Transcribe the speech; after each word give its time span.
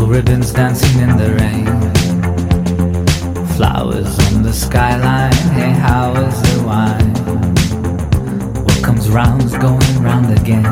Tinsel 0.00 0.14
ribbons 0.14 0.52
dancing 0.52 0.98
in 1.00 1.14
the 1.18 1.34
rain. 1.34 1.66
Flowers 3.48 4.18
on 4.32 4.42
the 4.42 4.50
skyline. 4.50 5.30
Hey, 5.52 5.72
how 5.72 6.14
is 6.14 6.42
the 6.42 6.62
wine? 6.64 7.12
What 8.64 8.82
comes 8.82 9.10
round's 9.10 9.52
going 9.58 10.02
round 10.02 10.38
again. 10.40 10.62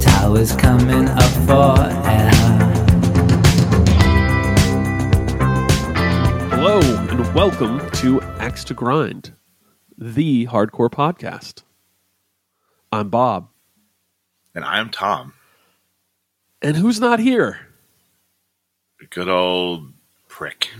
Towers 0.00 0.56
coming 0.56 1.06
up 1.08 1.32
for 1.46 1.78
air. 2.10 2.32
Hello 6.50 6.80
and 6.80 7.34
welcome 7.34 7.88
to 7.92 8.20
Axe 8.40 8.64
to 8.64 8.74
Grind, 8.74 9.32
the 9.96 10.46
hardcore 10.46 10.90
podcast. 10.90 11.62
I'm 12.90 13.10
Bob, 13.10 13.48
And 14.56 14.64
I'm 14.64 14.90
Tom. 14.90 15.34
And 16.62 16.76
who's 16.76 17.00
not 17.00 17.18
here? 17.20 17.58
Good 19.10 19.28
old 19.28 19.92
prick. 20.28 20.70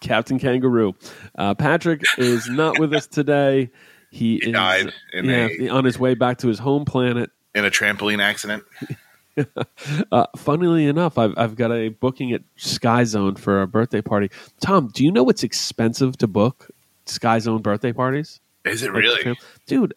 Captain 0.00 0.38
Kangaroo. 0.38 0.94
Uh, 1.36 1.54
Patrick 1.54 2.02
is 2.18 2.48
not 2.48 2.78
with 2.78 2.92
us 2.94 3.06
today. 3.06 3.70
He, 4.10 4.36
He 4.38 4.50
is 4.50 4.52
died 4.52 4.92
in 5.12 5.24
yeah, 5.24 5.48
a- 5.58 5.68
on 5.70 5.84
his 5.84 5.98
way 5.98 6.14
back 6.14 6.38
to 6.38 6.46
his 6.46 6.60
home 6.60 6.84
planet. 6.84 7.30
In 7.52 7.64
a 7.64 7.70
trampoline 7.70 8.22
accident. 8.22 8.62
Uh, 10.12 10.26
funnily 10.36 10.86
enough, 10.86 11.18
I've, 11.18 11.34
I've 11.36 11.56
got 11.56 11.72
a 11.72 11.88
booking 11.88 12.32
at 12.32 12.42
Sky 12.54 13.02
Zone 13.02 13.34
for 13.34 13.62
a 13.62 13.66
birthday 13.66 14.00
party. 14.00 14.30
Tom, 14.60 14.90
do 14.94 15.02
you 15.02 15.10
know 15.10 15.28
it's 15.28 15.42
expensive 15.42 16.16
to 16.18 16.28
book 16.28 16.68
Sky 17.06 17.40
Zone 17.40 17.60
birthday 17.60 17.92
parties? 17.92 18.38
Is 18.64 18.84
it 18.84 18.92
Like, 18.94 19.02
really? 19.02 19.36
dude? 19.66 19.94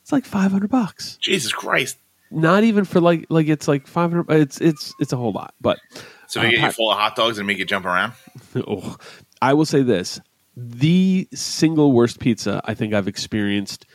It's 0.00 0.12
like 0.12 0.24
five 0.24 0.50
hundred 0.52 0.70
bucks. 0.70 1.18
Jesus 1.20 1.52
Christ. 1.52 1.98
Not 2.30 2.64
even 2.64 2.84
for 2.84 3.00
like 3.00 3.26
like 3.28 3.48
it's 3.48 3.66
like 3.68 3.86
five 3.86 4.10
hundred. 4.12 4.30
It's 4.30 4.60
it's 4.60 4.94
it's 5.00 5.12
a 5.12 5.16
whole 5.16 5.32
lot. 5.32 5.54
But 5.60 5.78
So 6.26 6.40
they 6.40 6.48
Uh, 6.48 6.50
get 6.50 6.60
you 6.60 6.70
full 6.72 6.90
of 6.90 6.98
hot 6.98 7.16
dogs 7.16 7.38
and 7.38 7.46
make 7.46 7.58
you 7.58 7.64
jump 7.64 7.84
around? 7.86 8.12
oh, 8.56 8.96
I 9.42 9.54
will 9.54 9.64
say 9.64 9.82
this: 9.82 10.20
the 10.56 11.28
single 11.34 11.92
worst 11.92 12.20
pizza 12.20 12.60
I 12.64 12.74
think 12.74 12.94
I've 12.94 13.08
experienced 13.08 13.86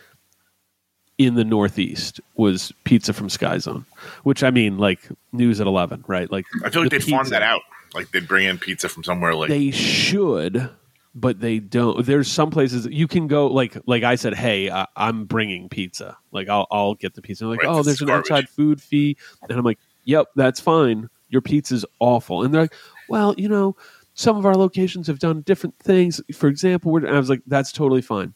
in 1.17 1.35
the 1.35 1.45
Northeast 1.45 2.19
was 2.35 2.73
pizza 2.83 3.13
from 3.13 3.29
Sky 3.29 3.57
Zone, 3.57 3.85
which 4.23 4.43
I 4.43 4.51
mean, 4.51 4.77
like 4.77 4.99
news 5.31 5.61
at 5.61 5.67
eleven, 5.67 6.03
right? 6.07 6.29
Like 6.29 6.45
I 6.63 6.69
feel 6.69 6.81
like 6.81 6.91
the 6.91 6.97
they'd 6.99 7.09
farm 7.09 7.29
that 7.29 7.41
out. 7.41 7.61
Like 7.93 8.11
they'd 8.11 8.27
bring 8.27 8.45
in 8.47 8.57
pizza 8.57 8.89
from 8.89 9.05
somewhere 9.05 9.33
like 9.33 9.47
They 9.47 9.71
should, 9.71 10.69
but 11.15 11.39
they 11.39 11.59
don't. 11.59 12.05
There's 12.05 12.29
some 12.29 12.51
places 12.51 12.85
you 12.91 13.07
can 13.07 13.27
go. 13.27 13.47
Like 13.47 13.77
like 13.87 14.03
I 14.03 14.15
said, 14.15 14.33
hey, 14.35 14.69
I'm 14.95 15.25
bringing 15.25 15.69
pizza. 15.69 16.17
Like 16.31 16.49
I'll 16.49 16.67
I'll 16.69 16.95
get 16.95 17.13
the 17.15 17.21
pizza. 17.21 17.47
Like, 17.47 17.63
Right, 17.63 17.69
oh, 17.71 17.81
there's 17.83 18.01
an 18.01 18.07
garbage. 18.07 18.29
outside 18.31 18.49
food 18.49 18.81
fee, 18.81 19.17
and 19.49 19.57
I'm 19.57 19.63
like, 19.65 19.79
yep, 20.03 20.27
that's 20.35 20.59
fine. 20.59 21.09
Your 21.29 21.41
pizza's 21.41 21.85
awful, 21.99 22.43
and 22.43 22.53
they're 22.53 22.61
like, 22.63 22.75
well, 23.09 23.33
you 23.37 23.49
know, 23.49 23.75
some 24.13 24.37
of 24.37 24.45
our 24.45 24.55
locations 24.55 25.07
have 25.07 25.19
done 25.19 25.41
different 25.41 25.75
things. 25.79 26.21
For 26.33 26.47
example, 26.47 26.91
we're, 26.91 27.07
I 27.07 27.17
was 27.17 27.29
like, 27.29 27.41
that's 27.47 27.71
totally 27.71 28.01
fine. 28.01 28.33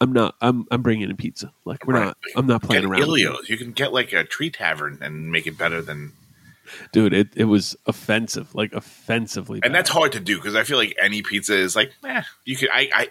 I'm 0.00 0.12
not. 0.12 0.34
I'm 0.40 0.66
I'm 0.70 0.80
bringing 0.82 1.10
in 1.10 1.16
pizza. 1.16 1.52
Like 1.66 1.86
we're 1.86 1.94
Right. 1.94 2.04
not. 2.06 2.16
I'm 2.36 2.46
not 2.46 2.62
get 2.62 2.68
playing 2.68 2.84
around. 2.86 3.02
Ilios. 3.02 3.48
You 3.48 3.58
can 3.58 3.72
get 3.72 3.92
like 3.92 4.12
a 4.12 4.24
tree 4.24 4.50
tavern 4.50 4.98
and 5.02 5.30
make 5.30 5.46
it 5.46 5.58
better 5.58 5.82
than 5.82 6.12
dude. 6.92 7.12
It 7.12 7.28
it 7.36 7.44
was 7.44 7.76
offensive, 7.86 8.54
like 8.54 8.72
offensively. 8.72 9.60
and 9.62 9.74
that's 9.74 9.90
hard 9.90 10.12
to 10.12 10.20
do 10.20 10.36
because 10.36 10.54
I 10.54 10.64
feel 10.64 10.78
like 10.78 10.94
any 11.00 11.22
pizza 11.22 11.54
is 11.56 11.74
like, 11.76 11.92
eh, 12.04 12.22
you 12.44 12.56
can 12.56 12.68
I, 12.72 12.88
I 12.94 13.08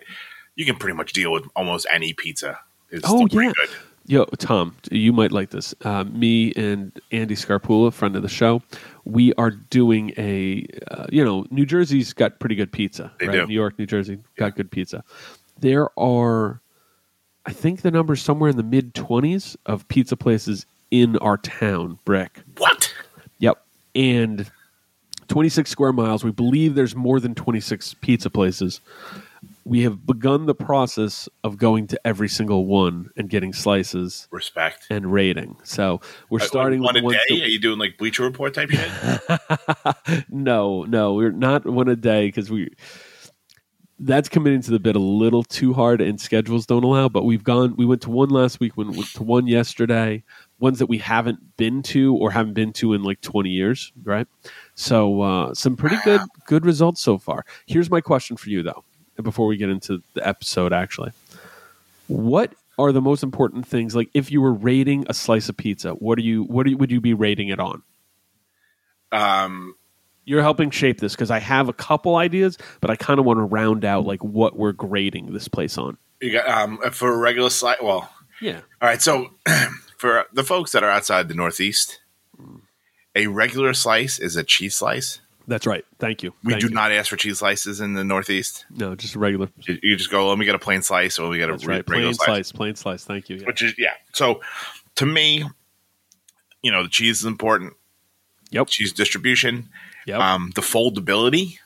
you 0.56 0.66
can 0.66 0.76
pretty 0.76 0.96
much 0.96 1.14
deal 1.14 1.32
with 1.32 1.46
almost 1.56 1.88
any 1.92 2.14
pizza. 2.14 2.60
It's 2.90 3.04
Oh, 3.08 3.18
still 3.18 3.30
pretty 3.30 3.48
yeah. 3.48 3.54
good. 3.66 3.70
Yo, 4.08 4.26
Tom, 4.40 4.76
you 4.90 5.14
might 5.14 5.32
like 5.32 5.52
this. 5.52 5.76
Uh, 5.84 6.04
me 6.06 6.52
and 6.56 7.00
Andy 7.12 7.36
Scarpula, 7.36 7.94
friend 7.94 8.16
of 8.16 8.24
the 8.24 8.28
show, 8.30 8.64
we 9.06 9.32
are 9.36 9.52
doing 9.52 10.12
a, 10.18 10.66
uh, 10.90 11.06
you 11.12 11.24
know, 11.24 11.46
New 11.52 11.64
Jersey's 11.64 12.12
got 12.14 12.40
pretty 12.40 12.56
good 12.56 12.72
pizza. 12.72 13.12
They 13.20 13.28
right? 13.28 13.34
do. 13.34 13.46
New 13.46 13.54
York, 13.54 13.78
New 13.78 13.86
Jersey 13.86 14.18
got 14.36 14.56
good 14.56 14.72
pizza. 14.72 15.04
There 15.60 15.90
are, 16.00 16.60
I 17.46 17.54
think 17.54 17.82
the 17.84 17.92
number's 17.92 18.24
somewhere 18.24 18.50
in 18.50 18.58
the 18.58 18.64
mid 18.64 18.96
20s 18.96 19.56
of 19.68 19.88
pizza 19.90 20.18
places 20.18 20.66
in 20.90 21.16
our 21.18 21.38
town, 21.38 22.00
Brick. 22.04 22.40
What? 22.58 22.79
And 23.96 24.50
26 25.30 25.70
square 25.70 25.94
miles. 25.94 26.24
We 26.24 26.32
believe 26.32 26.76
there's 26.76 26.96
more 26.96 27.20
than 27.20 27.36
26 27.36 27.96
pizza 28.02 28.30
places. 28.30 28.82
We 29.64 29.84
have 29.84 30.06
begun 30.06 30.48
the 30.48 30.56
process 30.56 31.30
of 31.44 31.58
going 31.58 31.88
to 31.88 32.02
every 32.06 32.28
single 32.28 32.66
one 32.66 33.12
and 33.16 33.30
getting 33.30 33.54
slices 33.54 34.28
Respect. 34.32 34.88
and 34.90 35.14
rating. 35.14 35.56
So 35.64 36.02
we're 36.30 36.42
uh, 36.42 36.46
starting 36.46 36.82
one 36.82 36.96
with 36.96 37.16
a 37.16 37.20
day. 37.30 37.36
ones 37.36 37.44
Are 37.44 37.48
you 37.48 37.60
doing 37.60 37.80
like 37.80 37.98
Bleacher 37.98 38.24
Report 38.24 38.54
type 38.54 38.72
shit? 38.72 40.26
no, 40.30 40.84
no, 40.84 41.14
we're 41.14 41.32
not 41.32 41.66
one 41.66 41.88
a 41.88 41.96
day 41.96 42.28
because 42.28 42.50
we 42.50 42.70
that's 44.00 44.30
committing 44.30 44.62
to 44.62 44.72
the 44.72 44.80
bit 44.80 44.96
a 44.96 45.00
little 45.00 45.44
too 45.44 45.74
hard 45.74 46.02
and 46.02 46.20
schedules 46.20 46.66
don't 46.66 46.84
allow. 46.84 47.10
But 47.10 47.24
we've 47.26 47.44
gone. 47.44 47.76
We 47.78 47.86
went 47.86 48.02
to 48.04 48.10
one 48.10 48.30
last 48.30 48.60
week. 48.60 48.76
Went 48.78 48.96
to 49.14 49.24
one 49.24 49.48
yesterday. 49.48 50.24
Ones 50.60 50.80
that 50.80 50.88
we 50.88 50.98
haven't 50.98 51.56
been 51.58 51.82
to 51.84 52.16
or 52.16 52.32
haven't 52.32 52.54
been 52.54 52.74
to 52.74 52.94
in 52.94 53.04
like 53.04 53.22
twenty 53.22 53.50
years, 53.50 53.92
right? 54.04 54.28
So 54.76 55.22
uh, 55.22 55.54
some 55.54 55.76
pretty 55.76 55.98
good 56.04 56.22
good 56.48 56.66
results 56.66 57.02
so 57.02 57.18
far. 57.18 57.46
Here's 57.66 57.90
my 57.90 58.02
question 58.02 58.36
for 58.38 58.50
you 58.50 58.62
though, 58.64 58.84
before 59.22 59.48
we 59.48 59.58
get 59.58 59.70
into 59.70 60.04
the 60.14 60.28
episode. 60.28 60.74
Actually, 60.74 61.12
what 62.08 62.54
are 62.78 62.92
the 62.92 63.02
most 63.02 63.24
important 63.24 63.68
things? 63.68 63.96
Like 63.96 64.10
if 64.14 64.32
you 64.32 64.42
were 64.42 64.54
rating 64.54 65.06
a 65.10 65.14
slice 65.14 65.48
of 65.50 65.58
pizza, 65.58 65.92
what 65.92 66.18
are 66.18 66.22
you? 66.22 66.44
What 66.44 66.66
are 66.66 66.70
you, 66.70 66.78
would 66.78 66.92
you 66.92 67.02
be 67.02 67.14
rating 67.14 67.48
it 67.50 67.60
on? 67.60 67.82
um 69.12 69.76
You're 70.26 70.42
helping 70.42 70.70
shape 70.72 71.00
this 71.00 71.14
because 71.14 71.32
I 71.32 71.40
have 71.40 71.70
a 71.70 71.74
couple 71.74 72.16
ideas, 72.16 72.58
but 72.82 72.90
I 72.90 72.96
kind 72.96 73.20
of 73.20 73.26
want 73.26 73.38
to 73.38 73.44
round 73.44 73.86
out 73.86 74.06
like 74.06 74.24
what 74.24 74.58
we're 74.58 74.72
grading 74.72 75.34
this 75.34 75.48
place 75.48 75.78
on. 75.78 75.98
you 76.22 76.32
got 76.32 76.48
um 76.48 76.80
for 76.92 77.12
a 77.14 77.18
regular 77.18 77.50
slice 77.50 77.78
well 77.82 78.10
Yeah. 78.42 78.60
All 78.82 78.88
right, 78.90 79.02
so 79.02 79.32
for 80.00 80.26
the 80.34 80.44
folks 80.44 80.72
that 80.72 80.84
are 80.84 80.90
outside 80.90 81.28
the 81.28 81.36
Northeast, 81.36 82.00
a 83.16 83.28
regular 83.28 83.74
slice 83.74 84.18
is 84.18 84.36
a 84.36 84.44
cheese 84.44 84.76
slice. 84.76 85.20
That's 85.48 85.66
right. 85.66 85.84
Thank 86.00 86.22
you. 86.24 86.34
We 86.44 86.54
Thank 86.54 86.62
do 86.62 86.68
you. 86.70 86.74
not 86.74 86.92
ask 86.92 87.10
for 87.10 87.16
cheese 87.18 87.40
slices 87.40 87.82
in 87.82 87.94
the 87.96 88.04
Northeast. 88.04 88.66
No, 88.70 88.96
just 88.96 89.16
regular. 89.16 89.50
You, 89.68 89.78
you 89.82 89.96
just 89.96 90.12
go, 90.12 90.30
let 90.30 90.38
me 90.38 90.46
get 90.46 90.54
a 90.56 90.60
plain 90.60 90.82
slice, 90.84 91.18
or 91.20 91.28
we 91.30 91.38
get 91.38 91.50
a 91.50 91.54
That's 91.54 91.66
re- 91.66 91.76
right. 91.78 91.90
regular 91.90 92.14
Plain 92.14 92.14
slice. 92.14 92.26
slice. 92.48 92.52
Plain 92.52 92.76
slice. 92.76 93.04
Thank 93.04 93.30
you. 93.30 93.38
Yeah. 93.38 93.46
Which 93.48 93.62
is 93.64 93.74
yeah. 93.78 93.94
So 94.14 94.42
to 94.96 95.06
me, 95.06 95.44
you 96.62 96.72
know, 96.72 96.84
the 96.84 96.90
cheese 96.90 97.20
is 97.20 97.26
important. 97.26 97.74
Yep. 98.52 98.68
Cheese 98.68 98.94
distribution, 98.94 99.70
Yep. 100.06 100.20
um, 100.20 100.52
the 100.56 100.62
foldability. 100.62 101.58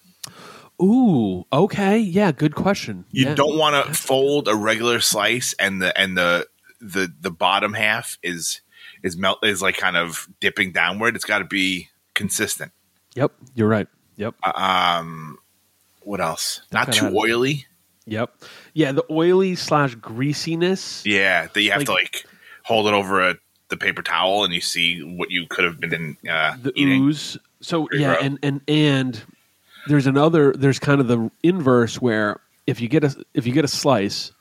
Ooh. 0.81 1.45
Okay. 1.53 1.97
Yeah. 1.99 2.31
Good 2.31 2.55
question. 2.55 3.05
You 3.11 3.25
Yeah. 3.27 3.35
don't 3.35 3.57
want 3.57 3.85
to 3.85 3.93
fold 3.93 4.47
a 4.47 4.55
regular 4.55 4.99
slice, 5.01 5.53
and 5.59 5.81
the 5.81 5.97
and 5.99 6.17
the 6.17 6.47
the 6.83 7.11
the 7.21 7.31
bottom 7.31 7.73
half 7.73 8.17
is 8.21 8.61
is 9.01 9.17
melt 9.17 9.39
is 9.45 9.61
like 9.61 9.77
kind 9.77 9.97
of 9.97 10.27
dipping 10.39 10.71
downward. 10.71 11.15
It's 11.15 11.25
got 11.25 11.39
to 11.39 11.45
be 11.45 11.89
consistent. 12.13 12.71
Yep. 13.15 13.31
You're 13.55 13.67
right. 13.67 13.87
Yep. 14.17 14.35
um 14.57 15.37
what 16.01 16.19
else 16.21 16.61
not 16.71 16.91
too 16.93 17.07
oily 17.17 17.65
Yep. 18.05 18.33
Yeah. 18.73 18.91
The 18.91 19.05
oily 19.09 19.55
slash 19.55 19.95
greasiness. 19.95 21.03
yeah 21.05 21.47
that 21.53 21.61
you 21.61 21.71
have 21.71 21.79
Like- 21.79 21.87
to 21.87 21.93
like 21.93 22.25
hold 22.63 22.87
it 22.87 22.93
over 22.93 23.29
a, 23.29 23.35
the 23.69 23.77
paper 23.77 24.01
towel 24.01 24.43
and 24.43 24.53
you 24.53 24.61
see 24.61 24.99
what 25.01 25.31
you 25.31 25.47
could 25.47 25.63
have 25.65 25.79
been 25.79 26.17
uh, 26.29 26.55
the 26.61 26.71
eating 26.75 27.01
ooze. 27.03 27.37
So 27.61 27.85
Pretty 27.87 28.03
yeah, 28.03 28.09
rough. 28.11 28.19
and 28.23 28.39
and 28.43 28.61
and 28.67 29.23
there's 29.87 30.05
another. 30.07 30.53
There's 30.53 30.79
kind 30.79 31.01
of 31.01 31.07
the 31.07 31.29
inverse 31.43 31.99
where 32.01 32.39
if 32.67 32.79
you 32.81 32.87
get 32.87 33.03
a 33.03 33.15
if 33.33 33.45
you 33.47 33.51
get 33.53 33.65
a 33.65 33.69
slice, 33.69 34.31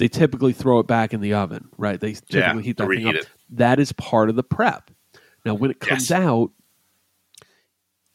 they 0.00 0.08
typically 0.08 0.52
throw 0.52 0.78
it 0.80 0.86
back 0.86 1.12
in 1.12 1.20
the 1.20 1.34
oven, 1.34 1.68
right? 1.76 2.00
They 2.00 2.14
typically 2.14 2.38
Yeah, 2.40 2.60
heat 2.60 2.76
that 2.78 2.88
thing 2.88 3.06
up. 3.06 3.14
it. 3.16 3.28
That 3.50 3.78
is 3.78 3.92
part 3.92 4.30
of 4.30 4.34
the 4.36 4.42
prep. 4.42 4.90
Now, 5.44 5.54
when 5.54 5.70
it 5.70 5.78
comes 5.78 6.08
Yes. 6.10 6.18
out, 6.20 6.50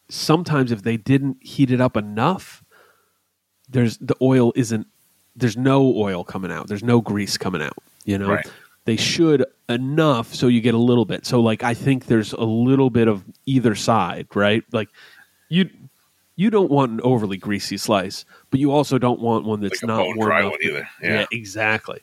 sometimes 0.09 0.71
if 0.71 0.81
they 0.83 0.97
didn't 0.97 1.37
heat 1.41 1.71
it 1.71 1.81
up 1.81 1.97
enough, 1.97 2.63
there's 3.69 3.97
the 3.99 4.15
oil 4.21 4.51
isn't. 4.55 4.87
There's 5.35 5.57
no 5.57 5.93
oil 5.95 6.23
coming 6.23 6.51
out. 6.51 6.67
There's 6.67 6.83
no 6.83 7.01
grease 7.01 7.37
coming 7.37 7.61
out. 7.61 7.77
You 8.03 8.17
know. 8.17 8.29
Right. 8.29 8.51
they 8.85 8.95
should 8.95 9.43
enough 9.67 10.31
so 10.35 10.45
you 10.47 10.61
get 10.61 10.75
a 10.75 10.79
little 10.79 11.05
bit. 11.05 11.25
So 11.25 11.41
like 11.41 11.63
I 11.63 11.73
think 11.73 12.05
there's 12.05 12.33
a 12.33 12.43
little 12.43 12.91
bit 12.91 13.07
of 13.07 13.23
either 13.47 13.73
side, 13.73 14.27
right? 14.35 14.63
Like 14.71 14.89
you 15.49 15.69
you 16.35 16.51
don't 16.51 16.69
want 16.69 16.91
an 16.91 17.01
overly 17.01 17.37
greasy 17.37 17.77
slice, 17.77 18.25
but 18.55 18.59
you 18.61 18.71
also 18.71 18.97
don't 18.97 19.19
want 19.19 19.43
one 19.43 19.59
that's 19.59 19.83
Like 19.83 19.87
not 19.87 20.05
warm 20.05 20.19
dry 20.19 20.39
enough. 20.39 20.51
one 20.51 20.59
either. 20.63 20.89
Yeah. 21.01 21.25
exactly. 21.29 21.99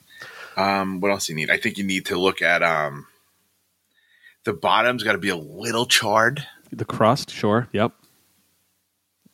Um, 0.56 1.00
what 1.00 1.10
else 1.10 1.26
do 1.26 1.32
you 1.32 1.36
need? 1.36 1.50
I 1.50 1.56
think 1.56 1.78
you 1.78 1.84
need 1.84 2.04
to 2.06 2.18
look 2.18 2.42
at 2.42 2.62
um, 2.62 3.06
the 4.44 4.52
bottom's 4.52 5.02
got 5.02 5.12
to 5.12 5.18
be 5.18 5.30
a 5.30 5.36
little 5.36 5.86
charred. 5.86 6.46
The 6.70 6.84
crust, 6.84 7.30
sure. 7.30 7.68
Yep. 7.72 7.92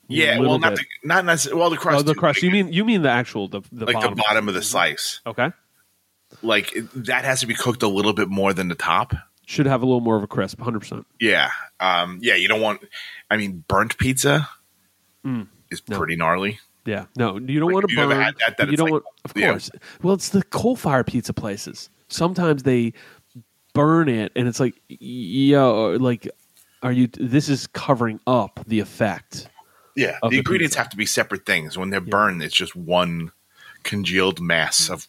Yeah, 0.09 0.38
well, 0.38 0.59
not 0.61 0.76
bit. 0.76 0.87
the, 1.03 1.09
not 1.09 1.25
necessarily. 1.25 1.61
Well, 1.61 1.70
the 1.70 1.76
crust. 1.76 1.99
Oh, 1.99 2.03
the 2.03 2.15
crust. 2.15 2.37
like- 2.38 2.43
You 2.44 2.50
mean 2.53 2.73
you 2.73 2.85
mean 2.85 3.03
the 3.03 3.11
actual 3.11 3.49
the, 3.49 3.62
the 3.73 3.85
like 3.87 3.94
bottom. 3.94 4.15
the 4.15 4.23
bottom 4.26 4.49
of 4.49 4.55
the 4.55 4.62
slice? 4.62 5.20
Okay. 5.26 5.50
Like 6.43 6.73
that 6.94 7.25
has 7.25 7.41
to 7.41 7.47
be 7.47 7.55
cooked 7.55 7.82
a 7.82 7.88
little 7.88 8.12
bit 8.12 8.29
more 8.29 8.53
than 8.53 8.69
the 8.69 8.75
top. 8.75 9.12
Should 9.44 9.67
have 9.67 9.82
a 9.82 9.87
little 9.87 10.00
more 10.00 10.17
of 10.17 10.23
a 10.23 10.26
crisp, 10.26 10.61
hundred 10.61 10.81
percent. 10.81 11.06
Yeah, 11.20 11.50
um, 11.81 12.19
yeah. 12.23 12.35
You 12.37 12.49
don't 12.49 12.61
want. 12.61 12.82
I 13.31 13.37
mean, 13.37 13.65
burnt 13.67 13.99
pizza 13.99 14.49
Mm, 15.26 15.49
is 15.70 15.82
no. 15.88 15.99
pretty 15.99 16.17
gnarly. 16.17 16.61
Yeah. 16.88 17.05
No, 17.17 17.37
you 17.38 17.61
don't 17.61 17.69
Like, 17.69 17.75
want 17.75 17.88
to 17.90 17.94
burn. 17.96 18.11
had 18.20 18.35
that- 18.38 18.56
that 18.56 18.70
you 18.70 18.76
don't 18.76 18.87
like- 18.87 18.93
want 18.93 19.05
of 19.25 19.32
yeah. 19.37 19.50
course. 19.50 19.70
Well, 20.02 20.14
it's 20.14 20.31
the 20.31 20.43
coal 20.44 20.75
fire 20.75 21.05
pizza 21.05 21.32
places. 21.35 21.90
Sometimes 22.08 22.62
they 22.62 22.94
burn 23.75 24.08
it 24.08 24.32
and 24.35 24.49
it's 24.49 24.58
like 24.58 24.75
yo 24.88 25.96
like 26.00 26.29
are 26.82 26.90
you 26.93 27.06
this 27.08 27.49
is 27.50 27.67
covering 27.69 28.19
up 28.26 28.61
the 28.67 28.81
effect. 28.81 29.49
Yeah, 29.94 30.17
the 30.23 30.29
the 30.31 30.38
ingredients 30.38 30.73
pizza. 30.75 30.79
have 30.85 30.90
to 30.90 30.96
be 30.96 31.06
separate 31.06 31.44
things. 31.44 31.76
When 31.76 31.90
they're 31.90 32.00
burned, 32.00 32.43
it's 32.43 32.55
just 32.55 32.75
one 32.75 33.32
congealed 33.82 34.41
mass 34.41 34.88
of 34.88 35.06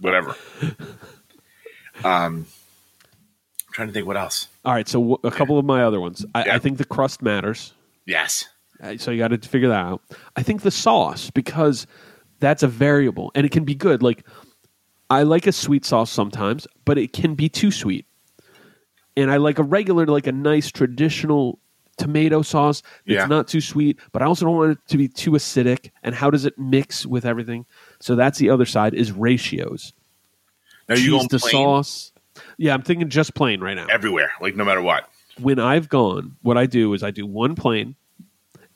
whatever. 0.00 0.36
um, 2.04 2.46
I'm 2.46 2.46
trying 3.72 3.88
to 3.88 3.94
think 3.94 4.06
what 4.06 4.16
else. 4.16 4.48
All 4.64 4.72
right, 4.74 4.86
so 4.88 5.00
w- 5.00 5.18
a 5.24 5.30
couple 5.30 5.58
of 5.58 5.64
my 5.64 5.82
other 5.82 6.00
ones. 6.00 6.24
I, 6.34 6.44
Yeah. 6.44 6.54
I 6.54 6.58
think 6.58 6.78
the 6.78 6.84
crust 6.84 7.22
matters. 7.22 7.72
Yes, 8.04 8.48
Uh, 8.82 8.96
so 8.96 9.10
you 9.10 9.18
got 9.18 9.28
to 9.28 9.38
figure 9.48 9.68
that 9.68 9.84
out. 9.84 10.02
I 10.36 10.42
think 10.42 10.62
the 10.62 10.70
sauce 10.70 11.30
because 11.30 11.86
that's 12.40 12.62
a 12.62 12.68
variable 12.68 13.32
and 13.34 13.46
it 13.46 13.52
can 13.52 13.64
be 13.64 13.74
good. 13.74 14.02
Like 14.02 14.24
I 15.10 15.22
like 15.22 15.46
a 15.46 15.52
sweet 15.52 15.84
sauce 15.84 16.10
sometimes, 16.10 16.66
but 16.84 16.98
it 16.98 17.12
can 17.12 17.34
be 17.34 17.48
too 17.48 17.70
sweet. 17.70 18.06
And 19.16 19.30
I 19.30 19.38
like 19.38 19.58
a 19.58 19.62
regular, 19.62 20.04
like 20.06 20.26
a 20.26 20.32
nice 20.32 20.70
traditional 20.70 21.58
tomato 21.96 22.42
sauce 22.42 22.82
that's 23.06 23.20
Yeah. 23.20 23.24
not 23.26 23.48
too 23.48 23.62
sweet, 23.62 23.98
but 24.12 24.20
I 24.20 24.26
also 24.26 24.44
don't 24.44 24.56
want 24.56 24.72
it 24.72 24.78
to 24.88 24.98
be 24.98 25.08
too 25.08 25.30
acidic. 25.32 25.90
And 26.02 26.14
how 26.14 26.28
does 26.30 26.44
it 26.44 26.58
mix 26.58 27.06
with 27.06 27.24
everything? 27.24 27.64
So 28.00 28.14
that's 28.14 28.38
the 28.38 28.50
other 28.50 28.66
side 28.66 28.92
is 28.92 29.12
ratios. 29.12 29.94
now 30.88 30.96
you 30.96 31.10
going 31.12 31.28
to 31.28 31.38
plain 31.38 31.52
sauce. 31.52 32.12
Yeah, 32.58 32.74
I'm 32.74 32.82
thinking 32.82 33.08
just 33.08 33.34
plain 33.34 33.60
right 33.62 33.74
now 33.74 33.86
everywhere, 33.90 34.30
like 34.42 34.54
no 34.56 34.64
matter 34.64 34.82
what. 34.82 35.08
when 35.40 35.58
I've 35.58 35.88
gone, 35.88 36.36
what 36.42 36.58
I 36.58 36.66
do 36.66 36.92
is 36.92 37.02
I 37.02 37.10
do 37.10 37.24
one 37.26 37.54
plain, 37.54 37.94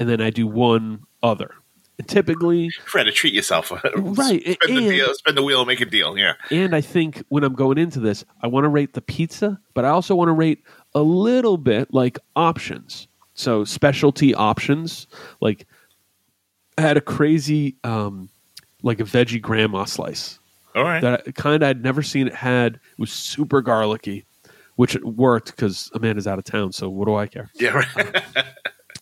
and 0.01 0.09
then 0.09 0.21
I 0.21 0.31
do 0.31 0.47
one 0.49 1.05
other. 1.23 1.55
And 1.99 2.09
typically, 2.09 2.71
Try 2.87 3.05
to 3.05 3.13
treat 3.13 3.35
yourself. 3.35 3.71
Right, 3.95 4.41
Spend 4.43 4.57
the 4.63 4.77
and- 4.79 4.89
deal. 4.89 5.15
Spend 5.15 5.37
the 5.37 5.43
wheel. 5.43 5.65
Make 5.67 5.81
a 5.83 5.85
deal. 5.87 6.17
Yeah. 6.19 6.33
and 6.51 6.75
I 6.75 6.81
think 6.81 7.23
when 7.29 7.45
I'm 7.45 7.53
going 7.55 7.77
into 7.79 8.01
this, 8.01 8.25
I 8.43 8.47
want 8.49 8.65
to 8.65 8.69
rate 8.69 8.95
the 8.95 9.03
pizza, 9.03 9.61
but 9.75 9.85
I 9.85 9.91
also 9.91 10.15
want 10.15 10.29
to 10.29 10.33
rate 10.33 10.65
a 10.95 11.03
little 11.03 11.59
bit 11.59 11.93
like 11.95 12.19
options. 12.35 13.07
So 13.35 13.65
specialty 13.65 14.35
options, 14.35 15.07
like 15.41 15.67
I 16.79 16.83
had 16.83 16.97
a 16.97 17.01
crazy, 17.03 17.77
um, 17.85 18.31
like 18.83 18.99
a 19.01 19.05
veggie 19.05 19.41
grandma 19.41 19.85
slice 19.85 20.39
All 20.75 20.83
right. 20.85 21.03
that 21.03 21.35
kind 21.35 21.63
I'd 21.63 21.83
never 21.83 22.03
seen 22.03 22.27
it 22.29 22.35
had. 22.35 22.75
It 22.77 22.81
was 22.99 23.13
super 23.13 23.61
garlicky, 23.61 24.25
which 24.77 24.95
it 24.97 25.05
worked 25.05 25.51
because 25.55 25.91
Amanda's 25.95 26.27
out 26.27 26.39
of 26.39 26.45
town. 26.45 26.73
So 26.73 26.89
what 26.89 27.05
do 27.07 27.15
I 27.15 27.27
care? 27.27 27.51
yeah. 27.57 27.71
Right. 27.95 28.23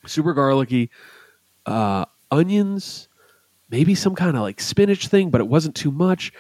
super 0.09 0.33
garlicky, 0.33 0.91
uh, 1.67 2.05
onions, 2.31 3.09
maybe 3.71 3.95
some 3.95 4.15
kind 4.15 4.37
of 4.37 4.43
like 4.43 4.61
spinach 4.61 5.09
thing, 5.09 5.31
but 5.31 5.41
it 5.41 5.49
wasn't 5.49 5.75
too 5.75 5.91
much. 5.91 6.33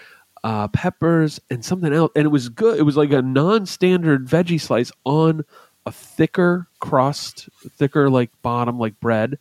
Uh, 0.44 0.68
peppers 0.68 1.40
and 1.50 1.64
something 1.64 1.92
else, 1.92 2.12
and 2.14 2.24
it 2.24 2.28
was 2.28 2.48
good. 2.48 2.78
It 2.78 2.82
was 2.82 2.96
like 2.96 3.10
a 3.10 3.20
non-standard 3.20 4.28
veggie 4.28 4.60
slice 4.60 4.92
on 5.04 5.44
a 5.84 5.90
thicker 5.90 6.68
crust, 6.78 7.48
thicker 7.70 8.08
like 8.08 8.30
bottom, 8.42 8.78
like 8.78 8.98
bread. 9.00 9.36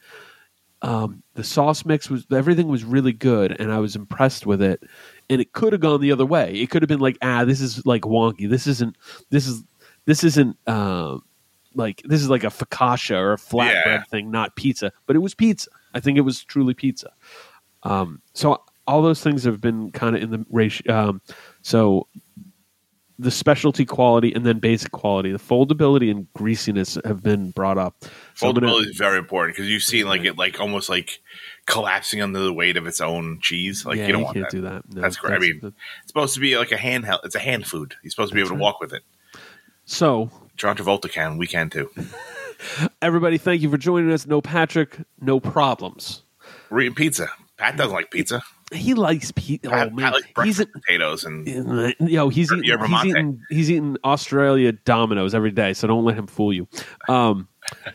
Um, 0.82 1.22
the 1.34 1.44
sauce 1.44 1.86
mix 1.86 2.10
was 2.10 2.26
everything 2.32 2.68
was 2.68 2.84
really 2.84 3.14
good, 3.14 3.60
and 3.60 3.72
I 3.72 3.80
was 3.80 3.96
impressed 3.96 4.46
with 4.46 4.62
it. 4.62 4.82
And 5.30 5.42
it 5.42 5.54
could 5.54 5.74
have 5.74 5.82
gone 5.82 6.02
the 6.02 6.12
other 6.12 6.26
way. 6.26 6.54
It 6.56 6.70
could 6.70 6.82
have 6.82 6.90
been 6.90 7.00
like, 7.00 7.18
ah, 7.22 7.46
this 7.46 7.62
is 7.62 7.86
like 7.86 8.04
wonky. 8.04 8.50
This 8.50 8.66
isn't. 8.66 8.96
This 9.30 9.48
is. 9.48 9.64
This 10.06 10.24
isn't. 10.24 10.58
Uh, 10.66 11.18
like 11.78 12.02
this 12.04 12.22
is 12.22 12.30
like 12.30 12.44
a 12.44 12.48
focaccia 12.48 13.16
or 13.18 13.34
a 13.34 13.38
flatbread 13.38 13.86
Yeah. 13.86 14.04
thing, 14.04 14.30
not 14.32 14.56
pizza. 14.58 14.92
But 15.06 15.16
it 15.16 15.20
was 15.20 15.34
pizza. 15.34 15.70
I 15.94 16.00
think 16.02 16.18
it 16.18 16.22
was 16.22 16.44
truly 16.44 16.74
pizza. 16.74 17.12
Um, 17.84 18.22
so 18.34 18.62
all 18.86 19.02
those 19.02 19.22
things 19.22 19.44
have 19.46 19.62
been 19.62 19.92
kind 19.92 20.16
of 20.16 20.22
in 20.22 20.32
the 20.32 20.46
ratio. 20.50 21.10
Um, 21.10 21.22
so 21.62 22.08
the 23.20 23.32
specialty 23.32 23.84
quality 23.84 24.32
and 24.34 24.46
then 24.46 24.60
basic 24.60 24.92
quality, 24.92 25.32
the 25.32 25.40
foldability 25.40 26.12
and 26.12 26.32
greasiness 26.34 27.00
have 27.04 27.24
been 27.24 27.50
brought 27.50 27.78
up. 27.80 27.96
So 28.36 28.48
I'm 28.48 28.54
gonna- 28.54 28.68
Foldability 28.68 28.90
is 28.92 28.98
very 28.98 29.18
important 29.18 29.56
because 29.56 29.70
you've 29.72 29.82
seen 29.82 30.06
like 30.06 30.24
it 30.24 30.38
like 30.38 30.60
almost 30.62 30.88
like 30.88 31.20
collapsing 31.66 32.22
under 32.22 32.40
the 32.40 32.54
weight 32.54 32.78
of 32.78 32.86
its 32.86 33.02
own 33.02 33.40
cheese. 33.42 33.86
Like 33.88 33.98
yeah, 33.98 34.06
you 34.08 34.14
don't 34.14 34.22
want 34.24 34.36
can't 34.36 34.46
that. 34.50 34.56
do 34.56 34.62
that. 34.62 34.84
No, 34.94 35.02
That's 35.02 35.18
great. 35.18 35.34
I 35.34 35.40
mean, 35.40 35.60
that- 35.64 35.74
It's 36.04 36.08
supposed 36.10 36.36
to 36.36 36.40
be 36.40 36.56
like 36.58 36.72
a 36.72 36.76
handheld. 36.78 37.22
It's 37.24 37.34
a 37.36 37.40
hand 37.40 37.66
food. 37.66 37.96
You're 38.04 38.12
supposed 38.12 38.30
to 38.30 38.36
be 38.36 38.42
able 38.42 38.52
to 38.52 38.56
walk 38.56 38.80
with 38.80 38.94
it. 38.94 39.02
so 39.86 40.30
John 40.58 40.76
Travolta 40.76 41.10
can. 41.10 41.38
We 41.38 41.48
can 41.48 41.70
too. 41.70 41.90
everybody, 43.02 43.38
thank 43.38 43.62
you 43.62 43.70
for 43.70 43.78
joining 43.78 44.12
us. 44.12 44.26
No 44.26 44.42
Patrick, 44.42 44.98
no 45.22 45.40
problems. 45.40 46.24
We're 46.70 46.82
eating 46.82 46.96
pizza. 46.96 47.30
Pat 47.58 47.78
doesn't 47.78 47.94
like 47.94 48.12
pizza. 48.12 48.44
He 48.74 48.94
likes 48.94 49.32
pizza. 49.32 49.70
Oh 49.70 49.90
man, 49.92 50.12
Pat 50.12 50.14
likes 50.14 50.28
he's 50.44 50.60
a, 50.60 50.66
potatoes 50.66 51.24
and 51.24 51.96
Yo, 52.00 52.30
he's 52.30 52.52
eating, 52.52 52.64
he's 52.64 53.06
eating 53.06 53.42
he's 53.50 53.72
eating 53.72 53.98
Australia 54.04 54.74
Domino's 54.74 55.34
every 55.34 55.52
day, 55.52 55.74
so 55.74 55.88
don't 55.88 56.04
let 56.04 56.18
him 56.18 56.28
fool 56.28 56.52
you. 56.52 56.68
Um, 57.08 57.48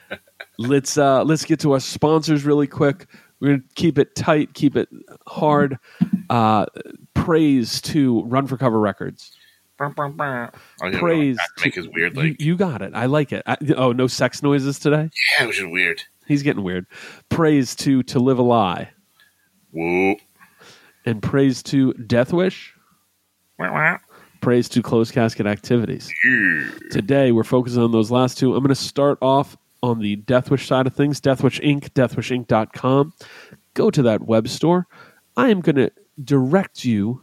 let's 0.59 0.97
uh, 0.97 1.25
let's 1.25 1.45
get 1.45 1.61
to 1.61 1.73
our 1.73 1.81
sponsors 1.81 2.45
really 2.45 2.67
quick. 2.67 3.07
We're 3.41 3.57
gonna 3.57 3.63
keep 3.75 3.99
it 3.99 4.15
tight, 4.15 4.55
keep 4.55 4.77
it 4.77 4.89
hard. 5.27 5.79
Uh, 6.31 6.67
praise 7.15 7.81
to 7.83 8.23
Run 8.23 8.47
for 8.47 8.57
Cover 8.57 8.81
Records. 8.81 9.33
Oh, 9.83 10.87
yeah, 10.89 10.99
Praise 10.99 11.37
Pat 11.37 11.65
make 11.65 11.75
to- 11.75 11.81
his 11.81 11.89
weird 11.89 12.17
You, 12.17 12.23
like 12.23 12.41
you 12.41 12.57
got 12.57 12.83
it. 12.83 12.93
I 12.95 13.07
like 13.07 13.33
it. 13.33 13.43
I, 13.47 13.57
oh, 13.77 13.93
no 13.93 14.07
sex 14.07 14.43
noises 14.43 14.79
today. 14.79 15.11
yeah, 15.39 15.47
which 15.47 15.59
is 15.61 15.67
weird. 15.67 16.03
He's 16.27 16.43
getting 16.43 16.63
weird. 16.63 16.87
Praise 17.29 17.75
to 17.77 18.03
To 18.05 18.19
Live 18.21 18.39
a 18.39 18.43
Lie 18.43 18.91
Whoa. 19.73 20.17
and 21.05 21.23
praise 21.23 21.63
to 21.65 21.93
Death 21.95 22.33
Wish. 22.33 22.75
Wah, 23.59 23.73
wah. 23.73 23.99
Praise 24.41 24.69
to 24.71 24.83
Closed 24.83 25.13
Casket 25.15 25.47
Activities. 25.47 26.11
Yeah. 26.25 26.71
Today, 26.91 27.33
we're 27.33 27.45
focusing 27.45 27.83
on 27.83 27.93
those 27.93 28.11
last 28.11 28.39
two. 28.39 28.55
I'm 28.55 28.63
going 28.63 28.69
to 28.69 28.75
start 28.75 29.19
off 29.23 29.57
on 29.83 29.99
the 30.01 30.17
Deathwish 30.17 30.67
side 30.67 30.87
of 30.87 30.95
things 30.95 31.21
death 31.21 31.41
Deathwish 31.43 31.61
Inc., 31.61 31.91
deathwishinc.com. 31.91 33.13
Go 33.75 33.91
to 33.91 34.03
that 34.03 34.23
web 34.23 34.49
store. 34.49 34.87
I 35.37 35.49
am 35.49 35.61
going 35.61 35.77
to 35.77 35.91
direct 36.23 36.85
you 36.85 37.23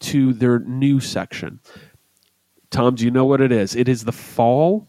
to 0.00 0.32
their 0.32 0.58
new 0.60 1.00
section. 1.00 1.60
Tom, 2.70 2.94
do 2.94 3.04
you 3.04 3.10
know 3.10 3.24
what 3.24 3.40
it 3.40 3.50
is? 3.52 3.74
It 3.74 3.88
is 3.88 4.04
the 4.04 4.12
fall, 4.12 4.86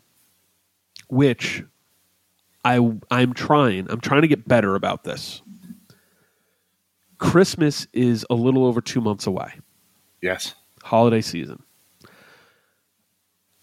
which 1.09 1.63
I 2.63 2.91
I'm 3.09 3.33
trying. 3.33 3.89
I'm 3.89 4.01
trying 4.01 4.21
to 4.21 4.27
get 4.27 4.47
better 4.47 4.75
about 4.75 5.03
this. 5.03 5.41
Christmas 7.17 7.87
is 7.93 8.25
a 8.29 8.35
little 8.35 8.65
over 8.65 8.81
two 8.81 8.99
months 9.01 9.27
away 9.27 9.53
Yes. 10.21 10.55
holiday 10.83 11.21
season. 11.21 11.61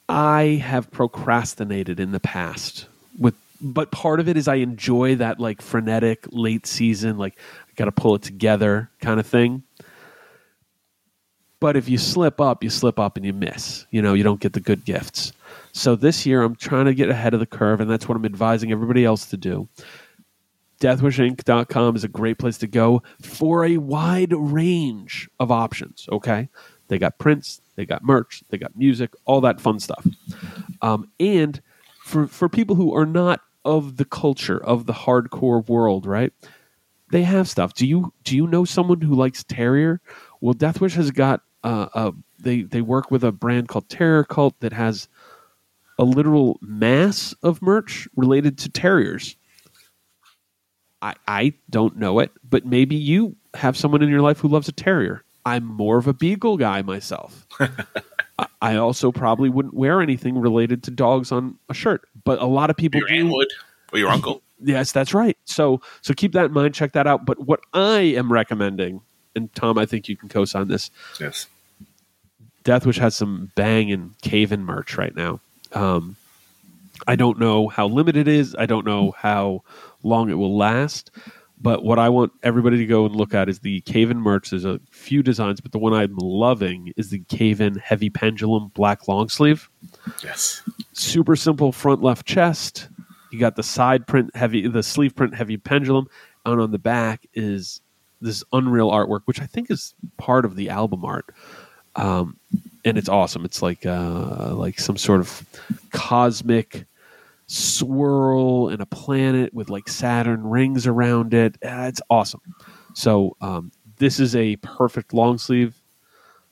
I 0.08 0.60
have 0.64 0.90
procrastinated 0.90 2.00
in 2.00 2.12
the 2.12 2.20
past 2.20 2.86
with 3.18 3.34
but 3.60 3.90
part 3.90 4.20
of 4.20 4.28
it 4.28 4.36
is 4.36 4.46
I 4.46 4.56
enjoy 4.56 5.16
that 5.16 5.40
like 5.40 5.60
frenetic 5.60 6.24
late 6.30 6.66
season 6.66 7.18
like 7.18 7.36
I 7.68 7.72
got 7.74 7.86
to 7.86 7.92
pull 7.92 8.14
it 8.14 8.22
together 8.22 8.90
kind 9.00 9.18
of 9.18 9.26
thing. 9.26 9.64
But 11.60 11.76
if 11.76 11.88
you 11.88 11.98
slip 11.98 12.40
up, 12.40 12.62
you 12.62 12.70
slip 12.70 12.98
up 12.98 13.16
and 13.16 13.26
you 13.26 13.32
miss. 13.32 13.86
You 13.90 14.00
know, 14.00 14.14
you 14.14 14.22
don't 14.22 14.40
get 14.40 14.52
the 14.52 14.60
good 14.60 14.84
gifts. 14.84 15.32
So 15.72 15.96
this 15.96 16.24
year 16.24 16.42
I'm 16.42 16.54
trying 16.54 16.86
to 16.86 16.94
get 16.94 17.10
ahead 17.10 17.34
of 17.34 17.40
the 17.40 17.46
curve 17.46 17.80
and 17.80 17.90
that's 17.90 18.08
what 18.08 18.16
I'm 18.16 18.24
advising 18.24 18.70
everybody 18.70 19.04
else 19.04 19.26
to 19.26 19.36
do. 19.36 19.68
Deathwishinc.com 20.80 21.96
is 21.96 22.04
a 22.04 22.08
great 22.08 22.38
place 22.38 22.58
to 22.58 22.68
go 22.68 23.02
for 23.20 23.64
a 23.64 23.78
wide 23.78 24.32
range 24.32 25.28
of 25.40 25.50
options. 25.50 26.08
Okay. 26.12 26.48
They 26.86 26.98
got 26.98 27.18
prints, 27.18 27.60
they 27.76 27.84
got 27.84 28.04
merch, 28.04 28.42
they 28.48 28.58
got 28.58 28.76
music, 28.76 29.12
all 29.24 29.40
that 29.42 29.60
fun 29.60 29.80
stuff. 29.80 30.06
Um, 30.80 31.10
and 31.20 31.60
for, 32.02 32.26
for 32.26 32.48
people 32.48 32.76
who 32.76 32.94
are 32.94 33.04
not 33.04 33.40
of 33.64 33.96
the 33.96 34.04
culture 34.04 34.62
of 34.64 34.86
the 34.86 34.92
hardcore 34.92 35.68
world, 35.68 36.06
right? 36.06 36.32
They 37.10 37.22
have 37.22 37.48
stuff. 37.48 37.74
Do 37.74 37.86
you 37.86 38.12
do 38.24 38.36
you 38.36 38.46
know 38.46 38.64
someone 38.64 39.00
who 39.00 39.14
likes 39.14 39.44
Terrier? 39.44 40.00
Well, 40.40 40.54
Deathwish 40.54 40.94
has 40.94 41.10
got 41.10 41.42
uh, 41.64 41.88
a 41.94 42.12
they 42.38 42.62
they 42.62 42.80
work 42.80 43.10
with 43.10 43.24
a 43.24 43.32
brand 43.32 43.68
called 43.68 43.88
Terror 43.88 44.24
Cult 44.24 44.58
that 44.60 44.72
has 44.72 45.08
a 45.98 46.04
literal 46.04 46.58
mass 46.62 47.34
of 47.42 47.60
merch 47.62 48.06
related 48.16 48.58
to 48.58 48.68
terriers. 48.68 49.36
I 51.02 51.14
I 51.26 51.54
don't 51.70 51.96
know 51.96 52.18
it, 52.18 52.32
but 52.48 52.66
maybe 52.66 52.96
you 52.96 53.36
have 53.54 53.76
someone 53.76 54.02
in 54.02 54.08
your 54.08 54.20
life 54.22 54.38
who 54.38 54.48
loves 54.48 54.68
a 54.68 54.72
terrier. 54.72 55.24
I'm 55.46 55.64
more 55.64 55.96
of 55.98 56.06
a 56.06 56.12
beagle 56.12 56.56
guy 56.56 56.82
myself. 56.82 57.46
I- 57.60 58.46
I 58.62 58.76
also 58.76 59.10
probably 59.10 59.48
wouldn't 59.48 59.74
wear 59.74 60.00
anything 60.00 60.38
related 60.38 60.84
to 60.84 60.92
dogs 60.92 61.32
on 61.32 61.58
a 61.68 61.74
shirt, 61.74 62.02
but 62.24 62.40
a 62.40 62.46
lot 62.46 62.70
of 62.70 62.76
people 62.76 63.00
Your 63.00 63.08
do. 63.08 63.26
would 63.32 63.48
or 63.92 63.98
your 63.98 64.10
uncle. 64.10 64.42
Yes, 64.60 64.90
that's 64.90 65.14
right. 65.14 65.38
So 65.44 65.80
so 66.02 66.12
keep 66.14 66.32
that 66.32 66.46
in 66.46 66.52
mind. 66.52 66.74
Check 66.74 66.92
that 66.94 67.06
out. 67.06 67.24
But 67.24 67.46
what 67.46 67.60
I 67.74 68.00
am 68.00 68.32
recommending, 68.32 69.00
and 69.34 69.52
Tom, 69.54 69.78
I 69.78 69.86
think 69.86 70.08
you 70.08 70.16
can 70.16 70.28
co-sign 70.28 70.68
this. 70.68 70.90
Yes. 71.20 71.46
Death, 72.64 72.84
Deathwish 72.84 72.98
has 72.98 73.16
some 73.16 73.50
bang 73.54 73.90
and 73.92 74.18
cave-in 74.20 74.64
merch 74.64 74.96
right 74.96 75.14
now. 75.14 75.40
Um, 75.72 76.16
I 77.06 77.16
don't 77.16 77.38
know 77.38 77.68
how 77.68 77.86
limited 77.86 78.28
it 78.28 78.32
is. 78.32 78.56
I 78.58 78.66
don't 78.66 78.84
know 78.84 79.12
how 79.12 79.62
long 80.02 80.30
it 80.30 80.34
will 80.34 80.56
last. 80.56 81.10
But 81.60 81.82
what 81.82 81.98
I 81.98 82.08
want 82.08 82.32
everybody 82.44 82.76
to 82.76 82.86
go 82.86 83.04
and 83.04 83.16
look 83.16 83.34
at 83.34 83.48
is 83.48 83.60
the 83.60 83.80
cave-in 83.80 84.18
merch. 84.18 84.50
There's 84.50 84.64
a 84.64 84.80
few 84.90 85.24
designs, 85.24 85.60
but 85.60 85.72
the 85.72 85.78
one 85.78 85.92
I'm 85.92 86.14
loving 86.16 86.92
is 86.96 87.10
the 87.10 87.18
cave-in 87.28 87.76
heavy 87.76 88.10
pendulum 88.10 88.70
black 88.74 89.08
long 89.08 89.28
sleeve. 89.28 89.68
Yes. 90.22 90.62
Super 90.92 91.34
simple 91.34 91.72
front 91.72 92.00
left 92.00 92.26
chest. 92.26 92.88
You 93.32 93.40
got 93.40 93.56
the 93.56 93.64
side 93.64 94.06
print 94.06 94.34
heavy, 94.36 94.68
the 94.68 94.82
sleeve 94.82 95.16
print 95.16 95.34
heavy 95.34 95.56
pendulum, 95.56 96.08
and 96.46 96.60
on 96.60 96.70
the 96.70 96.78
back 96.78 97.26
is 97.34 97.80
this 98.20 98.44
unreal 98.52 98.90
artwork, 98.90 99.20
which 99.26 99.40
I 99.40 99.46
think 99.46 99.70
is 99.70 99.94
part 100.16 100.44
of 100.44 100.56
the 100.56 100.70
album 100.70 101.04
art. 101.04 101.34
Um, 101.96 102.36
and 102.84 102.96
it's 102.96 103.08
awesome. 103.08 103.44
It's 103.44 103.62
like 103.62 103.84
uh, 103.84 104.54
like 104.54 104.78
some 104.78 104.96
sort 104.96 105.20
of 105.20 105.44
cosmic 105.90 106.86
swirl 107.46 108.68
and 108.68 108.80
a 108.80 108.86
planet 108.86 109.52
with 109.54 109.70
like 109.70 109.88
Saturn 109.88 110.46
rings 110.46 110.86
around 110.86 111.34
it. 111.34 111.56
Uh, 111.64 111.86
it's 111.88 112.02
awesome. 112.10 112.42
So 112.94 113.36
um, 113.40 113.72
this 113.96 114.20
is 114.20 114.36
a 114.36 114.56
perfect 114.56 115.12
long 115.12 115.38
sleeve, 115.38 115.74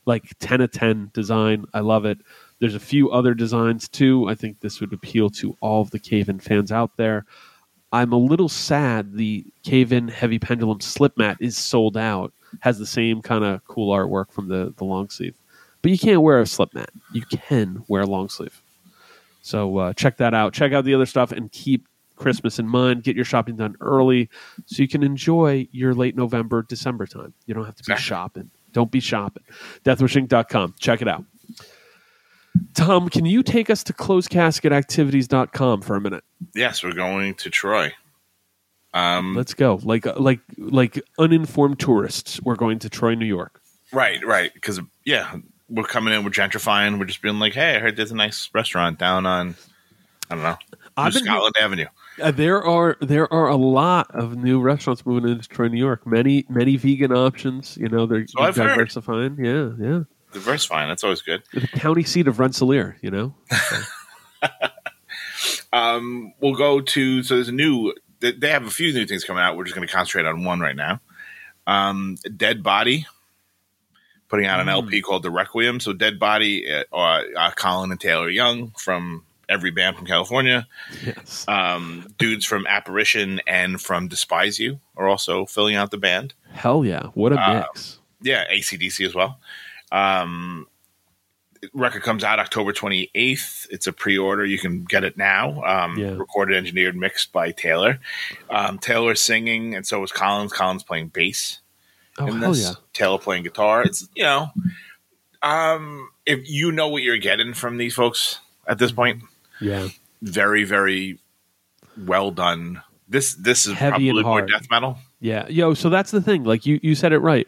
like 0.05 0.25
ten 0.39 0.61
of 0.61 0.73
ten 0.73 1.11
design. 1.13 1.67
I 1.75 1.81
love 1.81 2.05
it. 2.05 2.19
There's 2.59 2.75
a 2.75 2.81
few 2.81 3.11
other 3.11 3.35
designs 3.35 3.89
too. 3.89 4.29
I 4.29 4.35
think 4.35 4.61
this 4.61 4.81
would 4.81 4.93
appeal 4.93 5.31
to 5.31 5.57
all 5.61 5.83
of 5.83 5.91
the 5.91 5.99
cave-in 5.99 6.41
fans 6.41 6.73
out 6.73 6.97
there. 6.97 7.27
I'm 7.93 8.13
a 8.13 8.17
little 8.19 8.49
sad 8.49 9.15
the 9.15 9.45
cave-in 9.63 10.09
heavy 10.09 10.39
pendulum 10.39 10.81
slip 10.81 11.17
mat 11.17 11.37
is 11.41 11.57
sold 11.57 11.97
out. 11.97 12.33
Has 12.61 12.79
the 12.79 12.87
same 12.87 13.23
kind 13.23 13.45
of 13.45 13.65
cool 13.67 13.95
artwork 13.95 14.31
from 14.33 14.49
the 14.49 14.73
the 14.77 14.85
long 14.85 15.09
sleeve, 15.11 15.35
but 15.83 15.91
you 15.91 15.99
can't 15.99 16.23
wear 16.23 16.41
a 16.41 16.47
slip 16.47 16.73
mat. 16.75 16.91
You 17.13 17.23
can 17.23 17.83
wear 17.89 18.03
a 18.03 18.07
long 18.07 18.29
sleeve. 18.29 18.63
So 19.43 19.79
uh, 19.79 19.93
check 19.93 20.17
that 20.19 20.33
out. 20.35 20.53
Check 20.53 20.73
out 20.73 20.85
the 20.85 20.95
other 20.95 21.07
stuff 21.07 21.33
and 21.33 21.51
keep 21.53 21.87
Christmas 22.17 22.59
in 22.59 22.67
mind. 22.67 23.03
Get 23.03 23.15
your 23.15 23.25
shopping 23.27 23.57
done 23.57 23.77
early 23.81 24.31
so 24.65 24.83
you 24.83 24.89
can 24.89 25.03
enjoy 25.03 25.69
your 25.71 25.95
late 25.95 26.17
November, 26.17 26.63
December 26.63 27.07
time. 27.07 27.35
You 27.47 27.55
don't 27.55 27.65
have 27.67 27.77
to 27.77 27.83
be 27.85 27.93
Exactly. 27.93 28.03
shopping. 28.05 28.51
Don't 28.73 28.91
be 28.91 29.01
shopping. 29.01 29.43
Deathwishinc.com. 29.85 30.75
Check 30.79 31.03
it 31.03 31.09
out. 31.09 31.25
Tom, 32.75 33.09
can 33.09 33.25
you 33.27 33.43
take 33.43 33.71
us 33.71 33.83
to 33.85 33.93
closecasketactivities.com 33.93 35.83
for 35.83 35.97
a 35.97 36.01
minute? 36.01 36.25
Yes, 36.55 36.83
we're 36.83 36.93
going 36.93 37.35
to 37.37 37.51
Troy. 37.51 37.93
Um, 38.95 39.35
Let's 39.35 39.55
go. 39.55 39.79
Like 39.83 40.07
like 40.19 40.41
like 40.59 41.01
uninformed 41.19 41.79
tourists. 41.79 42.41
We're 42.43 42.57
going 42.57 42.79
to 42.81 42.89
Troy, 42.89 43.15
New 43.15 43.27
York. 43.27 43.61
right, 43.93 44.25
right. 44.25 44.53
Because 44.55 44.81
yeah, 45.05 45.37
we're 45.69 45.85
coming 45.85 46.15
in. 46.15 46.25
We're 46.25 46.31
gentrifying. 46.31 46.99
We're 46.99 47.05
just 47.07 47.21
being 47.23 47.39
like, 47.39 47.53
hey, 47.55 47.77
I 47.77 47.79
heard 47.79 47.97
there's 47.97 48.13
a 48.13 48.17
nice 48.17 48.49
restaurant 48.55 48.99
down 48.99 49.27
on, 49.27 49.55
I 50.31 50.35
don't 50.35 50.45
know, 50.45 50.57
I've 50.97 51.13
been- 51.13 51.25
Scotland 51.25 51.55
Avenue. 51.61 51.87
Uh, 52.23 52.31
there 52.31 52.65
are 52.65 52.97
there 53.03 53.31
are 53.31 53.49
a 53.49 53.57
lot 53.57 54.11
of 54.15 54.35
new 54.39 54.59
restaurants 54.63 55.05
moving 55.05 55.31
into 55.31 55.47
Troy, 55.47 55.69
New 55.69 55.79
York. 55.79 56.07
Many 56.07 56.47
many 56.49 56.77
vegan 56.79 57.13
options. 57.13 57.77
You 57.77 57.91
know 57.91 58.07
they're 58.07 58.27
So 58.27 58.41
I've 58.41 58.57
heard. 58.57 58.69
diversifying. 58.69 59.37
Yeah, 59.39 59.73
yeah. 59.79 60.01
Diversifying. 60.39 60.89
That's 60.89 61.05
always 61.05 61.23
good. 61.23 61.43
The 61.53 61.67
county 61.67 62.05
seat 62.05 62.29
of 62.29 62.39
Rensselaer. 62.39 62.97
You 63.01 63.11
know. 63.11 63.35
Um, 65.73 66.33
we'll 66.41 66.55
go 66.55 66.81
to 66.81 67.23
so 67.23 67.35
there's 67.35 67.49
a 67.49 67.53
new. 67.53 67.93
They 68.21 68.49
have 68.49 68.67
a 68.67 68.71
few 68.71 68.93
new 68.93 69.07
things 69.07 69.25
coming 69.25 69.43
out. 69.43 69.57
We're 69.57 69.65
just 69.65 69.77
going 69.77 69.87
to 69.87 69.93
concentrate 69.93 70.25
on 70.25 70.43
one 70.45 70.59
right 70.59 70.75
now. 70.75 71.01
Um, 71.67 72.17
Dead 72.35 72.63
Body 72.63 73.07
putting 74.29 74.47
out 74.47 74.59
an 74.59 74.69
LP 74.69 75.03
called 75.03 75.23
The 75.23 75.31
Requiem. 75.31 75.81
So 75.81 75.93
Dead 75.93 76.19
Body, 76.19 76.67
uh, 76.73 76.85
uh, 76.97 77.51
Colin 77.57 77.91
and 77.91 78.01
Taylor 78.01 78.31
Young 78.31 78.73
from 78.79 79.25
every 79.49 79.71
band 79.71 79.97
from 79.97 80.07
California. 80.07 80.67
Yes. 81.05 81.45
Um, 81.47 82.07
dudes 82.17 82.47
from 82.47 82.67
Apparition 82.67 83.41
and 83.47 83.81
from 83.81 84.09
Despise 84.09 84.59
You 84.59 84.81
are 84.97 85.09
also 85.09 85.45
filling 85.45 85.77
out 85.77 85.91
the 85.91 85.99
band. 85.99 86.33
Hell 86.53 86.85
yeah! 86.85 87.09
What 87.15 87.33
a 87.33 87.37
uh, 87.37 87.67
mix. 87.75 87.99
Yeah, 88.23 88.51
ACDC 88.51 89.05
as 89.05 89.15
well. 89.15 89.39
Um, 89.93 90.67
record 91.73 92.03
comes 92.03 92.23
out 92.25 92.39
October 92.39 92.73
28th. 92.73 93.67
It's 93.71 93.87
a 93.87 93.93
pre-order. 93.93 94.45
You 94.45 94.59
can 94.59 94.85
get 94.85 95.05
it 95.05 95.17
now. 95.17 95.63
Um, 95.65 95.99
Yeah. 95.99 96.11
Recorded, 96.17 96.57
engineered, 96.57 96.97
mixed 96.97 97.33
by 97.33 97.51
Taylor. 97.53 97.99
Um, 98.51 98.79
Taylor's 98.79 99.21
singing, 99.21 99.75
and 99.75 99.87
so 99.87 100.03
is 100.03 100.13
Colin's. 100.13 100.53
Colin's 100.53 100.83
playing 100.83 101.09
bass 101.09 101.61
Oh 102.19 102.27
in 102.27 102.41
this. 102.41 102.63
yeah! 102.63 102.73
Taylor 102.93 103.19
playing 103.19 103.43
guitar. 103.43 103.83
It's 103.83 104.09
you 104.15 104.25
know, 104.25 104.49
um, 105.43 106.11
if 106.25 106.49
you 106.49 106.73
know 106.73 106.89
what 106.89 107.03
you're 107.03 107.19
getting 107.19 107.55
from 107.55 107.77
these 107.79 107.95
folks 107.95 108.39
at 108.67 108.79
this 108.79 108.93
point, 108.93 109.23
Yeah. 109.61 109.89
very 110.23 110.65
very 110.65 111.19
well 111.97 112.31
done. 112.31 112.83
This 113.09 113.35
this 113.35 113.67
is 113.67 113.75
Heavy 113.75 114.09
and 114.09 114.17
probably 114.17 114.23
more 114.25 114.41
hard. 114.41 114.51
death 114.51 114.67
metal. 114.71 114.99
Yeah, 115.21 115.47
yo. 115.49 115.75
So 115.75 115.89
that's 115.91 116.11
the 116.11 116.21
thing. 116.21 116.45
Like 116.45 116.67
you, 116.67 116.81
you 116.83 116.95
said 116.95 117.13
it 117.13 117.19
right. 117.19 117.47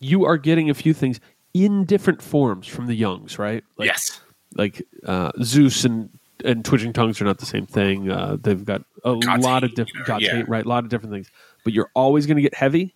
You 0.00 0.24
are 0.24 0.36
getting 0.38 0.70
a 0.70 0.74
few 0.74 0.92
things 0.94 1.20
in 1.54 1.84
different 1.84 2.22
forms 2.22 2.66
from 2.66 2.86
the 2.86 2.94
Youngs, 2.94 3.38
right? 3.38 3.62
Like, 3.76 3.86
yes, 3.86 4.20
Like 4.56 4.82
uh, 5.06 5.30
Zeus 5.42 5.84
and 5.84 6.10
and 6.42 6.64
twitching 6.64 6.94
tongues 6.94 7.20
are 7.20 7.26
not 7.26 7.36
the 7.38 7.44
same 7.46 7.66
thing. 7.66 8.10
Uh, 8.10 8.38
they've 8.40 8.64
got 8.64 8.82
a 9.04 9.14
Gate, 9.16 9.40
lot 9.40 9.62
of 9.62 9.74
different, 9.74 10.08
or- 10.08 10.20
yeah. 10.20 10.42
right? 10.48 10.64
A 10.64 10.68
lot 10.68 10.84
of 10.84 10.90
different 10.90 11.12
things. 11.12 11.30
But 11.64 11.74
you're 11.74 11.90
always 11.94 12.24
going 12.26 12.36
to 12.36 12.42
get 12.42 12.54
heavy, 12.54 12.94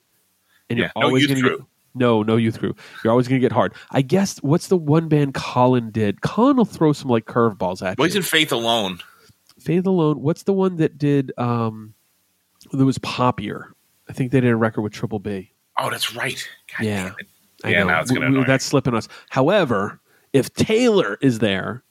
and 0.70 0.78
Yeah, 0.78 0.90
you're 0.96 1.02
no 1.02 1.06
always 1.08 1.26
going 1.26 1.42
to 1.42 1.48
get 1.50 1.58
no, 1.94 2.22
no 2.22 2.36
youth 2.36 2.58
crew. 2.58 2.74
You're 3.04 3.10
always 3.10 3.28
going 3.28 3.38
to 3.40 3.44
get 3.44 3.52
hard. 3.52 3.74
I 3.90 4.00
guess 4.02 4.38
what's 4.38 4.68
the 4.68 4.76
one 4.78 5.08
band 5.08 5.34
Colin 5.34 5.90
did? 5.90 6.22
Colin 6.22 6.56
will 6.56 6.64
throw 6.64 6.92
some 6.94 7.08
like 7.10 7.26
curveballs 7.26 7.82
at 7.86 7.98
well, 7.98 8.06
you. 8.06 8.10
he's 8.10 8.16
in 8.16 8.22
Faith 8.22 8.50
Alone. 8.50 8.98
Faith 9.60 9.86
Alone. 9.86 10.20
What's 10.22 10.44
the 10.44 10.52
one 10.54 10.76
that 10.76 10.96
did? 10.96 11.30
um 11.36 11.92
There 12.72 12.86
was 12.86 12.98
Poppier. 12.98 13.72
I 14.08 14.12
think 14.14 14.32
they 14.32 14.40
did 14.40 14.50
a 14.50 14.56
record 14.56 14.80
with 14.82 14.92
Triple 14.94 15.18
B. 15.18 15.52
Oh, 15.78 15.90
that's 15.90 16.14
right. 16.14 16.46
God 16.76 16.84
Yeah. 16.86 17.02
damn 17.04 17.14
it. 17.18 17.26
I 17.64 17.68
Yeah, 17.70 17.80
know. 17.80 17.86
now 17.88 18.00
it's 18.00 18.10
gonna 18.10 18.30
We- 18.30 18.38
we- 18.38 18.44
that's 18.44 18.64
slipping 18.64 18.94
us. 18.94 19.08
However, 19.30 20.00
if 20.32 20.52
Taylor 20.54 21.18
is 21.20 21.38
there, 21.38 21.82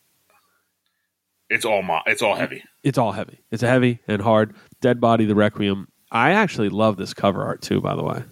It's 1.49 1.65
all 1.65 1.81
mo- 1.83 2.01
it's 2.05 2.21
all 2.21 2.35
heavy. 2.35 2.63
it's 2.83 2.97
all 2.97 3.11
heavy. 3.11 3.39
It's 3.51 3.61
heavy 3.61 3.99
and 4.07 4.21
hard. 4.21 4.55
Dead 4.81 4.99
Body, 5.01 5.25
The 5.25 5.35
Requiem. 5.35 5.87
I 6.11 6.31
actually 6.31 6.69
love 6.69 6.97
this 6.97 7.13
cover 7.13 7.43
art 7.43 7.61
too. 7.61 7.81
By 7.81 7.95
the 7.95 8.03
way, 8.03 8.23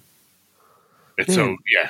It's 1.18 1.30
Yeah. 1.30 1.36
so 1.36 1.58
yeah. 1.72 1.90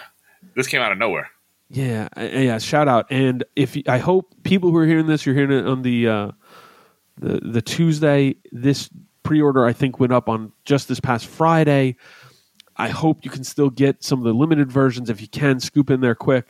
This 0.56 0.68
came 0.68 0.82
out 0.82 0.92
of 0.92 0.98
nowhere. 0.98 1.30
yeah, 1.70 2.08
yeah. 2.18 2.58
Shout 2.58 2.88
out, 2.88 3.06
and 3.10 3.44
if 3.56 3.78
I 3.88 3.98
hope 4.00 4.34
people 4.44 4.72
who 4.72 4.78
are 4.78 4.86
hearing 4.86 5.08
this, 5.08 5.26
you're 5.26 5.36
hearing 5.36 5.52
it 5.52 5.66
on 5.68 5.84
the 5.84 6.08
uh, 6.08 6.32
the 7.18 7.40
the 7.44 7.62
Tuesday. 7.62 8.36
This 8.52 8.90
pre-order, 9.24 9.66
I 9.66 9.74
think, 9.74 10.00
went 10.00 10.12
up 10.12 10.28
on 10.28 10.52
just 10.66 10.88
this 10.88 11.00
past 11.00 11.28
Friday. 11.28 11.96
I 12.82 12.90
hope 12.90 13.24
you 13.24 13.30
can 13.30 13.44
still 13.44 13.70
get 13.70 14.04
some 14.04 14.18
of 14.18 14.26
the 14.26 14.34
limited 14.34 14.72
versions 14.72 15.12
if 15.12 15.22
you 15.22 15.28
can. 15.28 15.60
Scoop 15.60 15.92
in 15.92 16.02
there 16.02 16.16
quick. 16.16 16.48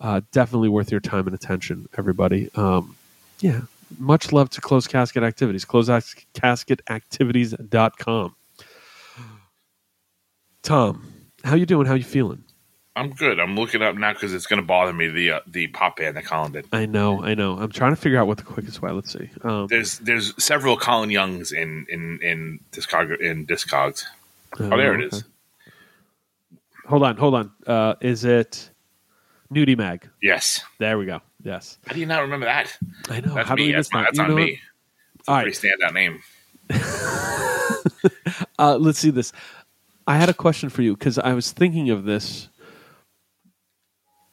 Uh, 0.00 0.20
definitely 0.30 0.68
worth 0.68 0.92
your 0.92 1.00
time 1.00 1.26
and 1.26 1.34
attention, 1.34 1.88
everybody. 1.98 2.48
Um, 2.54 2.94
yeah, 3.40 3.62
much 3.98 4.30
love 4.30 4.48
to 4.50 4.60
Close 4.60 4.86
Casket 4.86 5.24
Activities. 5.24 5.64
CloseCasketActivities.com. 5.64 8.36
Tom, 10.62 11.12
how 11.42 11.56
you 11.56 11.66
doing? 11.66 11.88
How 11.88 11.94
you 11.94 12.04
feeling? 12.04 12.44
I'm 12.94 13.10
good. 13.10 13.40
I'm 13.40 13.56
looking 13.56 13.82
up 13.82 13.96
now 13.96 14.12
because 14.12 14.32
it's 14.34 14.46
going 14.46 14.62
to 14.62 14.66
bother 14.66 14.92
me 14.92 15.08
the 15.08 15.32
uh, 15.32 15.40
the 15.48 15.66
pop 15.66 15.96
band 15.96 16.16
that 16.16 16.26
Colin 16.26 16.52
did. 16.52 16.66
I 16.72 16.86
know, 16.86 17.24
I 17.24 17.34
know. 17.34 17.58
I'm 17.58 17.72
trying 17.72 17.90
to 17.90 18.00
figure 18.00 18.20
out 18.20 18.28
what 18.28 18.36
the 18.36 18.44
quickest 18.44 18.82
way. 18.82 18.92
Let's 18.92 19.12
see. 19.12 19.28
Um, 19.42 19.66
There's 19.66 19.98
there's 19.98 20.32
several 20.40 20.76
Colin 20.76 21.10
Youngs 21.10 21.50
in 21.50 21.86
in 21.88 22.20
in 22.22 22.60
Discog 22.70 23.20
in 23.20 23.48
Discogs. 23.48 24.04
Oh, 24.60 24.68
there 24.68 24.94
it 24.94 25.12
is. 25.12 25.24
Hold 26.92 27.04
on, 27.04 27.16
hold 27.16 27.34
on. 27.34 27.50
Uh, 27.66 27.94
is 28.02 28.22
it 28.26 28.68
Nudie 29.50 29.78
Mag? 29.78 30.06
Yes. 30.20 30.60
There 30.78 30.98
we 30.98 31.06
go. 31.06 31.22
Yes, 31.42 31.78
How 31.86 31.94
do 31.94 32.00
you 32.00 32.04
not 32.04 32.20
remember 32.20 32.44
that? 32.44 32.76
I 33.08 33.20
know. 33.22 33.32
That's 33.34 33.48
How 33.48 33.54
do 33.54 33.62
me. 33.62 33.68
we 33.68 33.72
That's, 33.72 33.88
that? 33.88 34.02
that's 34.04 34.18
on 34.18 34.28
know 34.28 34.34
me. 34.36 34.60
It's 35.18 35.26
a 35.28 35.30
All 35.30 35.42
pretty 35.42 35.68
right. 35.68 35.78
standout 35.80 35.94
name. 35.94 36.22
Uh, 38.58 38.76
let's 38.76 38.98
see 38.98 39.10
this. 39.10 39.32
I 40.06 40.16
had 40.18 40.28
a 40.28 40.34
question 40.34 40.68
for 40.68 40.82
you 40.82 40.94
because 40.94 41.18
I 41.18 41.32
was 41.32 41.50
thinking 41.50 41.88
of 41.90 42.04
this. 42.04 42.48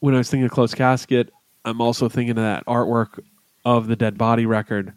when 0.01 0.13
I 0.13 0.18
was 0.18 0.30
thinking 0.30 0.46
of 0.46 0.51
Close 0.51 0.74
Casket, 0.75 1.32
I'm 1.66 1.80
also 1.82 2.10
thinking 2.10 2.32
of 2.32 2.44
that 2.44 2.66
artwork 2.66 3.20
of 3.63 3.88
the 3.88 3.96
Dead 3.96 4.18
Body 4.18 4.46
record. 4.46 4.94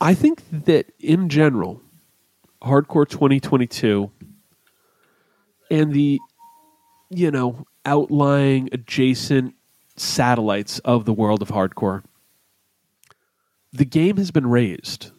I 0.00 0.14
think 0.14 0.42
that 0.64 0.92
in 1.00 1.28
general, 1.28 1.82
Hardcore 2.62 3.08
2022 3.08 4.10
and 5.70 5.92
the, 5.92 6.18
you 7.10 7.30
know, 7.30 7.64
outlying 7.84 8.68
adjacent 8.72 9.54
satellites 9.96 10.78
of 10.80 11.04
the 11.04 11.12
world 11.12 11.42
of 11.42 11.48
hardcore, 11.48 12.02
the 13.72 13.84
game 13.84 14.16
has 14.16 14.30
been 14.30 14.48
raised. 14.48 15.10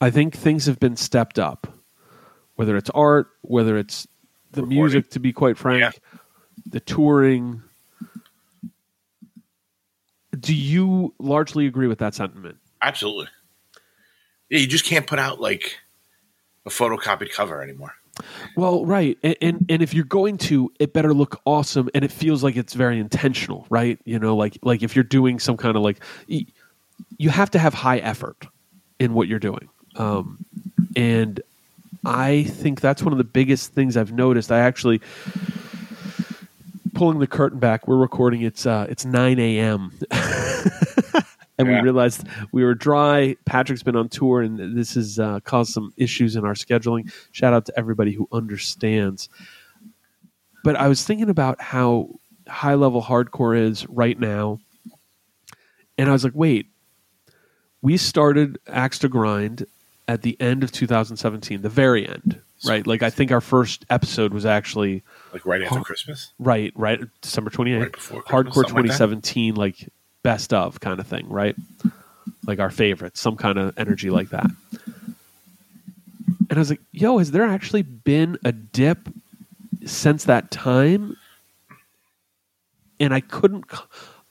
I 0.00 0.10
think 0.10 0.34
things 0.36 0.66
have 0.66 0.80
been 0.80 0.96
stepped 0.96 1.38
up, 1.38 1.72
whether 2.56 2.76
it's 2.76 2.90
art, 2.90 3.28
whether 3.42 3.76
it's 3.78 4.06
the 4.50 4.62
Recording. 4.62 4.78
music, 4.78 5.10
to 5.10 5.20
be 5.20 5.32
quite 5.32 5.56
frank, 5.56 5.80
Yeah. 5.80 5.90
the 6.66 6.80
touring. 6.80 7.62
Do 10.38 10.54
you 10.54 11.14
largely 11.18 11.66
agree 11.66 11.86
with 11.86 11.98
that 12.00 12.14
sentiment? 12.14 12.56
Absolutely. 12.80 13.28
Yeah, 14.48 14.58
you 14.58 14.66
just 14.66 14.84
can't 14.84 15.06
put 15.06 15.18
out 15.18 15.40
like 15.40 15.78
a 16.66 16.70
photocopied 16.70 17.30
cover 17.32 17.62
anymore. 17.62 17.94
Well, 18.56 18.84
right, 18.84 19.18
and, 19.22 19.36
and 19.40 19.66
and 19.68 19.82
if 19.82 19.94
you're 19.94 20.04
going 20.04 20.38
to, 20.38 20.72
it 20.78 20.92
better 20.92 21.14
look 21.14 21.40
awesome, 21.44 21.88
and 21.94 22.04
it 22.04 22.12
feels 22.12 22.42
like 22.42 22.56
it's 22.56 22.74
very 22.74 22.98
intentional, 22.98 23.66
right? 23.70 23.98
You 24.04 24.18
know, 24.18 24.36
like 24.36 24.58
like 24.62 24.82
if 24.82 24.94
you're 24.94 25.04
doing 25.04 25.38
some 25.38 25.56
kind 25.56 25.76
of 25.76 25.82
like, 25.82 25.98
you 26.26 27.30
have 27.30 27.50
to 27.52 27.58
have 27.58 27.74
high 27.74 27.98
effort 27.98 28.46
in 28.98 29.14
what 29.14 29.28
you're 29.28 29.38
doing, 29.38 29.68
um, 29.96 30.44
and 30.96 31.40
I 32.04 32.44
think 32.44 32.80
that's 32.80 33.02
one 33.02 33.12
of 33.12 33.18
the 33.18 33.24
biggest 33.24 33.72
things 33.72 33.96
I've 33.96 34.12
noticed. 34.12 34.50
I 34.50 34.60
actually 34.60 35.00
pulling 36.94 37.18
the 37.18 37.26
curtain 37.26 37.58
back. 37.58 37.86
We're 37.86 37.96
recording. 37.96 38.42
It's 38.42 38.66
uh, 38.66 38.86
it's 38.88 39.04
nine 39.04 39.38
a.m. 39.38 39.92
and 41.58 41.68
we 41.68 41.80
realized 41.80 42.26
we 42.50 42.64
were 42.64 42.74
dry. 42.74 43.36
Patrick's 43.44 43.82
been 43.82 43.96
on 43.96 44.08
tour, 44.08 44.40
and 44.40 44.76
this 44.76 44.94
has 44.94 45.18
uh, 45.18 45.40
caused 45.40 45.72
some 45.72 45.92
issues 45.96 46.36
in 46.36 46.44
our 46.44 46.54
scheduling. 46.54 47.12
Shout 47.32 47.52
out 47.52 47.66
to 47.66 47.78
everybody 47.78 48.12
who 48.12 48.28
understands. 48.32 49.28
But 50.64 50.76
I 50.76 50.88
was 50.88 51.04
thinking 51.04 51.28
about 51.28 51.60
how 51.60 52.10
high 52.48 52.74
level 52.74 53.02
hardcore 53.02 53.58
is 53.58 53.86
right 53.88 54.18
now, 54.18 54.60
and 55.98 56.08
I 56.08 56.12
was 56.12 56.24
like, 56.24 56.34
wait, 56.34 56.66
we 57.82 57.96
started 57.96 58.58
Axe 58.66 58.98
to 59.00 59.08
Grind 59.08 59.66
at 60.08 60.22
the 60.22 60.40
end 60.40 60.62
of 60.64 60.72
2017, 60.72 61.62
the 61.62 61.68
very 61.68 62.08
end, 62.08 62.40
right? 62.66 62.86
Like 62.86 63.02
I 63.02 63.10
think 63.10 63.30
our 63.30 63.40
first 63.40 63.84
episode 63.90 64.32
was 64.32 64.46
actually 64.46 65.02
Like 65.32 65.44
right 65.46 65.62
after. 65.62 65.80
Christmas. 65.80 66.32
right, 66.38 66.72
right, 66.76 67.00
December 67.20 67.50
28th. 67.50 67.80
Right 67.80 67.92
before 67.92 68.22
Christmas, 68.22 68.54
Hardcore 68.54 68.54
something 68.54 68.74
like 68.76 68.84
2017, 68.96 69.54
like 69.54 69.88
best 70.22 70.52
of 70.52 70.80
kind 70.80 71.00
of 71.00 71.06
thing, 71.06 71.28
right? 71.28 71.56
Like 72.46 72.58
our 72.58 72.70
favorites, 72.70 73.20
some 73.20 73.36
kind 73.36 73.58
of 73.58 73.76
energy 73.78 74.10
like 74.10 74.30
that. 74.30 74.50
And 76.52 76.58
I 76.58 76.58
was 76.58 76.70
like, 76.70 76.80
yo, 76.92 77.18
has 77.18 77.30
there 77.30 77.44
actually 77.44 77.82
been 77.82 78.38
a 78.44 78.52
dip 78.52 79.08
since 79.84 80.24
that 80.24 80.50
time? 80.50 81.16
And 83.00 83.14
I 83.14 83.20
couldn't, 83.20 83.64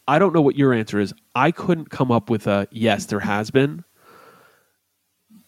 I 0.08 0.20
don't 0.20 0.34
know 0.34 0.42
what 0.42 0.56
your 0.56 0.74
answer 0.74 1.00
is. 1.00 1.14
I 1.36 1.52
couldn't 1.52 1.90
come 1.90 2.12
up 2.12 2.30
with 2.30 2.48
a 2.48 2.68
yes, 2.72 3.08
there 3.08 3.20
has 3.20 3.50
been. 3.50 3.84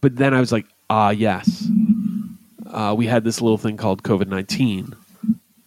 But 0.02 0.16
then 0.16 0.34
I 0.34 0.40
was 0.40 0.52
like, 0.52 0.66
ah, 0.90 1.12
yes. 1.12 1.68
Uh, 2.70 2.94
we 2.98 3.06
had 3.06 3.24
this 3.24 3.40
little 3.40 3.58
thing 3.58 3.78
called 3.78 4.04
COVID 4.04 4.28
19 4.28 4.96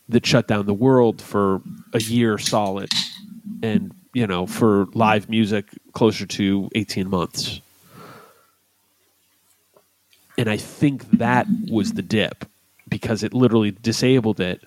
that 0.08 0.26
shut 0.26 0.48
down 0.48 0.66
the 0.66 0.74
world 0.74 1.22
for 1.22 1.62
a 1.92 2.00
year 2.00 2.36
solid 2.36 2.90
and 3.62 3.94
you 4.16 4.26
know 4.26 4.46
for 4.46 4.86
live 4.94 5.28
music 5.28 5.66
closer 5.92 6.24
to 6.24 6.70
18 6.74 7.10
months. 7.10 7.60
And 10.38 10.48
i 10.48 10.56
think 10.56 11.10
that 11.18 11.46
was 11.70 11.92
the 11.92 12.02
dip 12.02 12.46
because 12.88 13.22
it 13.22 13.34
literally 13.34 13.72
disabled 13.72 14.40
it. 14.40 14.62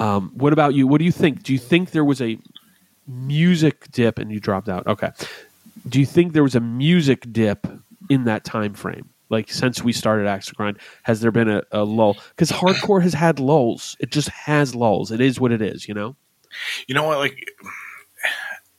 Um, 0.00 0.32
what 0.34 0.52
about 0.52 0.74
you? 0.74 0.88
What 0.88 0.98
do 0.98 1.04
you 1.04 1.12
think? 1.12 1.44
Do 1.44 1.52
you 1.52 1.60
think 1.60 1.92
there 1.92 2.04
was 2.04 2.20
a 2.20 2.38
music 3.06 3.90
dip 3.92 4.18
and 4.18 4.32
you 4.32 4.40
dropped 4.40 4.68
out? 4.68 4.84
Okay. 4.88 5.10
Do 5.88 6.00
you 6.00 6.06
think 6.06 6.32
there 6.32 6.42
was 6.42 6.56
a 6.56 6.60
music 6.60 7.32
dip 7.32 7.68
in 8.10 8.24
that 8.24 8.44
time 8.44 8.74
frame? 8.74 9.08
Like 9.28 9.48
since 9.48 9.82
we 9.82 9.92
started 9.92 10.26
axe 10.26 10.50
grind 10.50 10.78
has 11.04 11.20
there 11.20 11.30
been 11.30 11.48
a, 11.48 11.62
a 11.70 11.84
lull? 11.84 12.16
Because 12.30 12.50
hardcore 12.50 13.02
has 13.02 13.14
had 13.14 13.38
lulls. 13.38 13.96
It 14.00 14.10
just 14.10 14.28
has 14.30 14.74
lulls. 14.74 15.12
It 15.12 15.20
is 15.20 15.38
what 15.38 15.52
it 15.52 15.62
is 15.62 15.86
you 15.86 15.94
know? 15.94 16.16
You 16.88 16.96
know 16.96 17.04
what? 17.04 17.18
Like 17.18 17.38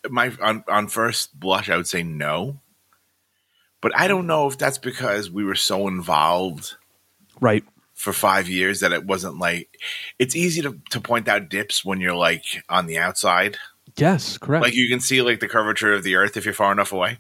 my 0.10 0.32
on 0.42 0.64
on 0.68 0.88
first 0.88 1.40
blush, 1.40 1.70
I 1.70 1.78
would 1.78 1.88
say 1.88 2.04
no. 2.04 2.60
But 3.82 3.96
I 3.96 4.08
don't 4.08 4.28
know 4.28 4.48
if 4.48 4.58
that's 4.58 4.80
because 4.80 5.30
we 5.30 5.44
were 5.44 5.56
so 5.56 5.88
involved 5.88 6.76
right 7.40 7.64
for 7.94 8.14
five 8.14 8.48
years 8.48 8.80
that 8.82 8.92
it 8.94 9.06
wasn't 9.06 9.40
like 9.40 9.78
it's 10.20 10.36
easy 10.36 10.62
to, 10.62 10.80
to 10.92 11.02
point 11.02 11.28
out 11.28 11.50
dips 11.50 11.84
when 11.84 12.00
you're 12.00 12.16
like 12.16 12.64
on 12.70 12.86
the 12.86 12.98
outside. 12.98 13.58
yes 13.98 14.38
correct 14.38 14.64
Like 14.64 14.76
you 14.76 14.88
can 14.90 15.00
see 15.00 15.22
like 15.22 15.40
the 15.40 15.48
curvature 15.48 15.94
of 15.94 16.04
the 16.04 16.16
earth 16.16 16.38
if 16.38 16.46
you're 16.46 16.54
far 16.54 16.72
enough 16.72 16.92
away. 16.92 17.20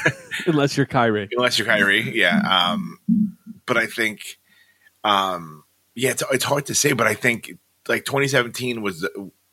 unless 0.46 0.76
you're 0.76 0.86
Kyrie. 0.86 1.28
Unless 1.36 1.58
you're 1.58 1.66
Kyrie, 1.66 2.18
yeah. 2.18 2.38
Um, 2.38 2.98
but 3.66 3.76
I 3.76 3.86
think, 3.86 4.38
um, 5.04 5.64
yeah, 5.94 6.10
it's 6.10 6.22
it's 6.32 6.44
hard 6.44 6.66
to 6.66 6.74
say. 6.74 6.92
But 6.92 7.06
I 7.06 7.14
think 7.14 7.58
like 7.88 8.04
2017 8.04 8.82
was, 8.82 9.08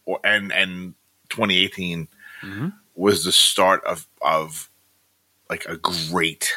or 0.06 0.20
and 0.24 0.52
and 0.52 0.96
2018 1.30 2.08
Mm-hmm. 2.42 2.70
was 2.96 3.24
the 3.24 3.32
start 3.32 3.84
of 3.86 4.08
of 4.22 4.70
like 5.50 5.66
a 5.66 5.78
great 5.78 6.56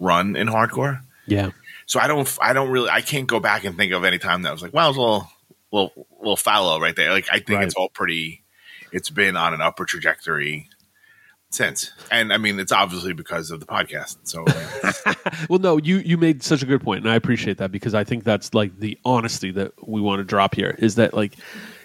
run 0.00 0.36
in 0.36 0.48
hardcore. 0.48 1.00
Yeah. 1.26 1.50
So 1.86 2.00
I 2.00 2.06
don't, 2.06 2.28
I 2.40 2.52
don't 2.52 2.70
really, 2.70 2.88
I 2.90 3.00
can't 3.00 3.26
go 3.26 3.38
back 3.40 3.64
and 3.64 3.76
think 3.76 3.92
of 3.92 4.04
any 4.04 4.18
time 4.18 4.42
that 4.42 4.48
I 4.48 4.52
was 4.52 4.62
like, 4.62 4.72
well, 4.74 4.86
it 4.86 4.90
was 4.90 4.96
a 4.96 5.00
little, 5.00 5.28
little, 5.72 6.06
little 6.20 6.36
fallow 6.36 6.80
right 6.80 6.96
there. 6.96 7.10
Like 7.12 7.26
I 7.30 7.36
think 7.38 7.50
Right. 7.58 7.64
it's 7.64 7.74
all 7.74 7.88
pretty. 7.90 8.42
It's 8.92 9.08
been 9.10 9.36
on 9.36 9.54
an 9.54 9.60
upper 9.60 9.84
trajectory 9.84 10.68
since, 11.50 11.92
and 12.10 12.32
I 12.32 12.38
mean, 12.38 12.58
it's 12.58 12.72
obviously 12.72 13.12
because 13.12 13.50
of 13.50 13.60
the 13.60 13.66
podcast. 13.66 14.16
So 14.24 14.44
Well, 15.48 15.58
no, 15.58 15.76
you 15.78 15.98
you 15.98 16.16
made 16.18 16.42
such 16.42 16.62
a 16.62 16.66
good 16.66 16.82
point, 16.82 17.04
and 17.04 17.12
I 17.12 17.16
appreciate 17.16 17.58
that 17.58 17.70
because 17.72 17.94
I 17.94 18.04
think 18.04 18.24
that's 18.24 18.52
like 18.54 18.78
the 18.78 18.98
honesty 19.04 19.50
that 19.52 19.72
we 19.86 20.00
want 20.00 20.20
to 20.20 20.24
drop 20.24 20.54
here 20.54 20.74
is 20.78 20.94
that 20.96 21.14
like, 21.14 21.36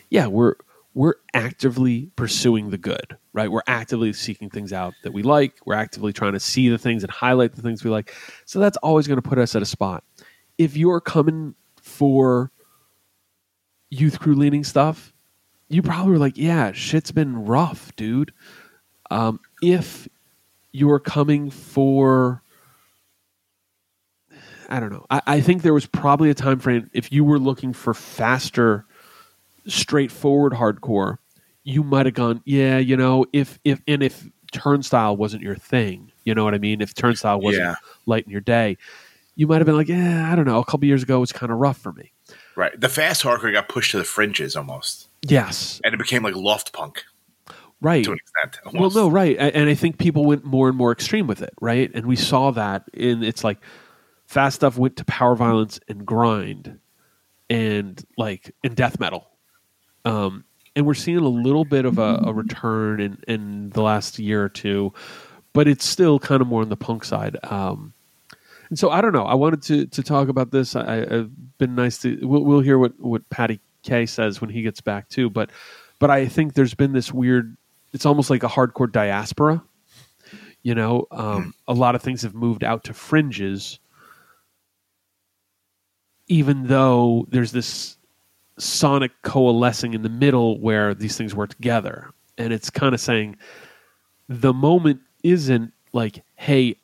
yeah, 0.10 0.28
we're 0.28 0.56
we're 0.98 1.14
actively 1.36 2.10
pursuing 2.16 2.72
the 2.72 2.78
good, 2.78 3.18
right? 3.32 3.52
We're 3.52 3.62
actively 3.68 4.14
seeking 4.14 4.50
things 4.50 4.74
out 4.74 4.96
that 5.04 5.14
we 5.14 5.22
like. 5.22 5.54
We're 5.64 5.76
actively 5.76 6.12
trying 6.12 6.34
to 6.34 6.40
see 6.40 6.70
the 6.70 6.80
things 6.80 7.04
and 7.04 7.12
highlight 7.12 7.54
the 7.54 7.62
things 7.62 7.84
we 7.84 7.92
like. 7.92 8.16
So 8.46 8.58
that's 8.58 8.78
always 8.78 9.06
going 9.06 9.22
to 9.22 9.30
put 9.30 9.38
us 9.38 9.56
at 9.56 9.62
a 9.62 9.66
spot. 9.66 10.04
If 10.58 10.76
you're 10.76 11.00
coming 11.00 11.54
for 11.80 12.52
youth 13.92 14.20
crew 14.20 14.34
leaning 14.34 14.64
stuff, 14.64 15.14
you 15.70 15.84
probably 15.84 16.14
were 16.14 16.18
like, 16.18 16.36
yeah, 16.36 16.72
shit's 16.72 17.12
been 17.12 17.46
rough, 17.46 17.96
dude. 17.96 18.34
Um, 19.12 19.40
if 19.62 20.08
you're 20.72 21.00
coming 21.00 21.52
for 21.52 22.42
I 24.68 24.80
don't 24.80 24.92
know. 24.92 25.06
I, 25.12 25.22
I 25.28 25.42
think 25.42 25.62
there 25.62 25.76
was 25.76 25.86
probably 25.86 26.32
a 26.32 26.34
time 26.34 26.58
frame 26.58 26.90
if 26.92 27.12
you 27.12 27.24
were 27.24 27.38
looking 27.38 27.72
for 27.72 27.94
faster, 27.94 28.87
straightforward 29.68 30.54
hardcore, 30.54 31.18
you 31.64 31.84
might 31.84 32.06
have 32.06 32.16
gone, 32.16 32.42
yeah, 32.46 32.78
you 32.78 32.96
know, 32.98 33.26
if 33.34 33.60
if 33.64 33.82
and 33.88 34.02
if 34.04 34.28
turnstile 34.52 35.18
wasn't 35.18 35.42
your 35.44 35.56
thing, 35.56 36.12
you 36.24 36.34
know 36.34 36.44
what 36.44 36.54
I 36.54 36.58
mean? 36.58 36.82
If 36.82 36.94
turnstile 36.94 37.40
wasn't 37.42 37.66
Yeah. 37.66 37.76
light 38.06 38.26
in 38.26 38.32
your 38.32 38.42
day, 38.42 38.78
you 39.36 39.46
might 39.48 39.58
have 39.58 39.66
been 39.66 39.76
like, 39.76 39.90
yeah, 39.90 40.32
I 40.32 40.36
don't 40.36 40.46
know. 40.46 40.60
A 40.60 40.66
couple 40.66 40.86
years 40.88 41.04
ago 41.04 41.18
it 41.18 41.20
was 41.20 41.32
kind 41.34 41.52
of 41.52 41.58
rough 41.60 41.78
for 41.78 41.92
me. 41.94 42.12
right, 42.56 42.80
the 42.80 42.90
fast 42.90 43.22
hardcore 43.24 43.52
got 43.54 43.70
pushed 43.70 43.92
to 43.92 43.98
the 43.98 44.04
fringes 44.04 44.56
almost, 44.56 45.10
Yes. 45.22 45.80
and 45.84 45.94
it 45.94 45.98
became 45.98 46.24
like 46.24 46.36
loft 46.36 46.74
punk 46.74 47.04
Right. 47.82 48.04
to 48.04 48.12
an 48.14 48.18
extent. 48.18 48.74
Well, 48.74 48.90
no, 48.90 49.08
right, 49.10 49.38
and 49.38 49.70
I 49.70 49.76
think 49.76 50.00
people 50.00 50.26
went 50.26 50.44
more 50.44 50.68
and 50.68 50.76
more 50.78 50.92
extreme 50.92 51.28
with 51.28 51.42
it, 51.44 51.54
right? 51.62 51.92
And 51.94 52.06
we 52.08 52.16
saw 52.16 52.50
that 52.52 52.86
in 52.94 53.22
it's 53.24 53.44
like 53.44 53.60
fast 54.26 54.56
stuff 54.56 54.78
went 54.78 54.96
to 54.98 55.06
power 55.06 55.36
violence 55.36 55.80
and 55.88 56.04
grind, 56.06 56.80
and 57.50 58.04
like 58.18 58.56
in 58.64 58.74
death 58.74 59.00
metal, 59.00 59.28
um, 60.08 60.46
and 60.76 60.86
we're 60.86 60.94
seeing 60.94 61.18
a 61.18 61.28
little 61.28 61.66
bit 61.66 61.86
of 61.86 61.98
a, 61.98 62.22
a 62.26 62.34
return 62.34 63.02
in 63.02 63.18
in 63.28 63.70
the 63.72 63.82
last 63.82 64.20
year 64.20 64.44
or 64.44 64.50
two, 64.50 64.94
but 65.54 65.68
it's 65.68 65.86
still 65.86 66.20
kind 66.20 66.42
of 66.42 66.48
more 66.48 66.62
on 66.62 66.70
the 66.70 66.78
punk 66.78 67.04
side. 67.04 67.38
Um, 67.44 67.94
and 68.70 68.78
so 68.78 68.90
I 68.90 69.02
don't 69.02 69.14
know. 69.14 69.26
I 69.26 69.34
wanted 69.34 69.62
to 69.64 69.86
to 69.88 70.04
talk 70.04 70.30
about 70.30 70.52
this. 70.52 70.76
I, 70.76 71.02
I've 71.02 71.58
been 71.58 71.76
nice 71.76 71.98
to. 72.00 72.20
We'll, 72.26 72.44
we'll 72.44 72.60
hear 72.62 72.78
what 72.78 73.00
what 73.00 73.30
Patty 73.30 73.60
K 73.84 74.06
says 74.06 74.40
when 74.40 74.50
he 74.50 74.62
gets 74.62 74.80
back 74.82 75.10
too. 75.10 75.30
But 75.30 75.50
but 76.00 76.10
I 76.10 76.28
think 76.28 76.54
there's 76.54 76.76
been 76.76 76.94
this 76.94 77.12
weird. 77.12 77.58
It's 77.94 78.06
almost 78.06 78.30
like 78.30 78.44
a 78.44 78.48
hardcore 78.48 78.92
diaspora. 78.92 79.64
You 80.64 80.76
know, 80.76 81.08
um, 81.12 81.54
a 81.68 81.74
lot 81.74 81.96
of 81.96 82.02
things 82.02 82.22
have 82.24 82.34
moved 82.34 82.64
out 82.64 82.84
to 82.86 82.94
fringes, 82.94 83.80
even 86.28 86.68
though 86.68 87.26
there's 87.30 87.52
this 87.52 87.97
sonic 88.58 89.12
coalescing 89.22 89.94
in 89.94 90.02
the 90.02 90.10
middle 90.10 90.60
where 90.60 90.94
these 90.94 91.18
things 91.18 91.36
work 91.36 91.50
together. 91.52 92.10
And 92.38 92.54
it's 92.54 92.70
kind 92.70 92.94
of 92.94 93.00
saying 93.00 93.38
the 94.28 94.54
moment 94.54 95.02
isn't 95.24 95.72
like, 95.94 96.24
hey, 96.36 96.76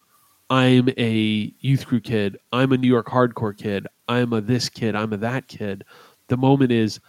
I'm 0.50 0.90
a 0.98 1.54
youth 1.60 1.88
crew 1.88 2.00
kid, 2.00 2.38
I'm 2.52 2.72
a 2.72 2.78
New 2.78 2.88
York 2.88 3.08
hardcore 3.08 3.58
kid, 3.58 3.88
I'm 4.08 4.34
a 4.34 4.42
this 4.42 4.70
kid, 4.70 4.96
I'm 4.96 5.14
a 5.14 5.18
that 5.18 5.48
kid. 5.48 5.84
The 6.28 6.38
moment 6.38 6.72
is 6.72 7.00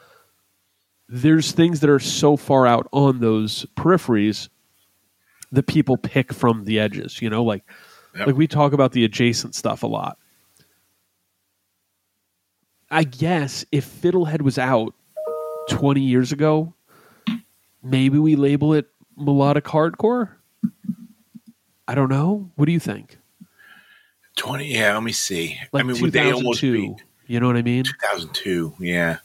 there's 1.08 1.52
things 1.52 1.80
that 1.80 1.90
are 1.90 1.98
so 1.98 2.36
far 2.36 2.66
out 2.66 2.88
on 2.92 3.20
those 3.20 3.66
peripheries 3.76 4.48
that 5.52 5.66
people 5.66 5.96
pick 5.96 6.32
from 6.32 6.64
the 6.64 6.78
edges, 6.80 7.20
you 7.20 7.28
know, 7.30 7.44
like 7.44 7.64
Yep. 8.16 8.28
like 8.28 8.36
we 8.36 8.46
talk 8.46 8.72
about 8.72 8.92
the 8.92 9.04
adjacent 9.04 9.56
stuff 9.56 9.82
a 9.82 9.88
lot. 9.88 10.18
I 12.90 13.04
guess 13.04 13.64
if 13.72 13.86
Fiddlehead 13.86 14.42
was 14.42 14.58
out 14.58 14.94
20 15.68 16.00
years 16.00 16.32
ago, 16.32 16.74
maybe 17.82 18.18
we 18.18 18.36
label 18.36 18.74
it 18.74 18.86
melodic 19.16 19.64
hardcore. 19.64 20.30
I 21.86 21.94
don't 21.94 22.08
know. 22.08 22.50
What 22.56 22.66
do 22.66 22.72
you 22.72 22.80
think? 22.80 23.18
Twenty. 24.36 24.72
Yeah, 24.74 24.94
let 24.94 25.02
me 25.02 25.12
see. 25.12 25.58
Like 25.72 25.84
I 25.84 25.86
mean, 25.86 26.00
would 26.00 26.12
they 26.12 26.32
almost 26.32 26.60
2002? 26.60 26.96
be 26.96 27.32
You 27.32 27.40
know 27.40 27.46
what 27.46 27.56
I 27.56 27.62
mean? 27.62 27.84
2002? 27.84 28.74
Yeah. 28.80 29.18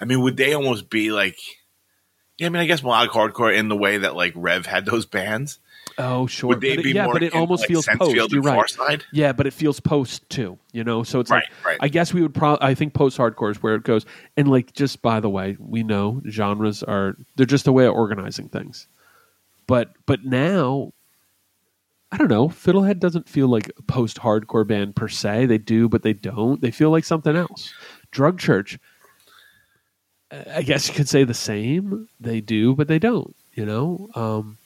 I 0.00 0.04
mean, 0.04 0.20
would 0.22 0.36
they 0.36 0.54
almost 0.54 0.90
be 0.90 1.12
like? 1.12 1.38
Yeah, 2.38 2.46
I 2.46 2.50
mean, 2.50 2.60
I 2.60 2.66
guess 2.66 2.82
melodic 2.82 3.12
hardcore 3.12 3.56
in 3.56 3.68
the 3.68 3.76
way 3.76 3.98
that 3.98 4.16
like 4.16 4.32
Rev 4.34 4.66
had 4.66 4.86
those 4.86 5.06
bands. 5.06 5.58
Oh, 5.98 6.26
sure. 6.26 6.48
Would 6.48 6.60
they 6.60 6.76
but 6.76 6.84
it- 6.86 6.94
yeah, 6.94 7.04
more 7.04 7.14
but 7.14 7.22
it 7.22 7.30
to, 7.32 7.38
almost 7.38 7.62
like, 7.62 7.68
feels 7.68 7.86
post. 7.86 8.32
You're 8.32 8.42
right. 8.42 8.58
Farside? 8.66 9.02
Yeah, 9.12 9.32
but 9.32 9.46
it 9.46 9.52
feels 9.52 9.80
post 9.80 10.28
too. 10.28 10.58
You 10.72 10.84
know, 10.84 11.02
so 11.02 11.20
it's 11.20 11.30
Right, 11.30 11.44
like 11.58 11.64
right. 11.66 11.78
I 11.80 11.88
guess 11.88 12.12
we 12.12 12.20
would 12.22 12.34
probably. 12.34 12.66
I 12.66 12.74
think 12.74 12.92
post 12.92 13.16
hardcore 13.16 13.50
is 13.50 13.62
where 13.62 13.74
it 13.76 13.84
goes. 13.84 14.04
And 14.36 14.48
like, 14.48 14.72
just 14.74 15.00
by 15.00 15.20
the 15.20 15.30
way, 15.30 15.56
we 15.58 15.82
know 15.82 16.20
genres 16.28 16.82
are 16.82 17.16
they're 17.36 17.46
just 17.46 17.66
a 17.66 17.72
way 17.72 17.86
of 17.86 17.94
organizing 17.94 18.48
things. 18.48 18.88
But 19.66 19.92
but 20.04 20.24
now, 20.24 20.92
I 22.12 22.18
don't 22.18 22.28
know. 22.28 22.48
Fiddlehead 22.48 22.98
doesn't 22.98 23.28
feel 23.28 23.48
like 23.48 23.70
a 23.78 23.82
post 23.82 24.18
hardcore 24.18 24.66
band 24.66 24.96
per 24.96 25.08
se. 25.08 25.46
They 25.46 25.58
do, 25.58 25.88
but 25.88 26.02
they 26.02 26.12
don't. 26.12 26.60
They 26.60 26.70
feel 26.70 26.90
like 26.90 27.04
something 27.04 27.34
else. 27.36 27.72
Drug 28.10 28.38
Church. 28.38 28.78
I 30.54 30.62
guess 30.62 30.88
you 30.88 30.94
could 30.94 31.08
say 31.08 31.24
the 31.24 31.34
same. 31.34 32.08
They 32.20 32.40
do, 32.40 32.74
but 32.74 32.88
they 32.88 32.98
don't. 32.98 33.34
You 33.54 33.64
know. 33.64 34.08
Um, 34.14 34.58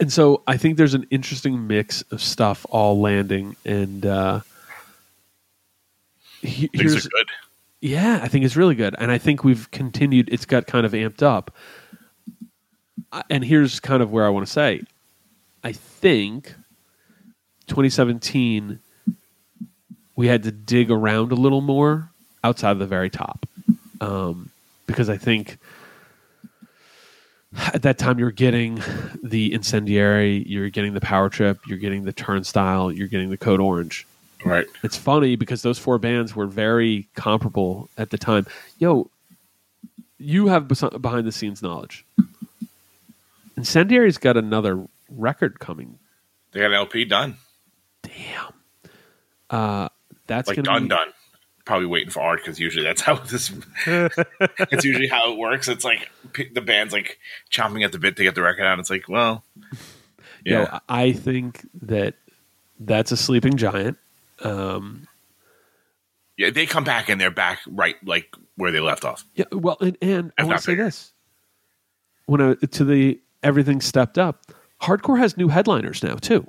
and 0.00 0.12
so 0.12 0.42
I 0.46 0.56
think 0.56 0.76
there's 0.76 0.94
an 0.94 1.06
interesting 1.10 1.66
mix 1.66 2.02
of 2.10 2.22
stuff 2.22 2.64
all 2.70 3.00
landing, 3.00 3.56
and 3.64 4.04
uh, 4.04 4.40
he- 6.42 6.68
Things 6.68 7.06
are 7.06 7.08
good. 7.08 7.28
yeah, 7.80 8.20
I 8.22 8.28
think 8.28 8.44
it's 8.44 8.56
really 8.56 8.74
good, 8.74 8.94
and 8.98 9.10
I 9.10 9.18
think 9.18 9.44
we've 9.44 9.70
continued. 9.70 10.28
It's 10.32 10.44
got 10.46 10.66
kind 10.66 10.84
of 10.86 10.92
amped 10.92 11.22
up, 11.22 11.54
and 13.30 13.44
here's 13.44 13.80
kind 13.80 14.02
of 14.02 14.10
where 14.10 14.26
I 14.26 14.28
want 14.28 14.46
to 14.46 14.52
say, 14.52 14.82
I 15.64 15.72
think 15.72 16.54
2017 17.68 18.78
we 20.14 20.26
had 20.28 20.42
to 20.44 20.52
dig 20.52 20.90
around 20.90 21.30
a 21.30 21.34
little 21.34 21.60
more 21.60 22.10
outside 22.42 22.70
of 22.70 22.78
the 22.78 22.86
very 22.86 23.10
top, 23.10 23.44
um, 24.00 24.50
because 24.86 25.10
I 25.10 25.16
think 25.18 25.58
at 27.58 27.82
that 27.82 27.98
time 27.98 28.18
you're 28.18 28.30
getting 28.30 28.82
the 29.22 29.52
incendiary, 29.52 30.44
you're 30.46 30.70
getting 30.70 30.94
the 30.94 31.00
power 31.00 31.28
trip, 31.28 31.58
you're 31.66 31.78
getting 31.78 32.04
the 32.04 32.12
turnstile, 32.12 32.92
you're 32.92 33.08
getting 33.08 33.30
the 33.30 33.36
code 33.36 33.60
orange. 33.60 34.06
Right. 34.44 34.66
It's 34.82 34.96
funny 34.96 35.36
because 35.36 35.62
those 35.62 35.78
four 35.78 35.98
bands 35.98 36.36
were 36.36 36.46
very 36.46 37.08
comparable 37.14 37.88
at 37.98 38.10
the 38.10 38.18
time. 38.18 38.46
Yo, 38.78 39.10
you 40.18 40.48
have 40.48 40.68
bes- 40.68 40.82
behind 41.00 41.26
the 41.26 41.32
scenes 41.32 41.62
knowledge. 41.62 42.04
Incendiary's 43.56 44.18
got 44.18 44.36
another 44.36 44.86
record 45.08 45.58
coming. 45.58 45.98
They 46.52 46.60
got 46.60 46.66
an 46.66 46.74
LP 46.74 47.04
done. 47.04 47.36
Damn. 48.02 48.52
Uh, 49.50 49.88
that's 50.26 50.48
Like 50.48 50.62
done, 50.62 50.84
be, 50.84 50.88
done. 50.88 51.08
Probably 51.66 51.86
waiting 51.86 52.10
for 52.10 52.20
art 52.20 52.40
because 52.40 52.58
usually 52.58 52.84
that's 52.84 53.00
how 53.02 53.16
this. 53.16 53.52
it's 53.86 54.84
usually 54.84 55.08
how 55.08 55.32
it 55.32 55.36
works. 55.38 55.68
It's 55.68 55.84
like 55.84 56.08
p- 56.32 56.48
the 56.48 56.62
band's 56.62 56.94
like 56.94 57.18
chomping 57.50 57.84
at 57.84 57.92
the 57.92 57.98
bit 57.98 58.16
to 58.16 58.22
get 58.22 58.34
the 58.34 58.42
record 58.42 58.64
out. 58.64 58.78
It's 58.78 58.88
like, 58.88 59.08
well, 59.08 59.44
Yo, 60.44 60.62
yeah, 60.62 60.78
I 60.88 61.12
think 61.12 61.68
that 61.82 62.14
that's 62.80 63.12
a 63.12 63.16
sleeping 63.16 63.56
giant. 63.56 63.98
Um, 64.40 65.06
yeah. 66.38 66.50
They 66.50 66.66
come 66.66 66.84
back 66.84 67.08
and 67.08 67.20
they're 67.20 67.30
back 67.30 67.60
right 67.66 67.96
like 68.06 68.34
where 68.56 68.70
they 68.70 68.80
left 68.80 69.04
off. 69.04 69.24
Yeah, 69.34 69.46
well, 69.52 69.76
and, 69.80 69.98
and 70.00 70.32
I 70.38 70.44
want 70.44 70.58
to 70.58 70.62
say 70.64 70.76
this: 70.76 71.12
when 72.26 72.40
I, 72.40 72.54
to 72.54 72.84
the 72.84 73.20
everything 73.42 73.80
stepped 73.80 74.18
up, 74.18 74.52
hardcore 74.80 75.18
has 75.18 75.36
new 75.36 75.48
headliners 75.48 76.02
now 76.02 76.14
too. 76.14 76.46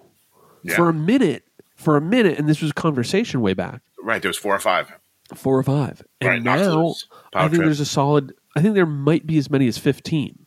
Yeah. 0.63 0.75
For 0.75 0.89
a 0.89 0.93
minute, 0.93 1.43
for 1.75 1.97
a 1.97 2.01
minute, 2.01 2.37
and 2.37 2.47
this 2.47 2.61
was 2.61 2.71
a 2.71 2.75
conversation 2.75 3.41
way 3.41 3.53
back, 3.53 3.81
Right. 3.99 4.21
There 4.21 4.29
was 4.29 4.37
four 4.37 4.55
or 4.55 4.59
five. 4.59 4.91
Four 5.35 5.57
or 5.57 5.63
five, 5.63 6.01
and 6.21 6.29
Right, 6.29 6.41
now 6.41 6.93
I 7.33 7.43
think 7.43 7.55
Trip. 7.55 7.65
there's 7.65 7.79
a 7.81 7.85
solid. 7.85 8.33
I 8.55 8.61
think 8.61 8.75
there 8.75 8.85
might 8.85 9.27
be 9.27 9.37
as 9.37 9.49
many 9.49 9.67
as 9.67 9.77
fifteen. 9.77 10.45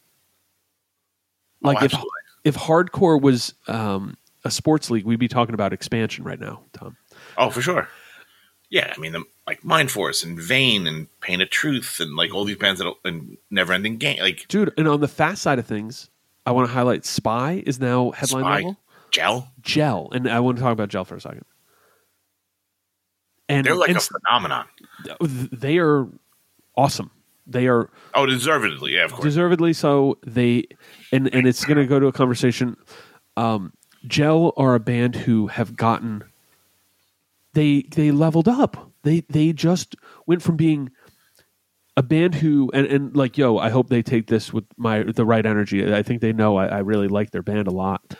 Oh, 1.62 1.68
Like 1.68 1.82
if 1.82 1.94
if 2.44 2.56
hardcore 2.56 3.20
was 3.20 3.54
um, 3.68 4.16
a 4.44 4.50
sports 4.50 4.90
league, 4.90 5.04
we'd 5.04 5.18
be 5.20 5.28
talking 5.28 5.54
about 5.54 5.72
expansion 5.72 6.24
right 6.24 6.40
now, 6.40 6.62
Tom. 6.72 6.96
Oh, 7.36 7.50
for 7.50 7.60
sure. 7.60 7.88
Yeah, 8.70 8.92
I 8.96 9.00
mean, 9.00 9.12
the, 9.12 9.24
like 9.46 9.64
Mind 9.64 9.90
Force 9.90 10.22
and 10.22 10.40
Vein 10.40 10.86
and 10.86 11.08
Pain 11.20 11.40
of 11.40 11.50
Truth 11.50 11.98
and 12.00 12.14
like 12.16 12.32
all 12.32 12.44
these 12.44 12.56
bands 12.56 12.80
that 12.80 12.92
and 13.04 13.36
Never 13.50 13.72
Ending 13.72 13.98
Game, 13.98 14.20
like 14.20 14.46
Dude, 14.48 14.72
and 14.78 14.86
on 14.88 15.00
the 15.00 15.08
fast 15.08 15.42
side 15.42 15.58
of 15.58 15.66
things, 15.66 16.08
I 16.46 16.52
want 16.52 16.68
to 16.68 16.72
highlight 16.72 17.04
Spy 17.04 17.62
is 17.66 17.80
now 17.80 18.12
headline 18.12 18.44
Spy, 18.44 18.54
level. 18.56 18.76
Gel. 19.10 19.52
Gel, 19.60 20.08
and 20.12 20.28
I 20.30 20.38
want 20.40 20.56
to 20.56 20.62
talk 20.62 20.72
about 20.72 20.88
Gel 20.88 21.04
for 21.04 21.16
a 21.16 21.20
second. 21.20 21.44
And, 23.50 23.66
They're 23.66 23.74
like 23.74 23.88
and 23.88 23.98
a 23.98 24.00
phenomenon. 24.00 24.66
they 25.52 25.78
are 25.78 26.06
awesome. 26.76 27.10
They 27.46 27.66
are 27.66 27.90
Oh, 28.14 28.26
deservedly, 28.26 28.94
yeah, 28.94 29.04
of 29.04 29.12
course. 29.12 29.24
deservedly 29.24 29.72
so. 29.72 30.18
They 30.26 30.64
and 31.12 31.32
and 31.34 31.46
it's 31.48 31.64
going 31.64 31.78
to 31.78 31.86
go 31.86 31.98
to 31.98 32.06
a 32.06 32.12
conversation. 32.12 32.76
Um, 33.36 33.72
Gel 34.06 34.52
are 34.56 34.74
a 34.74 34.80
band 34.80 35.16
who 35.16 35.48
have 35.48 35.76
gotten 35.76 36.22
they 37.54 37.82
they 37.90 38.12
leveled 38.12 38.46
up. 38.48 38.92
They 39.02 39.20
they 39.28 39.52
just 39.52 39.96
went 40.26 40.42
from 40.42 40.56
being 40.56 40.90
a 41.96 42.02
band 42.04 42.36
who 42.36 42.70
and, 42.72 42.86
and 42.86 43.16
like 43.16 43.36
yo, 43.36 43.58
I 43.58 43.70
hope 43.70 43.88
they 43.88 44.02
take 44.02 44.28
this 44.28 44.52
with 44.52 44.64
my 44.76 45.02
the 45.02 45.24
right 45.26 45.44
energy. 45.44 45.92
I 45.92 46.02
think 46.04 46.20
they 46.20 46.32
know 46.32 46.56
I, 46.56 46.66
I 46.66 46.78
really 46.78 47.08
like 47.08 47.32
their 47.32 47.42
band 47.42 47.66
a 47.66 47.72
lot. 47.72 48.14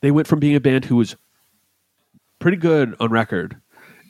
They 0.00 0.10
went 0.10 0.26
from 0.26 0.38
being 0.40 0.56
a 0.56 0.60
band 0.60 0.86
who 0.86 0.96
was 0.96 1.16
pretty 2.38 2.56
good 2.56 2.96
on 2.98 3.10
record 3.10 3.60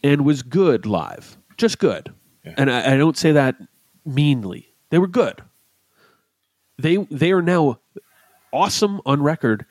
and 0.02 0.24
was 0.24 0.42
good 0.42 0.86
live, 0.86 1.36
just 1.56 1.78
good. 1.78 2.12
Yeah. 2.44 2.54
And 2.56 2.70
I, 2.70 2.94
I 2.94 2.96
don't 2.96 3.16
say 3.16 3.32
that 3.32 3.56
meanly. 4.04 4.72
They 4.90 4.98
were 4.98 5.06
good. 5.06 5.42
They 6.78 6.96
they 7.10 7.32
are 7.32 7.42
now 7.42 7.80
awesome 8.52 9.00
on 9.06 9.22
record 9.22 9.66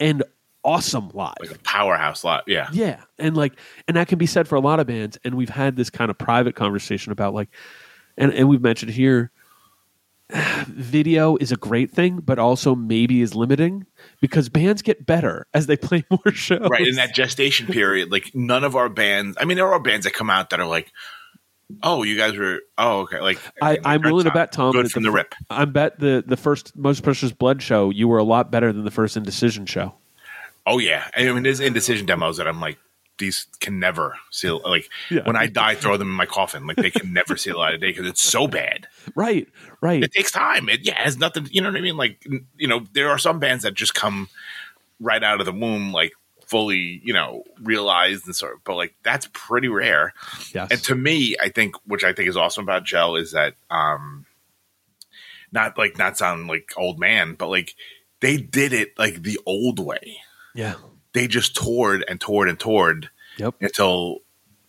and 0.00 0.22
awesome 0.64 1.10
live. 1.14 1.34
like 1.40 1.52
a 1.52 1.58
powerhouse 1.60 2.24
live. 2.24 2.42
Yeah. 2.46 2.68
Yeah, 2.72 3.02
and 3.18 3.36
like, 3.36 3.54
and 3.86 3.96
that 3.96 4.08
can 4.08 4.18
be 4.18 4.26
said 4.26 4.48
for 4.48 4.56
a 4.56 4.60
lot 4.60 4.80
of 4.80 4.86
bands. 4.86 5.18
And 5.24 5.34
we've 5.34 5.50
had 5.50 5.76
this 5.76 5.90
kind 5.90 6.10
of 6.10 6.18
private 6.18 6.54
conversation 6.54 7.12
about 7.12 7.34
like, 7.34 7.48
and 8.16 8.32
and 8.32 8.48
we've 8.48 8.62
mentioned 8.62 8.92
here, 8.92 9.30
video 10.68 11.36
is 11.36 11.52
a 11.52 11.56
great 11.56 11.90
thing, 11.90 12.18
but 12.18 12.38
also 12.38 12.74
maybe 12.74 13.20
is 13.20 13.34
limiting 13.34 13.86
because 14.20 14.48
bands 14.48 14.82
get 14.82 15.06
better 15.06 15.46
as 15.54 15.66
they 15.66 15.76
play 15.76 16.04
more 16.10 16.32
shows. 16.32 16.68
Right. 16.70 16.86
In 16.86 16.96
that 16.96 17.14
gestation 17.14 17.66
period, 17.66 18.10
like 18.10 18.34
none 18.34 18.64
of 18.64 18.76
our 18.76 18.88
bands, 18.88 19.36
I 19.40 19.44
mean, 19.44 19.56
there 19.56 19.72
are 19.72 19.80
bands 19.80 20.04
that 20.04 20.12
come 20.12 20.30
out 20.30 20.50
that 20.50 20.60
are 20.60 20.66
like, 20.66 20.92
oh, 21.82 22.02
you 22.02 22.16
guys 22.16 22.36
were, 22.36 22.60
oh, 22.78 23.00
okay. 23.00 23.20
Like, 23.20 23.38
I, 23.62 23.78
I'm 23.84 24.02
willing 24.02 24.24
to 24.24 24.30
bet, 24.30 24.52
Tom. 24.52 24.72
Good 24.72 24.90
from 24.90 25.02
the 25.02 25.10
fir- 25.10 25.16
rip. 25.16 25.34
I 25.48 25.64
bet 25.64 25.98
the 25.98 26.24
the 26.26 26.36
first 26.36 26.76
most 26.76 27.02
precious 27.02 27.32
blood 27.32 27.62
show 27.62 27.90
you 27.90 28.08
were 28.08 28.18
a 28.18 28.24
lot 28.24 28.50
better 28.50 28.72
than 28.72 28.84
the 28.84 28.90
first 28.90 29.16
indecision 29.16 29.66
show. 29.66 29.94
Oh, 30.66 30.78
yeah. 30.78 31.08
I 31.16 31.24
mean, 31.24 31.42
there's 31.42 31.60
indecision 31.60 32.06
demos 32.06 32.36
that 32.36 32.46
I'm 32.46 32.60
like, 32.60 32.78
these 33.20 33.46
can 33.60 33.78
never 33.78 34.16
see, 34.32 34.50
like, 34.64 34.88
Yeah. 35.10 35.22
when 35.24 35.36
I 35.36 35.46
die, 35.46 35.76
throw 35.76 35.96
them 35.96 36.08
in 36.08 36.14
my 36.14 36.26
coffin. 36.26 36.66
Like, 36.66 36.76
they 36.78 36.90
can 36.90 37.12
never 37.20 37.36
see 37.36 37.50
the 37.52 37.56
light 37.58 37.74
of 37.74 37.80
day 37.80 37.92
because 37.92 38.08
it's 38.08 38.20
so 38.22 38.48
bad. 38.48 38.88
Right, 39.14 39.46
right. 39.80 40.02
It 40.02 40.10
takes 40.12 40.32
time. 40.32 40.68
It, 40.68 40.80
yeah, 40.82 40.98
it 41.00 41.04
has 41.04 41.16
nothing, 41.18 41.46
you 41.52 41.60
know 41.60 41.68
what 41.70 41.78
I 41.78 41.82
mean? 41.82 41.96
Like, 41.96 42.26
you 42.56 42.66
know, 42.66 42.84
there 42.92 43.10
are 43.10 43.18
some 43.18 43.38
bands 43.38 43.62
that 43.62 43.74
just 43.74 43.94
come 43.94 44.28
right 44.98 45.22
out 45.22 45.38
of 45.38 45.46
the 45.46 45.52
womb, 45.52 45.92
like, 45.92 46.12
fully, 46.46 47.00
you 47.04 47.12
know, 47.12 47.44
realized 47.62 48.26
and 48.26 48.34
sort 48.34 48.54
of, 48.54 48.64
but 48.64 48.74
like, 48.74 48.94
that's 49.04 49.28
pretty 49.32 49.68
rare. 49.68 50.12
yes. 50.52 50.66
And 50.72 50.82
to 50.82 50.96
me, 50.96 51.36
I 51.40 51.48
think, 51.48 51.76
which 51.86 52.02
I 52.02 52.12
think 52.12 52.28
is 52.28 52.36
awesome 52.36 52.64
about 52.64 52.82
Gel 52.84 53.14
is 53.14 53.30
that, 53.30 53.54
um, 53.70 54.26
not 55.52 55.76
like 55.78 55.98
not 55.98 56.16
sound 56.18 56.46
like 56.46 56.70
old 56.76 56.98
man, 57.00 57.34
but 57.34 57.48
like 57.48 57.74
they 58.20 58.36
did 58.36 58.72
it 58.72 58.96
like 58.98 59.22
the 59.24 59.38
old 59.46 59.78
way. 59.80 60.18
yeah. 60.54 60.74
They 61.12 61.26
just 61.26 61.54
toured 61.56 62.04
and 62.08 62.20
toured 62.20 62.48
and 62.48 62.58
toured 62.58 63.10
Yep. 63.38 63.54
until 63.60 64.18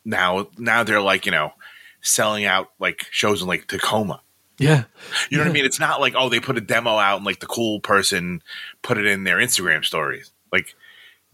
now. 0.06 0.47
Now 0.58 0.84
they're 0.84 1.01
like 1.01 1.25
you 1.25 1.32
know 1.32 1.54
selling 2.01 2.45
out 2.45 2.71
like 2.80 3.06
shows 3.12 3.41
in 3.41 3.47
like 3.47 3.67
Tacoma. 3.67 4.21
Yeah. 4.58 4.84
You 5.30 5.38
know 5.38 5.43
what 5.43 5.49
I 5.49 5.54
mean? 5.54 5.65
It's 5.65 5.80
not 5.80 5.99
like 6.01 6.13
oh 6.15 6.30
they 6.30 6.39
put 6.39 6.58
a 6.58 6.62
demo 6.62 6.91
out 6.97 7.17
and 7.17 7.25
like 7.25 7.39
the 7.39 7.47
cool 7.47 7.80
person 7.80 8.41
put 8.82 8.97
it 8.97 9.06
in 9.06 9.23
their 9.23 9.38
Instagram 9.38 9.84
stories. 9.84 10.32
Like 10.51 10.75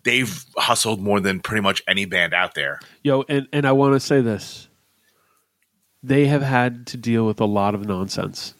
they've 0.03 0.45
hustled 0.55 1.01
more 1.01 1.19
than 1.19 1.41
pretty 1.41 1.61
much 1.61 1.83
any 1.87 2.05
band 2.05 2.33
out 2.33 2.55
there. 2.55 2.79
Yo, 3.03 3.23
and, 3.27 3.47
and 3.51 3.65
I 3.65 3.73
want 3.73 3.93
to 3.93 3.99
say 3.99 4.21
this. 4.21 4.67
They 6.03 6.27
have 6.27 6.41
had 6.43 6.87
to 6.87 6.97
deal 6.97 7.25
with 7.25 7.41
a 7.41 7.45
lot 7.45 7.75
of 7.75 7.85
nonsense. 7.85 8.53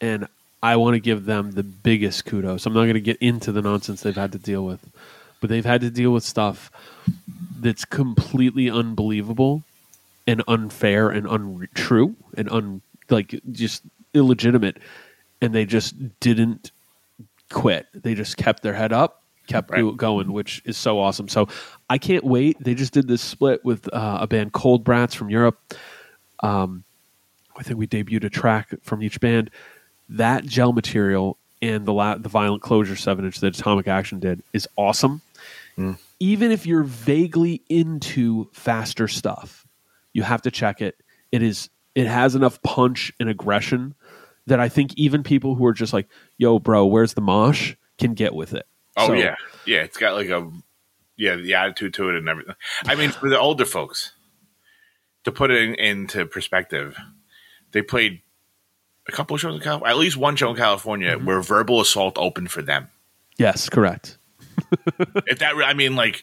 And 0.00 0.28
I 0.62 0.76
want 0.76 0.94
to 0.94 1.00
give 1.00 1.24
them 1.24 1.52
the 1.52 1.62
biggest 1.62 2.26
kudos. 2.26 2.66
I'm 2.66 2.74
not 2.74 2.82
going 2.82 2.94
to 2.94 3.00
get 3.00 3.16
into 3.18 3.52
the 3.52 3.62
nonsense 3.62 4.02
they've 4.02 4.14
had 4.14 4.32
to 4.32 4.38
deal 4.38 4.64
with, 4.64 4.80
but 5.40 5.50
they've 5.50 5.64
had 5.64 5.80
to 5.80 5.90
deal 5.90 6.10
with 6.12 6.22
stuff 6.24 6.70
that's 7.60 7.84
completely 7.84 8.70
unbelievable 8.70 9.62
and 10.26 10.42
unfair 10.48 11.08
and 11.10 11.26
untrue 11.26 12.14
and 12.36 12.50
un 12.50 12.80
like 13.08 13.38
just 13.52 13.82
illegitimate 14.14 14.76
and 15.42 15.54
they 15.54 15.64
just 15.64 15.94
didn't 16.20 16.70
quit. 17.50 17.86
They 17.94 18.14
just 18.14 18.36
kept 18.36 18.62
their 18.62 18.74
head 18.74 18.92
up, 18.92 19.22
kept 19.46 19.70
Right. 19.70 19.96
going, 19.96 20.32
which 20.32 20.62
is 20.64 20.76
so 20.76 21.00
awesome. 21.00 21.28
So 21.28 21.48
I 21.88 21.98
can't 21.98 22.22
wait. 22.24 22.56
They 22.60 22.74
just 22.74 22.92
did 22.92 23.08
this 23.08 23.22
split 23.22 23.64
with 23.64 23.92
uh, 23.92 24.18
a 24.20 24.26
band 24.26 24.52
Cold 24.52 24.84
Brats 24.84 25.14
from 25.14 25.30
Europe. 25.30 25.58
Um, 26.42 26.84
I 27.56 27.62
think 27.62 27.78
we 27.78 27.86
debuted 27.86 28.24
a 28.24 28.30
track 28.30 28.68
from 28.82 29.02
each 29.02 29.20
band. 29.20 29.50
That 30.08 30.44
gel 30.44 30.72
material 30.72 31.36
and 31.62 31.84
the 31.84 31.92
la- 31.92 32.16
the 32.16 32.28
Violent 32.28 32.62
Closure 32.62 32.96
seven 32.96 33.24
inch 33.24 33.40
that 33.40 33.58
Atomic 33.58 33.88
Action 33.88 34.18
did 34.20 34.42
is 34.52 34.68
awesome. 34.76 35.20
Even 36.18 36.50
if 36.50 36.66
you're 36.66 36.82
vaguely 36.84 37.62
into 37.68 38.48
faster 38.52 39.08
stuff, 39.08 39.66
you 40.12 40.22
have 40.22 40.42
to 40.42 40.50
check 40.50 40.80
it. 40.80 40.96
It 41.32 41.42
is 41.42 41.70
it 41.94 42.06
has 42.06 42.34
enough 42.34 42.60
punch 42.62 43.12
and 43.18 43.28
aggression 43.28 43.94
that 44.46 44.60
I 44.60 44.68
think 44.68 44.94
even 44.96 45.22
people 45.22 45.54
who 45.54 45.64
are 45.66 45.72
just 45.72 45.92
like, 45.92 46.08
"Yo, 46.38 46.58
bro, 46.58 46.86
where's 46.86 47.14
the 47.14 47.20
mosh?" 47.20 47.74
can 47.98 48.14
get 48.14 48.34
with 48.34 48.54
it. 48.54 48.66
Oh 48.96 49.08
So, 49.08 49.12
yeah, 49.14 49.36
yeah. 49.66 49.82
It's 49.82 49.96
got 49.98 50.14
like 50.14 50.28
a 50.28 50.50
yeah 51.16 51.36
the 51.36 51.54
attitude 51.54 51.94
to 51.94 52.08
it 52.10 52.16
and 52.16 52.28
everything. 52.28 52.54
I 52.84 52.94
mean, 52.94 53.10
for 53.10 53.28
the 53.28 53.38
older 53.38 53.64
folks, 53.64 54.12
to 55.24 55.32
put 55.32 55.50
it 55.50 55.62
in, 55.62 55.74
into 55.74 56.26
perspective, 56.26 56.96
they 57.72 57.82
played 57.82 58.22
a 59.08 59.12
couple 59.12 59.34
of 59.34 59.40
shows 59.40 59.54
in 59.54 59.60
California, 59.60 59.94
at 59.94 59.98
least 59.98 60.16
one 60.16 60.36
show 60.36 60.50
in 60.50 60.56
California 60.56 61.16
Mm-hmm. 61.16 61.26
where 61.26 61.42
Verbal 61.42 61.80
Assault 61.80 62.16
opened 62.18 62.50
for 62.50 62.62
them. 62.62 62.88
Yes, 63.38 63.68
correct. 63.68 64.18
If 65.26 65.38
that, 65.40 65.54
I 65.64 65.74
mean, 65.74 65.96
like, 65.96 66.22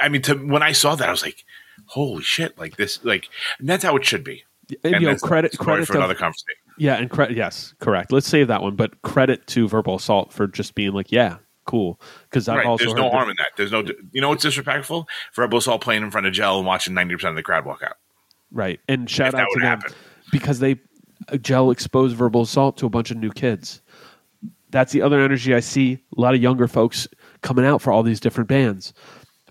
I 0.00 0.08
mean, 0.08 0.22
to, 0.22 0.34
when 0.34 0.62
I 0.62 0.72
saw 0.72 0.94
that, 0.94 1.08
I 1.08 1.10
was 1.10 1.22
like, 1.22 1.44
"Holy 1.86 2.22
shit!" 2.22 2.58
Like 2.58 2.76
this, 2.76 3.04
like, 3.04 3.28
and 3.58 3.68
that's 3.68 3.84
how 3.84 3.96
it 3.96 4.04
should 4.04 4.24
be. 4.24 4.44
And, 4.84 4.94
you 5.02 5.10
know, 5.10 5.16
credit 5.16 5.56
credit 5.58 5.86
for 5.86 5.96
another 5.96 6.14
conversation. 6.14 6.56
Yeah, 6.78 6.94
and 6.94 7.10
credit. 7.10 7.36
Yes, 7.36 7.74
correct. 7.80 8.12
Let's 8.12 8.26
save 8.26 8.48
that 8.48 8.62
one. 8.62 8.76
But 8.76 9.02
credit 9.02 9.46
to 9.48 9.68
Verbal 9.68 9.96
Assault 9.96 10.32
for 10.32 10.46
just 10.46 10.74
being 10.74 10.92
like, 10.92 11.12
yeah, 11.12 11.36
cool. 11.66 12.00
Because 12.24 12.48
I've 12.48 12.58
Right. 12.58 12.66
also 12.66 12.84
There's 12.84 12.94
no 12.96 13.10
harm 13.10 13.28
in 13.28 13.36
that. 13.36 13.48
There's 13.56 13.72
no, 13.72 13.84
you 14.12 14.20
know, 14.20 14.30
what's 14.30 14.42
disrespectful? 14.42 15.06
Verbal 15.34 15.58
Assault 15.58 15.82
playing 15.82 16.02
in 16.02 16.10
front 16.10 16.26
of 16.26 16.32
Gel 16.32 16.58
and 16.58 16.66
watching 16.66 16.94
ninety 16.94 17.14
percent 17.14 17.30
of 17.30 17.36
the 17.36 17.42
crowd 17.42 17.66
walk 17.66 17.82
out. 17.82 17.96
Right. 18.50 18.80
And 18.88 19.08
shout 19.08 19.34
out 19.34 19.46
to 19.52 19.60
them 19.60 19.80
happen. 19.80 19.92
because 20.30 20.58
they 20.60 20.80
uh, 21.28 21.36
gel 21.36 21.70
exposed 21.70 22.16
verbal 22.16 22.42
assault 22.42 22.76
to 22.78 22.86
a 22.86 22.90
bunch 22.90 23.10
of 23.10 23.16
new 23.16 23.30
kids. 23.30 23.82
That's 24.70 24.92
the 24.92 25.02
other 25.02 25.20
energy 25.20 25.54
I 25.54 25.60
see. 25.60 25.98
A 26.16 26.20
lot 26.20 26.34
of 26.34 26.40
younger 26.42 26.68
folks 26.68 27.06
coming 27.42 27.64
out 27.64 27.82
for 27.82 27.92
all 27.92 28.02
these 28.02 28.20
different 28.20 28.48
bands. 28.48 28.92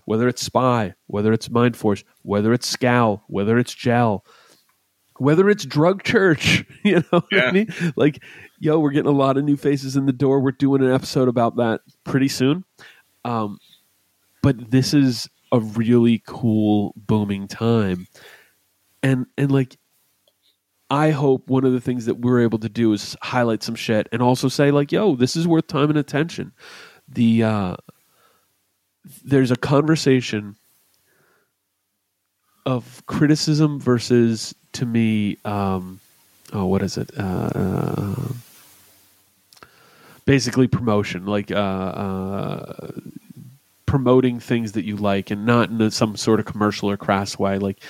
Whether 0.04 0.26
it's 0.28 0.42
Spy, 0.42 0.94
whether 1.06 1.32
it's 1.32 1.48
Mind 1.48 1.76
Force, 1.76 2.02
whether 2.22 2.52
it's 2.52 2.66
Scowl, 2.66 3.22
whether 3.28 3.56
it's 3.58 3.72
Gel, 3.72 4.24
whether 5.18 5.48
it's 5.48 5.64
Drug 5.64 6.02
Church, 6.02 6.64
you 6.84 6.96
know 6.96 7.02
what 7.10 7.24
Yeah. 7.30 7.44
I 7.44 7.52
mean? 7.52 7.68
Like, 7.94 8.22
yo, 8.58 8.78
we're 8.80 8.90
getting 8.90 9.10
a 9.12 9.16
lot 9.16 9.36
of 9.36 9.44
new 9.44 9.56
faces 9.56 9.94
in 9.96 10.06
the 10.06 10.12
door. 10.12 10.40
We're 10.40 10.50
doing 10.52 10.82
an 10.82 10.92
episode 10.92 11.28
about 11.28 11.56
that 11.56 11.82
pretty 12.04 12.28
soon. 12.28 12.64
Um, 13.24 13.58
but 14.42 14.70
this 14.72 14.92
is 14.92 15.28
a 15.52 15.60
really 15.60 16.22
cool 16.26 16.94
booming 16.96 17.46
time 17.46 18.06
and 19.02 19.26
and 19.36 19.52
like 19.52 19.76
i 20.88 21.10
hope 21.10 21.46
one 21.50 21.64
of 21.66 21.72
the 21.74 21.80
things 21.80 22.06
that 22.06 22.20
we're 22.20 22.40
able 22.40 22.58
to 22.58 22.70
do 22.70 22.90
is 22.94 23.14
highlight 23.20 23.62
some 23.62 23.74
shit 23.74 24.08
and 24.12 24.22
also 24.22 24.48
say 24.48 24.70
like 24.70 24.90
yo 24.90 25.14
this 25.14 25.36
is 25.36 25.46
worth 25.46 25.66
time 25.66 25.90
and 25.90 25.98
attention 25.98 26.52
the 27.14 27.42
uh 27.42 27.76
there's 29.24 29.50
a 29.50 29.56
conversation 29.56 30.56
of 32.64 33.02
criticism 33.06 33.80
versus 33.80 34.54
to 34.72 34.86
me 34.86 35.36
um 35.44 36.00
oh 36.52 36.66
what 36.66 36.82
is 36.82 36.96
it? 36.96 37.10
Uh, 37.18 37.50
uh 37.54 38.28
basically 40.24 40.68
promotion 40.68 41.26
like 41.26 41.50
uh 41.50 41.54
uh 41.54 42.90
promoting 43.86 44.38
things 44.40 44.72
that 44.72 44.84
you 44.84 44.96
like 44.96 45.30
and 45.30 45.44
not 45.44 45.68
in 45.68 45.90
some 45.90 46.16
sort 46.16 46.40
of 46.40 46.46
commercial 46.46 46.88
or 46.88 46.96
crass 46.96 47.38
way. 47.38 47.58
Like 47.58 47.80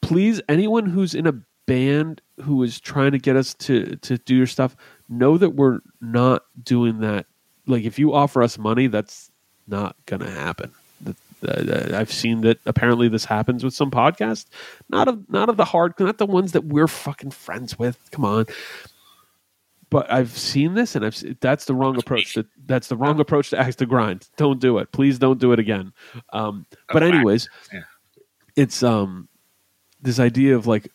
please 0.00 0.40
anyone 0.48 0.86
who's 0.86 1.14
in 1.14 1.26
a 1.26 1.34
band 1.66 2.22
who 2.42 2.62
is 2.62 2.80
trying 2.80 3.12
to 3.12 3.18
get 3.18 3.36
us 3.36 3.54
to 3.54 3.96
to 3.96 4.16
do 4.18 4.34
your 4.34 4.46
stuff 4.46 4.74
know 5.08 5.36
that 5.36 5.50
we're 5.50 5.80
not 6.00 6.42
doing 6.62 7.00
that 7.00 7.26
like 7.68 7.84
if 7.84 7.98
you 7.98 8.12
offer 8.14 8.42
us 8.42 8.58
money 8.58 8.86
that's 8.88 9.30
not 9.66 9.94
gonna 10.06 10.30
happen 10.30 10.72
That- 11.02 11.16
that- 11.42 11.94
i've 11.94 12.12
seen 12.12 12.40
that 12.40 12.58
apparently 12.66 13.08
this 13.08 13.24
happens 13.26 13.62
with 13.62 13.74
some 13.74 13.90
podcasts 13.90 14.46
not 14.88 15.06
of 15.08 15.30
not 15.30 15.48
of 15.48 15.56
the 15.56 15.64
hard 15.66 15.94
not 16.00 16.18
the 16.18 16.26
ones 16.26 16.52
that 16.52 16.64
we're 16.64 16.88
fucking 16.88 17.30
friends 17.30 17.78
with 17.78 17.98
come 18.10 18.24
on 18.24 18.46
but 19.90 20.12
I've 20.12 20.36
seen 20.36 20.74
this, 20.74 20.94
and 20.94 21.02
I've 21.02 21.40
that's 21.40 21.64
the 21.64 21.74
wrong 21.74 21.96
approach. 21.96 22.34
That 22.34 22.44
that's 22.66 22.88
the 22.88 22.96
wrong 22.96 23.18
approach 23.20 23.48
to 23.50 23.58
axe 23.58 23.76
to 23.76 23.86
grind. 23.86 24.28
Don't 24.36 24.60
do 24.60 24.76
it. 24.76 24.92
Please 24.92 25.18
don't 25.18 25.38
do 25.40 25.52
it 25.52 25.58
again. 25.58 25.94
Um, 26.30 26.66
but 26.92 27.02
anyways, 27.02 27.48
Yeah. 27.72 27.84
it's 28.54 28.82
um 28.82 29.28
this 30.02 30.18
idea 30.20 30.56
of 30.56 30.66
like 30.66 30.92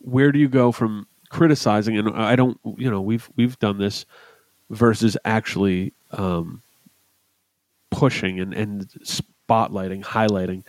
where 0.00 0.32
do 0.32 0.38
you 0.38 0.48
go 0.48 0.70
from 0.70 1.06
criticizing 1.30 1.96
and 1.96 2.10
I 2.10 2.36
don't 2.36 2.60
you 2.76 2.90
know 2.90 3.00
we've 3.00 3.26
we've 3.36 3.58
done 3.58 3.78
this 3.78 4.04
versus 4.68 5.16
actually 5.24 5.94
um 6.16 6.62
pushing 7.90 8.40
and 8.40 8.52
and 8.52 8.88
spotlighting 9.04 10.02
highlighting 10.02 10.64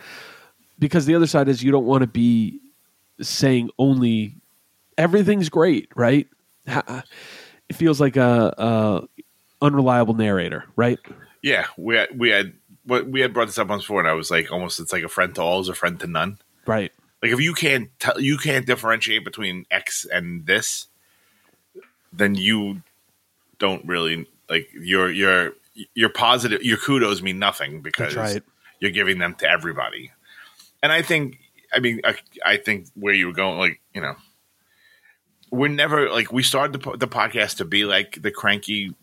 because 0.78 1.06
the 1.06 1.14
other 1.14 1.26
side 1.26 1.48
is 1.48 1.62
you 1.62 1.72
don't 1.72 1.86
want 1.86 2.02
to 2.02 2.06
be 2.06 2.60
saying 3.20 3.70
only 3.78 4.36
everything's 4.96 5.48
great 5.48 5.88
right? 5.96 6.26
It 6.66 7.76
feels 7.76 8.00
like 8.00 8.16
a, 8.16 8.54
a 8.56 9.08
unreliable 9.60 10.14
narrator 10.14 10.64
right? 10.76 10.98
Yeah, 11.42 11.66
we 11.76 11.96
had, 11.96 12.18
we 12.18 12.30
had 12.30 12.52
what 12.88 13.06
we 13.06 13.20
had 13.20 13.34
brought 13.34 13.46
this 13.46 13.58
up 13.58 13.68
once 13.68 13.82
before, 13.82 14.00
and 14.00 14.08
I 14.08 14.14
was 14.14 14.30
like, 14.30 14.50
almost 14.50 14.80
it's 14.80 14.92
like 14.92 15.04
a 15.04 15.08
friend 15.08 15.34
to 15.34 15.42
all 15.42 15.60
is 15.60 15.68
a 15.68 15.74
friend 15.74 16.00
to 16.00 16.06
none. 16.06 16.38
right. 16.66 16.90
Like 17.22 17.32
if 17.32 17.40
you 17.40 17.52
can't 17.52 17.90
tell, 17.98 18.20
you 18.20 18.38
can't 18.38 18.64
differentiate 18.64 19.24
between 19.24 19.66
X 19.70 20.06
and 20.10 20.46
this, 20.46 20.86
then 22.12 22.36
you 22.36 22.82
don't 23.58 23.84
really 23.84 24.26
like 24.48 24.68
your 24.72 25.10
your 25.10 25.52
your 25.94 26.08
positive 26.08 26.62
your 26.62 26.78
kudos 26.78 27.22
mean 27.22 27.38
nothing 27.38 27.82
because 27.82 28.16
right. 28.16 28.42
you're 28.80 28.90
giving 28.90 29.18
them 29.18 29.34
to 29.36 29.48
everybody. 29.48 30.10
And 30.82 30.92
I 30.92 31.02
think, 31.02 31.38
I 31.72 31.80
mean, 31.80 32.00
I, 32.04 32.16
I 32.44 32.56
think 32.56 32.86
where 32.94 33.14
you 33.14 33.26
were 33.26 33.32
going, 33.32 33.58
like 33.58 33.80
you 33.94 34.00
know, 34.00 34.14
we're 35.50 35.68
never 35.68 36.10
like 36.10 36.32
we 36.32 36.42
started 36.42 36.80
the, 36.80 36.96
the 36.96 37.08
podcast 37.08 37.56
to 37.58 37.64
be 37.64 37.84
like 37.84 38.20
the 38.22 38.30
cranky 38.30 38.94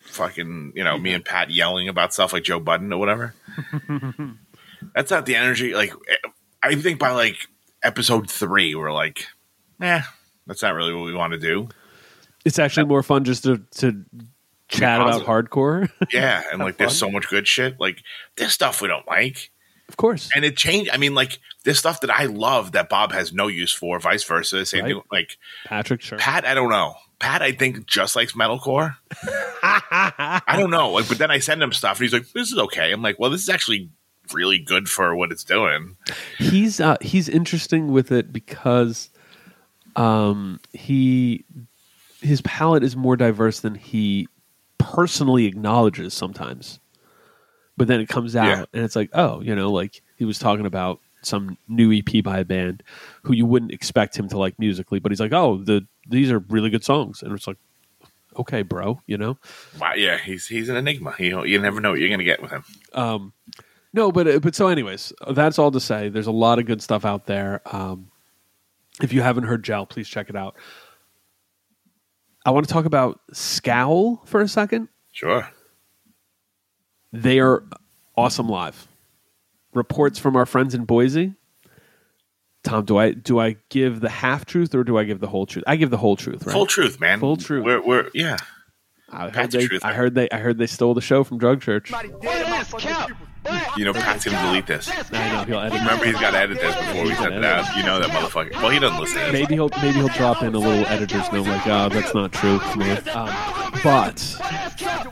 fucking 0.00 0.72
you 0.74 0.84
know 0.84 0.96
me 0.98 1.12
and 1.12 1.24
Pat 1.24 1.50
yelling 1.50 1.88
about 1.88 2.14
stuff 2.14 2.32
like 2.32 2.44
Joe 2.44 2.60
Budden 2.60 2.92
or 2.92 2.98
whatever. 2.98 3.34
That's 4.94 5.10
not 5.10 5.26
the 5.26 5.36
energy. 5.36 5.74
Like 5.74 5.92
I 6.62 6.74
think 6.76 6.98
by 6.98 7.10
like 7.10 7.48
episode 7.82 8.30
three, 8.30 8.74
we're 8.74 8.92
like, 8.92 9.26
eh, 9.80 10.02
that's 10.46 10.62
not 10.62 10.74
really 10.74 10.92
what 10.92 11.04
we 11.04 11.14
want 11.14 11.32
to 11.32 11.38
do. 11.38 11.68
it's 12.44 12.58
actually 12.58 12.86
more 12.86 13.02
fun 13.02 13.24
just 13.24 13.44
to 13.44 13.62
to 13.76 14.04
chat 14.68 15.00
about 15.00 15.22
hardcore 15.22 15.88
Yeah, 16.12 16.42
and 16.52 16.60
like 16.60 16.76
there's 16.76 16.96
so 16.96 17.10
much 17.10 17.28
good 17.28 17.46
shit. 17.46 17.78
Like 17.80 18.02
there's 18.36 18.52
stuff 18.52 18.80
we 18.82 18.88
don't 18.88 19.06
like, 19.06 19.50
of 19.88 19.96
course 19.96 20.28
and 20.34 20.44
it 20.44 20.56
changed. 20.56 20.90
I 20.92 20.96
mean, 20.96 21.14
like 21.14 21.38
there's 21.64 21.78
stuff 21.78 22.00
that 22.00 22.10
I 22.10 22.26
love 22.26 22.72
that 22.72 22.88
Bob 22.88 23.12
has 23.12 23.32
no 23.32 23.46
use 23.46 23.72
for. 23.72 23.98
Vice 23.98 24.24
versa. 24.24 24.64
Same 24.66 24.84
Right. 24.84 24.94
thing. 24.94 25.02
Like 25.10 25.38
patrick 25.64 26.00
sure 26.00 26.18
Pat, 26.18 26.44
I 26.44 26.54
don't 26.54 26.70
know. 26.70 26.94
Pat, 27.18 27.40
I 27.42 27.52
think 27.52 27.86
just 27.86 28.14
likes 28.14 28.32
metalcore. 28.34 28.96
I 29.62 30.54
don't 30.56 30.70
know. 30.70 30.90
Like, 30.90 31.08
but 31.08 31.18
then 31.18 31.30
I 31.30 31.38
send 31.38 31.62
him 31.62 31.72
stuff, 31.72 31.98
and 31.98 32.04
he's 32.04 32.12
like, 32.12 32.30
"This 32.32 32.52
is 32.52 32.58
okay." 32.58 32.92
I'm 32.92 33.00
like, 33.02 33.18
"Well, 33.18 33.30
this 33.30 33.42
is 33.42 33.48
actually 33.48 33.88
really 34.34 34.58
good 34.58 34.88
for 34.88 35.14
what 35.16 35.32
it's 35.32 35.42
doing." 35.44 35.96
he's 36.38 36.78
uh, 36.80 36.96
he's 37.00 37.28
interesting 37.28 37.90
with 37.90 38.12
it 38.12 38.32
because 38.34 39.08
um, 39.96 40.60
he 40.72 41.44
his 42.20 42.42
palette 42.42 42.82
is 42.82 42.96
more 42.96 43.16
diverse 43.16 43.60
than 43.60 43.74
he 43.74 44.28
personally 44.78 45.46
acknowledges 45.46 46.14
sometimes. 46.14 46.80
But 47.76 47.88
then 47.88 48.00
it 48.00 48.08
comes 48.08 48.34
out 48.36 48.46
Yeah. 48.46 48.64
and 48.72 48.84
it's 48.84 48.96
like, 48.96 49.10
oh, 49.12 49.40
you 49.42 49.54
know, 49.54 49.70
like 49.70 50.02
he 50.16 50.24
was 50.24 50.38
talking 50.38 50.64
about 50.66 51.00
some 51.22 51.58
new 51.68 51.92
EP 51.92 52.22
by 52.22 52.38
a 52.38 52.44
band 52.44 52.82
who 53.24 53.32
you 53.34 53.44
wouldn't 53.44 53.72
expect 53.72 54.16
him 54.16 54.28
to 54.28 54.38
like 54.38 54.58
musically, 54.58 54.98
but 54.98 55.10
he's 55.12 55.20
like, 55.20 55.32
"Oh, 55.32 55.56
the 55.58 55.86
these 56.08 56.30
are 56.30 56.38
really 56.38 56.70
good 56.70 56.84
songs," 56.84 57.20
and 57.22 57.32
it's 57.32 57.46
like, 57.48 57.56
"Okay, 58.38 58.62
bro," 58.62 59.00
you 59.06 59.18
know. 59.18 59.36
Wow, 59.80 59.94
yeah, 59.94 60.18
he's 60.18 60.46
he's 60.46 60.68
an 60.68 60.76
enigma. 60.76 61.14
You 61.18 61.44
you 61.44 61.58
never 61.58 61.80
know 61.80 61.90
what 61.90 61.98
you're 62.00 62.08
gonna 62.10 62.22
get 62.24 62.40
with 62.40 62.52
him. 62.52 62.64
Um, 62.92 63.32
no, 63.92 64.12
but 64.12 64.40
but 64.40 64.54
so, 64.54 64.68
anyways, 64.68 65.12
that's 65.30 65.58
all 65.58 65.72
to 65.72 65.80
say. 65.80 66.08
There's 66.08 66.28
a 66.28 66.32
lot 66.32 66.58
of 66.60 66.66
good 66.66 66.80
stuff 66.80 67.04
out 67.04 67.26
there. 67.26 67.60
Um, 67.74 68.08
if 69.02 69.12
you 69.12 69.20
haven't 69.20 69.44
heard 69.44 69.64
Gel, 69.64 69.84
please 69.84 70.08
check 70.08 70.30
it 70.30 70.36
out. 70.36 70.54
I 72.46 72.50
want 72.50 72.66
to 72.68 72.72
talk 72.72 72.84
about 72.84 73.20
Scowl 73.32 74.22
for 74.24 74.40
a 74.40 74.46
second. 74.46 74.88
Sure. 75.10 75.50
They 77.12 77.40
are 77.40 77.64
awesome 78.16 78.48
live. 78.48 78.86
Reports 79.74 80.20
from 80.20 80.36
our 80.36 80.46
friends 80.46 80.72
in 80.72 80.84
Boise. 80.84 81.34
Tom, 82.62 82.84
do 82.84 82.98
I 82.98 83.12
do 83.12 83.40
I 83.40 83.56
give 83.68 84.00
the 84.00 84.08
half 84.08 84.44
truth 84.44 84.76
or 84.76 84.84
do 84.84 84.96
I 84.96 85.02
give 85.02 85.18
the 85.18 85.26
whole 85.26 85.44
truth? 85.44 85.64
I 85.66 85.74
give 85.74 85.90
the 85.90 85.96
whole 85.96 86.14
truth, 86.14 86.46
right? 86.46 86.52
Full 86.52 86.66
truth, 86.66 87.00
man. 87.00 87.18
Full 87.18 87.36
truth. 87.36 87.64
We're, 87.64 87.82
we're 87.84 88.10
yeah. 88.14 88.36
I 89.10 89.24
heard, 89.24 89.32
Pat's 89.32 89.52
the 89.52 89.58
they, 89.58 89.66
truth, 89.66 89.84
I 89.84 89.92
heard 89.92 90.14
they 90.14 90.30
I 90.30 90.38
heard 90.38 90.58
they 90.58 90.66
stole 90.66 90.94
the 90.94 91.00
show 91.00 91.24
from 91.24 91.38
Drug 91.38 91.60
Church. 91.60 91.92
You 93.76 93.84
know, 93.84 93.92
Pat's 93.92 94.24
gonna 94.24 94.40
delete 94.46 94.66
this. 94.66 94.90
I 95.12 95.32
know 95.32 95.44
he'll 95.44 95.58
edit. 95.60 95.80
Remember, 95.80 96.04
he's 96.04 96.14
got 96.20 96.30
to 96.32 96.38
edit 96.38 96.58
this 96.58 96.74
before 96.76 97.04
we 97.04 97.14
send 97.14 97.34
it 97.34 97.44
out. 97.44 97.76
You 97.76 97.82
know 97.82 97.98
that 98.00 98.10
motherfucker. 98.10 98.52
Well, 98.54 98.70
he 98.70 98.78
doesn't 98.78 98.98
listen. 98.98 99.32
Maybe 99.32 99.54
he'll 99.54 99.70
maybe 99.82 99.98
he'll 99.98 100.08
drop 100.08 100.42
in 100.42 100.54
a 100.54 100.58
little 100.58 100.86
editor's 100.86 101.30
note 101.32 101.46
like, 101.46 101.66
"Oh, 101.66 101.88
that's 101.88 102.14
not 102.14 102.32
true, 102.32 102.58
man." 102.76 103.02
Um, 103.10 103.80
but 103.82 104.36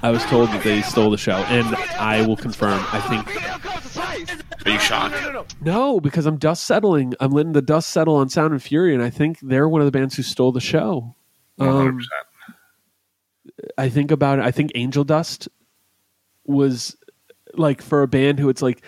I 0.02 0.10
was 0.10 0.24
told 0.24 0.48
that 0.50 0.62
they 0.64 0.82
stole 0.82 1.10
the 1.10 1.18
show, 1.18 1.36
and 1.36 1.66
I 1.98 2.26
will 2.26 2.36
confirm. 2.36 2.80
I 2.92 3.00
think 3.00 4.66
Are 4.66 4.70
you 4.70 4.78
shocked? 4.78 5.54
no, 5.60 6.00
because 6.00 6.26
I'm 6.26 6.38
dust 6.38 6.64
settling. 6.64 7.14
I'm 7.20 7.30
letting 7.32 7.52
the 7.52 7.62
dust 7.62 7.90
settle 7.90 8.16
on 8.16 8.28
Sound 8.28 8.52
and 8.52 8.62
Fury, 8.62 8.94
and 8.94 9.02
I 9.02 9.10
think 9.10 9.38
they're 9.42 9.68
one 9.68 9.80
of 9.80 9.86
the 9.86 9.92
bands 9.92 10.16
who 10.16 10.22
stole 10.22 10.52
the 10.52 10.60
show. 10.60 11.14
Um. 11.58 12.00
I 13.78 13.88
think 13.88 14.10
about 14.10 14.38
it. 14.38 14.44
I 14.44 14.50
think 14.50 14.72
Angel 14.74 15.04
Dust 15.04 15.48
was 16.44 16.96
like 17.58 17.82
for 17.82 18.02
a 18.02 18.08
band 18.08 18.38
who 18.38 18.48
it's 18.48 18.62
like 18.62 18.82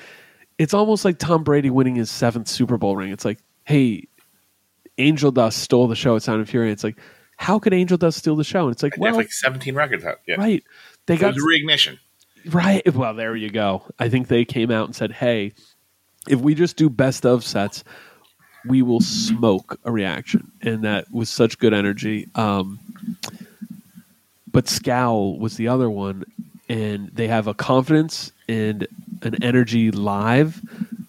it's 0.59 0.75
almost 0.75 1.05
like 1.05 1.19
Tom 1.19 1.45
Brady 1.45 1.71
winning 1.71 1.97
his 1.97 2.11
seventh 2.11 2.49
Super 2.49 2.77
Bowl 2.79 2.97
ring. 2.97 3.11
It's 3.11 3.25
like, 3.25 3.39
hey, 3.65 4.05
Angel 4.99 5.31
Dust 5.31 5.59
stole 5.59 5.87
the 5.89 5.97
show 5.97 6.17
at 6.17 6.23
Sound 6.23 6.39
and 6.41 6.49
Fury. 6.49 6.71
It's 6.73 6.83
like, 6.85 6.99
how 7.37 7.59
could 7.59 7.75
Angel 7.75 7.99
Dust 7.99 8.19
steal 8.19 8.37
the 8.37 8.45
show? 8.45 8.65
And 8.65 8.73
it's 8.73 8.83
like, 8.83 8.95
They 8.95 9.05
have 9.07 9.15
well, 9.15 9.21
like 9.25 9.33
17 9.33 9.75
records 9.75 10.05
out. 10.05 10.17
Yeah. 10.27 10.37
right. 10.37 10.65
They 11.07 11.15
It 11.15 11.21
got 11.21 11.37
a 11.37 11.41
reignition. 11.41 11.99
right. 12.47 12.83
Well, 12.95 13.13
there 13.13 13.37
you 13.37 13.51
go. 13.51 13.83
I 13.99 14.09
think 14.09 14.29
they 14.29 14.45
came 14.47 14.71
out 14.71 14.87
and 14.87 14.97
said, 14.97 15.13
hey, 15.13 15.53
if 16.29 16.41
we 16.41 16.55
just 16.55 16.77
do 16.77 16.89
best 16.89 17.27
of 17.27 17.45
sets, 17.45 17.85
we 18.65 18.81
will 18.83 19.01
smoke 19.01 19.79
a 19.85 19.93
reaction, 19.93 20.51
and 20.63 20.83
that 20.85 21.09
was 21.13 21.29
such 21.29 21.59
good 21.59 21.73
energy. 21.75 22.29
Um, 22.35 22.81
but 24.51 24.69
Scowl 24.69 25.39
was 25.39 25.57
the 25.57 25.69
other 25.69 25.89
one, 25.91 26.25
and 26.69 27.11
they 27.13 27.29
have 27.29 27.47
a 27.47 27.55
confidence 27.55 28.33
and 28.49 28.87
an 29.23 29.43
energy 29.43 29.91
live 29.91 30.61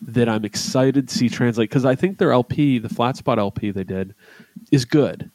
that 0.01 0.29
I'm 0.29 0.45
excited 0.45 1.09
to 1.09 1.15
see 1.15 1.29
translate 1.29 1.69
because 1.69 1.85
I 1.85 1.95
think 1.95 2.17
their 2.17 2.31
LP, 2.31 2.79
the 2.79 2.89
Flat 2.89 3.17
Spot 3.17 3.37
LP 3.37 3.71
they 3.71 3.83
did, 3.83 4.15
is 4.71 4.85
good. 4.85 5.29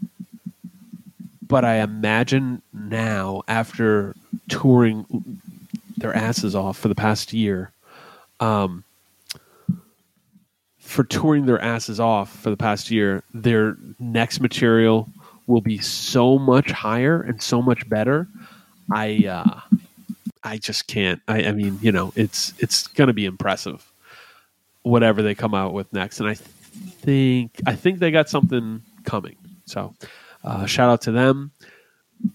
But 1.42 1.64
I 1.64 1.76
imagine 1.76 2.62
now, 2.72 3.42
after 3.46 4.14
touring 4.48 5.40
their 5.98 6.14
asses 6.14 6.54
off 6.54 6.78
for 6.78 6.88
the 6.88 6.94
past 6.94 7.32
year, 7.32 7.70
um, 8.40 8.84
for 10.78 11.04
touring 11.04 11.46
their 11.46 11.60
asses 11.60 12.00
off 12.00 12.34
for 12.40 12.48
the 12.50 12.56
past 12.56 12.90
year, 12.90 13.22
their 13.34 13.76
next 13.98 14.40
material 14.40 15.08
will 15.46 15.60
be 15.60 15.78
so 15.78 16.38
much 16.38 16.70
higher 16.70 17.20
and 17.20 17.42
so 17.42 17.60
much 17.60 17.86
better. 17.88 18.26
I 18.90 19.24
uh, 19.26 19.60
I 20.44 20.58
just 20.58 20.86
can't. 20.86 21.20
I, 21.28 21.44
I 21.44 21.52
mean, 21.52 21.78
you 21.82 21.92
know, 21.92 22.12
it's 22.16 22.52
it's 22.58 22.86
going 22.88 23.08
to 23.08 23.12
be 23.14 23.24
impressive, 23.26 23.90
whatever 24.82 25.22
they 25.22 25.34
come 25.34 25.54
out 25.54 25.72
with 25.72 25.92
next. 25.92 26.20
And 26.20 26.28
I 26.28 26.34
think 26.34 27.60
I 27.66 27.74
think 27.74 27.98
they 28.00 28.10
got 28.10 28.28
something 28.28 28.82
coming. 29.04 29.36
So, 29.66 29.94
uh, 30.44 30.66
shout 30.66 30.90
out 30.90 31.02
to 31.02 31.12
them 31.12 31.52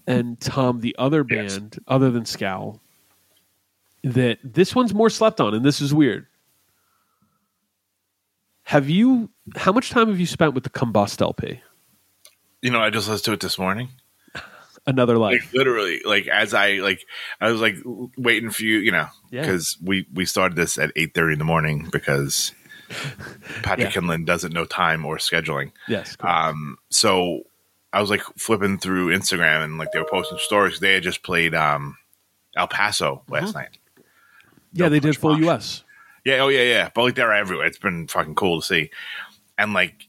and 0.06 0.40
Tom, 0.40 0.80
the 0.80 0.94
other 0.98 1.24
Yes. 1.28 1.58
band 1.58 1.78
other 1.88 2.10
than 2.10 2.24
Scowl. 2.24 2.80
That 4.04 4.38
this 4.44 4.74
one's 4.74 4.94
more 4.94 5.10
slept 5.10 5.40
on, 5.40 5.54
and 5.54 5.64
this 5.64 5.80
is 5.80 5.92
weird. 5.92 6.26
Have 8.64 8.88
you? 8.88 9.30
How 9.56 9.72
much 9.72 9.90
time 9.90 10.08
have 10.08 10.20
you 10.20 10.26
spent 10.26 10.54
with 10.54 10.62
the 10.64 10.70
Combust 10.70 11.20
LP? 11.20 11.60
You 12.62 12.70
know, 12.70 12.80
I 12.80 12.90
just 12.90 13.08
listened 13.08 13.24
to 13.26 13.32
it 13.32 13.40
this 13.40 13.58
morning. 13.58 13.88
Another 14.88 15.18
life. 15.18 15.42
Like 15.44 15.52
literally, 15.54 16.00
like 16.04 16.26
as 16.28 16.54
I 16.54 16.74
like, 16.76 17.04
I 17.40 17.50
was 17.52 17.60
like 17.60 17.76
waiting 18.16 18.50
for 18.50 18.62
you, 18.62 18.78
you 18.78 18.90
know, 18.90 19.06
Yeah. 19.30 19.42
because 19.42 19.76
we 19.82 20.06
we 20.12 20.24
started 20.24 20.56
this 20.56 20.78
at 20.78 20.90
eight 20.96 21.12
thirty 21.14 21.34
in 21.34 21.38
the 21.38 21.44
morning 21.44 21.88
because 21.92 22.52
Patrick 23.62 23.94
Yeah. 23.94 24.00
Lynn 24.00 24.24
doesn't 24.24 24.52
know 24.54 24.64
time 24.64 25.04
or 25.04 25.18
scheduling. 25.18 25.72
yes. 25.88 26.16
Um, 26.20 26.78
so 26.90 27.42
I 27.92 28.00
was 28.00 28.10
like 28.10 28.22
flipping 28.38 28.78
through 28.78 29.08
Instagram 29.16 29.62
and 29.62 29.78
like 29.78 29.92
they 29.92 29.98
were 29.98 30.08
posting 30.10 30.38
stories. 30.38 30.80
They 30.80 30.94
had 30.94 31.02
just 31.02 31.22
played 31.22 31.54
um 31.54 31.96
El 32.56 32.66
Paso 32.68 33.22
last 33.28 33.50
Uh-huh. 33.54 33.60
night. 33.60 33.78
yeah, 34.72 34.88
they 34.88 35.00
did 35.00 35.16
full. 35.16 35.38
US. 35.48 35.84
Yeah, 36.24 36.38
oh 36.40 36.48
yeah, 36.48 36.62
yeah. 36.62 36.90
But 36.94 37.02
like 37.02 37.14
they're 37.14 37.32
everywhere. 37.32 37.66
It's 37.66 37.78
been 37.78 38.08
fucking 38.08 38.34
cool 38.36 38.60
to 38.60 38.66
see, 38.66 38.90
and 39.58 39.72
like 39.74 40.08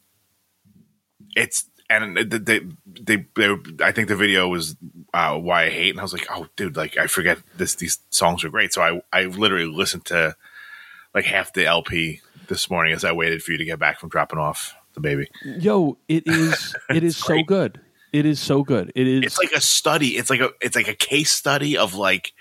it's 1.35 1.65
and 1.89 2.17
they 2.17 2.59
they 2.85 3.25
they, 3.35 3.55
I 3.81 3.91
think 3.91 4.07
the 4.07 4.15
video 4.15 4.47
was 4.47 4.75
uh, 5.13 5.37
why 5.37 5.65
I 5.65 5.69
hate, 5.69 5.89
and 5.91 5.99
I 5.99 6.03
was 6.03 6.13
like, 6.13 6.27
oh 6.29 6.47
dude, 6.55 6.77
like 6.77 6.97
I 6.97 7.07
forget 7.07 7.39
this. 7.57 7.75
These 7.75 7.99
songs 8.09 8.43
are 8.43 8.49
great, 8.49 8.73
so 8.73 8.81
I 8.81 9.01
I 9.11 9.25
literally 9.25 9.65
listened 9.65 10.05
to 10.05 10.35
like 11.13 11.25
half 11.25 11.53
the 11.53 11.65
LP 11.65 12.21
this 12.47 12.69
morning 12.69 12.93
as 12.93 13.03
I 13.03 13.11
waited 13.11 13.41
for 13.43 13.51
you 13.51 13.57
to 13.57 13.65
get 13.65 13.79
back 13.79 13.99
from 13.99 14.09
dropping 14.09 14.39
off 14.39 14.75
the 14.93 14.99
baby. 14.99 15.27
Yo, 15.43 15.97
it 16.07 16.23
is. 16.27 16.75
It 16.89 17.03
is 17.03 17.17
so 17.17 17.41
good. 17.43 17.79
It 18.11 18.25
is 18.25 18.39
so 18.39 18.63
good. 18.63 18.91
It 18.95 19.07
is. 19.07 19.23
It's 19.23 19.37
like 19.37 19.51
a 19.51 19.61
study. 19.61 20.09
It's 20.17 20.29
like 20.29 20.39
a 20.41 20.49
it's 20.61 20.75
like 20.75 20.87
a 20.87 20.95
case 20.95 21.31
study 21.31 21.77
of 21.77 21.95
like. 21.95 22.33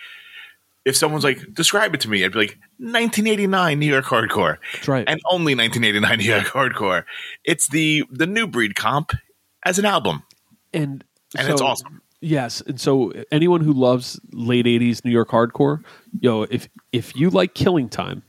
If 0.84 0.96
someone's 0.96 1.24
like, 1.24 1.52
describe 1.52 1.92
it 1.94 2.00
to 2.02 2.08
me, 2.08 2.24
I'd 2.24 2.32
be 2.32 2.38
like, 2.38 2.58
1989 2.78 3.78
New 3.78 3.84
York 3.84 4.06
hardcore. 4.06 4.56
That's 4.72 4.88
right. 4.88 5.04
and 5.06 5.20
only 5.30 5.54
1989 5.54 6.18
New 6.18 6.24
York 6.24 6.46
hardcore. 6.46 7.04
It's 7.44 7.68
the 7.68 8.04
the 8.10 8.26
new 8.26 8.46
breed 8.46 8.74
comp 8.74 9.12
as 9.64 9.78
an 9.78 9.84
album, 9.84 10.22
and 10.72 11.04
and 11.36 11.46
so- 11.46 11.52
it's 11.52 11.62
awesome. 11.62 12.02
Yes, 12.20 12.60
and 12.62 12.80
so 12.80 13.12
anyone 13.30 13.60
who 13.60 13.72
loves 13.72 14.18
late 14.32 14.66
'80s 14.66 15.04
New 15.04 15.12
York 15.12 15.28
hardcore, 15.28 15.84
yo, 16.20 16.42
if 16.42 16.68
if 16.92 17.14
you 17.14 17.30
like 17.30 17.54
Killing 17.54 17.88
Time, 17.88 18.24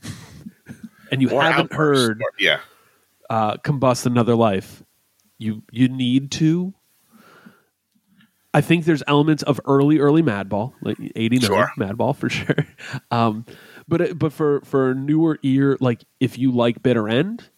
and 1.10 1.20
you 1.20 1.30
Or 1.30 1.42
haven't 1.42 1.72
Outburst, 1.72 1.76
heard 2.00 2.22
or- 2.22 2.30
yeah, 2.38 2.60
uh, 3.28 3.56
"Combust 3.56 4.06
Another 4.06 4.36
Life," 4.36 4.84
you 5.38 5.62
you 5.72 5.88
need 5.88 6.30
to. 6.32 6.72
I 8.52 8.60
think 8.60 8.84
there's 8.84 9.02
elements 9.06 9.42
of 9.44 9.60
early, 9.64 9.98
early 9.98 10.22
Madball, 10.22 10.72
like 10.82 10.96
'89 11.16 11.46
Sure. 11.46 11.72
Madball 11.78 12.14
for 12.16 12.28
sure. 12.28 12.66
Um, 13.10 13.44
but 13.88 14.18
but 14.18 14.32
for 14.32 14.60
for 14.62 14.94
newer 14.94 15.38
ear, 15.42 15.76
like 15.80 16.04
if 16.20 16.38
you 16.38 16.52
like 16.52 16.80
Bitter 16.82 17.08
End, 17.08 17.48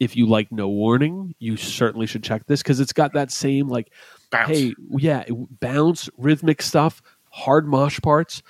if 0.00 0.16
you 0.16 0.26
like 0.26 0.50
No 0.52 0.68
Warning, 0.68 1.34
you 1.38 1.56
certainly 1.56 2.06
should 2.06 2.22
check 2.22 2.46
this 2.46 2.62
because 2.62 2.80
it's 2.80 2.92
got 2.92 3.12
that 3.14 3.30
same 3.32 3.68
like 3.68 3.90
bounce. 4.30 4.48
hey, 4.48 4.74
yeah, 4.96 5.24
bounce, 5.60 6.08
rhythmic 6.16 6.62
stuff, 6.62 7.02
hard 7.30 7.66
mosh 7.66 8.00
parts. 8.00 8.42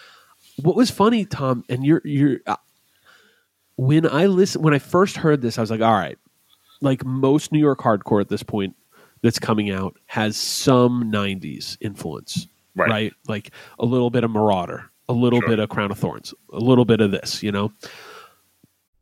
What 0.62 0.76
was 0.76 0.90
funny, 0.90 1.24
Tom, 1.24 1.64
and 1.68 1.84
you're 1.84 2.02
you're 2.04 2.38
uh, 2.46 2.56
when 3.76 4.08
I 4.08 4.26
listen 4.26 4.62
when 4.62 4.74
I 4.74 4.78
first 4.78 5.16
heard 5.16 5.40
this, 5.40 5.58
I 5.58 5.60
was 5.60 5.70
like, 5.70 5.80
all 5.80 5.92
right, 5.92 6.18
like 6.80 7.04
most 7.04 7.52
New 7.52 7.60
York 7.60 7.78
hardcore 7.80 8.20
at 8.20 8.28
this 8.28 8.42
point 8.42 8.74
that's 9.22 9.38
coming 9.38 9.70
out 9.70 9.96
has 10.06 10.36
some 10.36 11.10
'90s 11.12 11.76
influence, 11.80 12.46
Right. 12.74 12.88
right? 12.90 13.12
Like 13.28 13.52
a 13.78 13.84
little 13.86 14.10
bit 14.10 14.24
of 14.24 14.30
Marauder, 14.30 14.90
a 15.08 15.12
little 15.12 15.40
Sure. 15.40 15.48
bit 15.48 15.58
of 15.60 15.68
Crown 15.68 15.90
of 15.90 15.98
Thornz, 16.00 16.34
a 16.52 16.58
little 16.58 16.84
bit 16.84 17.00
of 17.00 17.10
this, 17.10 17.42
you 17.42 17.52
know. 17.52 17.72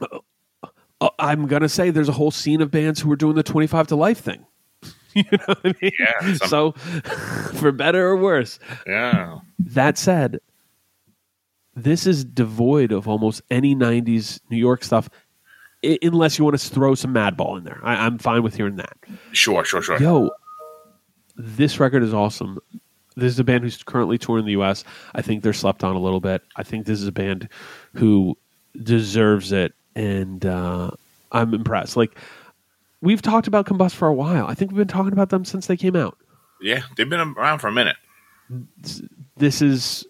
Uh, 0.00 1.08
I'm 1.18 1.46
gonna 1.46 1.68
say 1.68 1.90
there's 1.90 2.08
a 2.08 2.12
whole 2.12 2.30
scene 2.30 2.60
of 2.62 2.70
bands 2.70 3.00
who 3.00 3.10
are 3.12 3.16
doing 3.16 3.34
the 3.36 3.42
25 3.42 3.88
to 3.88 3.96
life 3.96 4.18
thing. 4.20 4.46
you 5.14 5.24
know 5.32 5.38
what 5.46 5.58
I 5.64 5.74
mean? 5.80 5.92
Yeah, 5.98 6.34
some- 6.36 6.48
so, 6.48 6.72
for 7.54 7.72
better 7.72 8.08
or 8.08 8.16
worse, 8.16 8.58
Yeah. 8.86 9.38
that 9.58 9.96
said, 9.98 10.40
this 11.76 12.06
is 12.06 12.24
devoid 12.24 12.92
of 12.92 13.08
almost 13.08 13.42
any 13.50 13.74
'90s 13.74 14.40
New 14.50 14.56
York 14.56 14.84
stuff, 14.84 15.08
i- 15.84 15.98
unless 16.02 16.38
you 16.38 16.44
want 16.44 16.58
to 16.58 16.68
throw 16.68 16.94
some 16.94 17.12
Madball 17.14 17.58
in 17.58 17.64
there. 17.64 17.80
I, 17.82 18.06
I'm 18.06 18.18
fine 18.18 18.42
with 18.42 18.54
hearing 18.56 18.76
that. 18.76 18.96
Sure, 19.32 19.64
sure, 19.64 19.82
sure. 19.82 20.00
Yo, 20.00 20.30
this 21.36 21.80
record 21.80 22.02
is 22.02 22.14
awesome. 22.14 22.58
This 23.16 23.32
is 23.32 23.38
a 23.38 23.44
band 23.44 23.62
who's 23.64 23.82
currently 23.82 24.18
touring 24.18 24.44
the 24.44 24.52
U.S. 24.52 24.82
I 25.14 25.22
think 25.22 25.42
they're 25.44 25.52
slept 25.52 25.84
on 25.84 25.94
a 25.94 26.00
little 26.00 26.20
bit. 26.20 26.42
I 26.56 26.64
think 26.64 26.86
this 26.86 27.00
is 27.00 27.06
a 27.06 27.12
band 27.12 27.48
who 27.94 28.36
deserves 28.82 29.52
it, 29.52 29.72
and 29.94 30.44
uh, 30.44 30.90
I'm 31.32 31.54
impressed. 31.54 31.96
Like 31.96 32.16
we've 33.00 33.22
talked 33.22 33.46
about 33.46 33.66
Combust 33.66 33.94
for 33.94 34.08
a 34.08 34.14
while. 34.14 34.46
I 34.46 34.54
think 34.54 34.70
we've 34.70 34.78
been 34.78 34.88
talking 34.88 35.12
about 35.12 35.30
them 35.30 35.44
since 35.44 35.66
they 35.66 35.76
came 35.76 35.96
out. 35.96 36.16
Yeah, 36.60 36.82
they've 36.96 37.08
been 37.08 37.20
around 37.20 37.58
for 37.58 37.68
a 37.68 37.72
minute. 37.72 37.96
This 39.36 39.62
is 39.62 40.06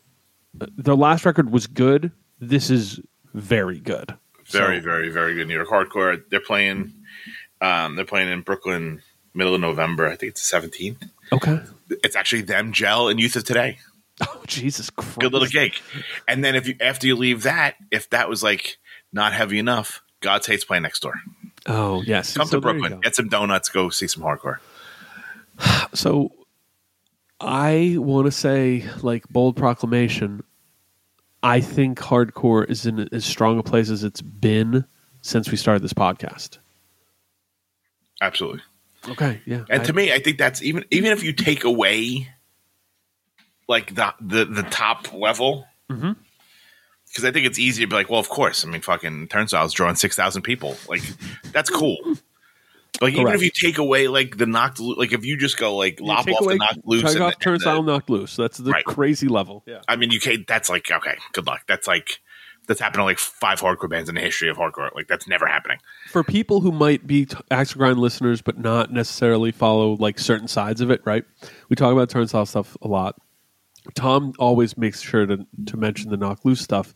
their 0.55 0.95
last 0.95 1.25
record 1.25 1.51
was 1.51 1.67
good. 1.67 2.13
This 2.41 2.71
is 2.71 3.01
very 3.33 3.81
good. 3.81 4.15
Very, 4.47 4.79
So- 4.79 4.85
very, 4.85 5.09
very 5.09 5.35
good 5.35 5.49
New 5.49 5.55
York 5.55 5.69
hardcore. 5.69 6.23
They're 6.31 6.41
playing. 6.41 6.93
Um, 7.61 7.97
they're 7.97 8.05
playing 8.05 8.29
in 8.29 8.43
Brooklyn, 8.43 9.01
middle 9.33 9.55
of 9.55 9.61
November. 9.61 10.07
I 10.07 10.17
think 10.17 10.31
it's 10.33 10.43
the 10.43 10.47
seventeenth. 10.47 11.03
okay. 11.33 11.61
It's 12.03 12.17
actually 12.17 12.43
them, 12.43 12.73
Gel, 12.73 13.09
and 13.09 13.19
Youth 13.21 13.37
of 13.37 13.45
Today. 13.45 13.79
Oh 14.21 14.43
Jesus 14.47 14.91
Christ! 14.91 15.19
Good 15.19 15.33
little 15.33 15.49
gig. 15.49 15.73
And 16.29 16.45
then 16.45 16.55
if 16.55 16.69
you 16.69 16.77
after 16.81 17.05
you 17.05 17.17
leave 17.17 17.43
that, 17.43 17.75
if 17.91 18.09
that 18.11 18.29
was 18.29 18.45
like 18.45 18.77
not 19.15 19.33
heavy 19.33 19.59
enough, 19.59 20.03
God's 20.21 20.47
Hate's 20.47 20.65
playing 20.65 20.83
next 20.83 21.01
door. 21.01 21.15
Oh 21.67 22.03
yes. 22.03 22.37
Come 22.37 22.47
So 22.49 22.57
to 22.57 22.61
Brooklyn, 22.61 23.01
get 23.01 23.15
some 23.15 23.29
donuts, 23.29 23.69
go 23.71 23.89
see 23.89 24.07
some 24.09 24.23
hardcore. 24.23 24.59
So 25.95 26.33
I 27.41 27.95
want 27.99 28.27
to 28.27 28.33
say, 28.33 28.85
like 29.03 29.29
bold 29.29 29.57
proclamation. 29.57 30.43
I 31.43 31.61
think 31.61 31.99
hardcore 31.99 32.69
is 32.69 32.87
in 32.87 33.09
as 33.13 33.25
strong 33.25 33.59
a 33.59 33.63
place 33.63 33.91
as 33.91 34.03
it's 34.03 34.23
been 34.23 34.85
since 35.21 35.51
we 35.51 35.57
started 35.57 35.83
this 35.83 35.93
podcast. 35.93 36.59
Absolutely. 38.21 38.63
Okay, 39.09 39.41
yeah. 39.45 39.65
And 39.69 39.83
I- 39.83 39.85
to 39.85 39.93
me, 39.93 40.13
I 40.13 40.19
think 40.19 40.39
that's 40.39 40.63
even 40.63 40.85
even 40.91 41.13
if 41.13 41.23
you 41.23 41.33
take 41.33 41.65
away 41.65 42.29
like 43.69 43.95
the 43.95 44.15
the, 44.21 44.45
the 44.47 44.63
top 44.65 45.13
level, 45.13 45.67
Mm-hmm. 45.91 46.13
Because 47.15 47.25
I 47.25 47.31
think 47.31 47.47
it's 47.47 47.61
easy 47.61 47.85
to 47.85 47.87
be 47.89 47.95
like, 47.95 48.11
well, 48.11 48.19
of 48.19 48.29
course. 48.29 48.65
I 48.67 48.69
mean, 48.69 48.81
fucking 48.81 49.29
Turnstile's 49.29 49.73
drawing 49.73 49.95
six 49.95 50.17
thousand 50.17 50.43
people. 50.43 50.77
Like 50.89 51.03
that's 51.53 51.71
cool. 51.71 51.97
Like 53.01 53.15
even 53.15 53.29
if 53.33 53.43
you 53.43 53.51
take 53.51 53.79
away 53.79 54.07
like 54.09 54.37
the 54.37 54.47
knocked, 54.47 54.79
like 54.81 55.13
if 55.13 55.25
you 55.25 55.37
just 55.37 55.57
go 55.59 55.77
like 55.77 55.99
You 56.01 56.07
lop 56.07 56.29
off 56.29 56.41
away 56.41 56.55
the 56.55 56.59
knocked 56.59 56.79
loose, 56.87 57.03
and 57.03 57.13
Chekhov, 57.13 57.31
the- 57.33 57.37
turnstile, 57.45 57.83
the- 57.83 57.93
knocked 57.93 58.11
loose. 58.11 58.37
That's 58.37 58.59
the 58.59 58.71
Right. 58.71 58.85
crazy 58.85 59.29
level. 59.29 59.63
Yeah. 59.67 59.81
I 59.89 59.97
mean, 59.97 60.11
you 60.11 60.21
can't. 60.21 60.47
That's 60.47 60.69
like 60.69 60.91
okay, 60.91 61.17
good 61.33 61.47
luck. 61.47 61.63
That's 61.69 61.87
like 61.89 62.21
that's 62.67 62.81
happened 62.81 63.01
to 63.01 63.05
like 63.05 63.19
five 63.19 63.61
hardcore 63.61 63.91
bands 63.91 64.09
in 64.09 64.15
the 64.15 64.21
history 64.21 64.49
of 64.49 64.57
hardcore. 64.57 64.95
Like 64.95 65.07
that's 65.09 65.27
never 65.29 65.47
happening. 65.47 65.79
For 66.09 66.23
people 66.25 66.61
who 66.61 66.73
might 66.73 67.07
be 67.07 67.27
t- 67.27 67.37
Axe 67.51 67.75
Grind 67.75 67.99
listeners, 67.99 68.41
but 68.43 68.59
not 68.59 68.93
necessarily 68.93 69.51
follow 69.53 69.97
like 69.97 70.19
certain 70.19 70.49
sides 70.49 70.81
of 70.81 70.91
it, 70.91 71.03
right? 71.05 71.25
We 71.69 71.77
talk 71.77 71.93
about 71.93 72.09
turnstile 72.11 72.47
stuff 72.47 72.77
a 72.81 72.89
lot. 72.89 73.17
Tom 73.95 74.33
always 74.39 74.77
makes 74.79 75.01
sure 75.03 75.27
to 75.27 75.47
to 75.67 75.77
mention 75.77 76.11
the 76.11 76.17
knock 76.17 76.45
loose 76.45 76.61
stuff. 76.61 76.95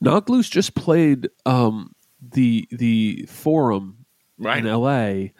Knock 0.00 0.28
loose 0.28 0.48
just 0.48 0.74
played 0.74 1.28
um, 1.46 1.92
the 2.20 2.66
the 2.70 3.24
forum 3.28 3.98
Right. 4.38 4.58
in 4.58 4.66
L.A., 4.66 5.32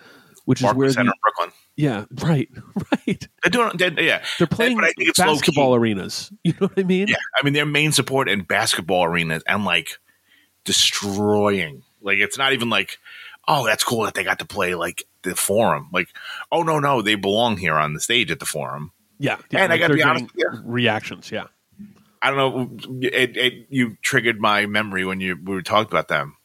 which 0.44 0.62
is 0.62 0.72
where 0.74 0.88
Center 0.90 1.10
the 1.10 1.12
in 1.12 1.20
Brooklyn. 1.22 1.52
yeah 1.76 2.04
right 2.28 2.48
right 2.92 3.28
They're 3.42 3.50
doing. 3.50 3.70
They're, 3.76 4.00
yeah, 4.00 4.22
they're 4.38 4.46
playing 4.46 4.76
But 4.76 4.84
I 4.84 4.92
think 4.92 5.08
it's 5.08 5.18
basketball 5.18 5.74
arenas. 5.74 6.32
You 6.44 6.52
know 6.60 6.68
what 6.68 6.78
I 6.78 6.84
mean? 6.84 7.08
Yeah, 7.08 7.16
I 7.40 7.44
mean 7.44 7.54
their 7.54 7.66
main 7.66 7.90
support 7.90 8.28
in 8.28 8.42
basketball 8.42 9.04
arenas 9.04 9.42
and 9.48 9.64
like 9.64 9.98
destroying. 10.64 11.82
Like 12.00 12.18
it's 12.18 12.38
not 12.38 12.52
even 12.52 12.70
like, 12.70 12.98
oh, 13.48 13.66
that's 13.66 13.84
cool 13.84 14.04
that 14.04 14.14
they 14.14 14.24
got 14.24 14.38
to 14.40 14.44
play 14.44 14.74
like 14.74 15.04
the 15.22 15.34
forum. 15.34 15.88
Like, 15.92 16.08
oh 16.50 16.62
no, 16.62 16.78
no, 16.78 17.02
they 17.02 17.14
belong 17.14 17.56
here 17.56 17.74
on 17.74 17.94
the 17.94 18.00
stage 18.00 18.30
at 18.30 18.40
the 18.40 18.46
forum. 18.46 18.92
Yeah. 19.22 19.38
And 19.52 19.72
I 19.72 19.78
gotta 19.78 19.94
be 19.94 20.02
honest 20.02 20.26
reactions. 20.64 21.30
Yeah. 21.30 21.44
I 22.20 22.30
don't 22.30 22.38
know. 22.38 22.98
It, 23.02 23.36
it 23.36 23.66
you 23.68 23.96
triggered 24.02 24.40
my 24.40 24.66
memory 24.66 25.04
when 25.04 25.20
you 25.20 25.36
we 25.42 25.60
talking 25.62 25.90
about 25.90 26.08
them. 26.08 26.36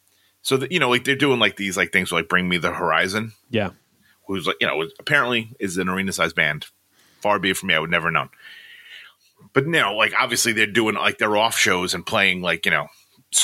So 0.42 0.56
that 0.56 0.72
you 0.72 0.80
know, 0.80 0.88
like 0.88 1.04
they're 1.04 1.14
doing 1.16 1.38
like 1.38 1.56
these 1.56 1.76
like 1.76 1.92
things 1.92 2.10
like 2.10 2.28
Bring 2.28 2.48
Me 2.48 2.56
the 2.58 2.72
Horizon, 2.72 3.32
Yeah. 3.50 3.70
who's 4.26 4.46
like 4.46 4.56
you 4.60 4.66
know 4.66 4.84
apparently 4.98 5.52
is 5.60 5.76
an 5.78 5.88
arena 5.88 6.12
sized 6.12 6.34
band. 6.36 6.66
Far 7.20 7.38
be 7.38 7.50
it 7.50 7.56
from 7.56 7.66
me, 7.68 7.74
I 7.74 7.78
would 7.80 7.90
never 7.90 8.06
have 8.06 8.14
known. 8.14 8.28
But 9.52 9.64
you 9.64 9.70
know, 9.72 9.94
like 9.94 10.14
obviously 10.18 10.52
they're 10.52 10.66
doing 10.66 10.94
like 10.94 11.18
their 11.18 11.36
off 11.36 11.56
shows 11.58 11.94
and 11.94 12.04
playing 12.06 12.42
like 12.42 12.64
you 12.64 12.70
know 12.72 12.88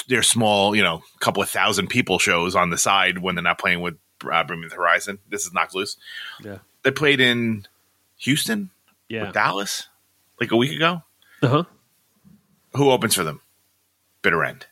their 0.08 0.22
small 0.22 0.74
you 0.74 0.82
know 0.82 1.02
couple 1.20 1.42
of 1.42 1.50
thousand 1.50 1.88
people 1.88 2.18
shows 2.18 2.54
on 2.56 2.70
the 2.70 2.78
side 2.78 3.18
when 3.18 3.34
they're 3.34 3.44
not 3.44 3.58
playing 3.58 3.80
with 3.80 3.96
uh, 4.30 4.42
Bring 4.44 4.60
Me 4.60 4.68
the 4.68 4.76
Horizon. 4.76 5.18
This 5.28 5.44
is 5.46 5.52
knocked 5.52 5.74
loose. 5.74 5.96
Yeah. 6.42 6.58
They 6.82 6.90
played 6.90 7.20
in 7.20 7.66
Houston, 8.18 8.70
Yeah. 9.08 9.28
or 9.28 9.32
Dallas, 9.32 9.88
like 10.40 10.52
a 10.52 10.56
week 10.56 10.72
ago. 10.72 11.02
Uh 11.42 11.48
huh. 11.48 11.64
Who 12.74 12.90
opens 12.90 13.14
for 13.14 13.24
them? 13.24 13.40
Bitter 14.22 14.42
End. 14.44 14.66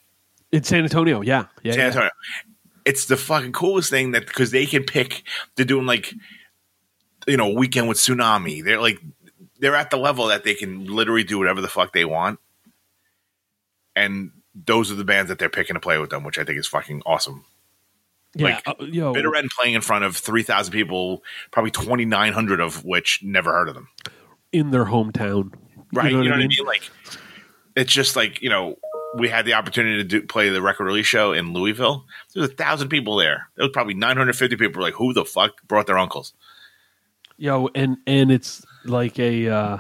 In 0.51 0.65
San 0.65 0.83
Antonio. 0.83 1.21
Yeah. 1.21 1.47
Yeah. 1.63 1.73
San 1.73 1.81
yeah. 1.81 1.87
Antonio. 1.87 2.11
It's 2.85 3.07
the 3.07 3.17
fucking 3.17 3.53
coolest 3.53 3.91
thing 3.91 4.13
that 4.13 4.27
because 4.27 4.51
they 4.51 4.67
can 4.67 4.85
pick. 4.85 5.23
They're 5.55 5.65
doing 5.65 5.87
like, 5.87 6.13
you 7.27 7.37
know, 7.37 7.51
weekend 7.51 7.89
with 7.89 7.99
tsunami. 7.99 8.65
They're 8.65 8.81
like, 8.81 8.99
they're 9.61 9.77
at 9.77 9.91
the 9.91 9.97
level 9.97 10.27
that 10.27 10.43
they 10.43 10.55
can 10.55 10.87
literally 10.87 11.23
do 11.23 11.39
whatever 11.39 11.61
the 11.61 11.69
fuck 11.69 11.93
they 11.93 12.05
want, 12.05 12.41
and 13.95 14.33
those 14.55 14.91
are 14.91 14.97
the 14.97 15.05
bands 15.05 15.29
that 15.29 15.39
they're 15.39 15.49
picking 15.49 15.75
to 15.75 15.81
play 15.81 15.99
with 15.99 16.11
them, 16.11 16.25
which 16.25 16.39
I 16.39 16.45
think 16.45 16.59
is 16.59 16.67
fucking 16.67 17.03
awesome. 17.07 17.45
Yeah. 18.35 18.61
Like, 18.67 18.69
uh, 18.69 18.85
yo, 18.85 19.13
Bitter 19.13 19.35
End 19.37 19.51
playing 19.57 19.75
in 19.75 19.81
front 19.83 20.05
of 20.05 20.17
three 20.17 20.43
thousand 20.43 20.73
people, 20.73 21.23
probably 21.51 21.71
twenty 21.71 22.05
nine 22.05 22.33
hundred 22.33 22.61
of 22.61 22.85
which 22.85 23.21
never 23.23 23.53
heard 23.53 23.69
of 23.69 23.75
them. 23.75 23.89
In 24.53 24.71
their 24.71 24.85
hometown. 24.85 25.53
Right. 25.93 26.13
You 26.13 26.25
know, 26.25 26.31
what 26.31 26.33
I 26.35 26.39
mean? 26.39 26.49
mean? 26.49 26.67
Like, 26.67 26.91
it's 27.77 27.93
just 27.93 28.17
like, 28.17 28.43
you 28.43 28.51
know, 28.51 28.77
we 29.15 29.29
had 29.29 29.45
the 29.45 29.55
opportunity 29.55 29.99
to 29.99 30.05
do, 30.05 30.23
play 30.23 30.49
the 30.49 30.63
record 30.63 30.85
release 30.85 31.07
show 31.07 31.33
in 31.33 31.53
Louisville. 31.53 32.05
There 32.35 32.41
was 32.43 32.51
a 32.51 32.55
thousand 32.55 32.89
people 32.89 33.17
there. 33.17 33.49
There 33.57 33.65
was 33.65 33.73
probably 33.73 33.95
950 33.95 34.57
people 34.57 34.81
were 34.81 34.87
like, 34.87 34.95
who 34.95 35.13
the 35.13 35.25
fuck 35.25 35.67
brought 35.67 35.87
their 35.87 35.99
uncles? 35.99 36.33
Yo, 37.37 37.69
and 37.75 37.97
and 38.07 38.31
it's 38.31 38.65
like 38.85 39.19
a. 39.19 39.49
Uh, 39.49 39.79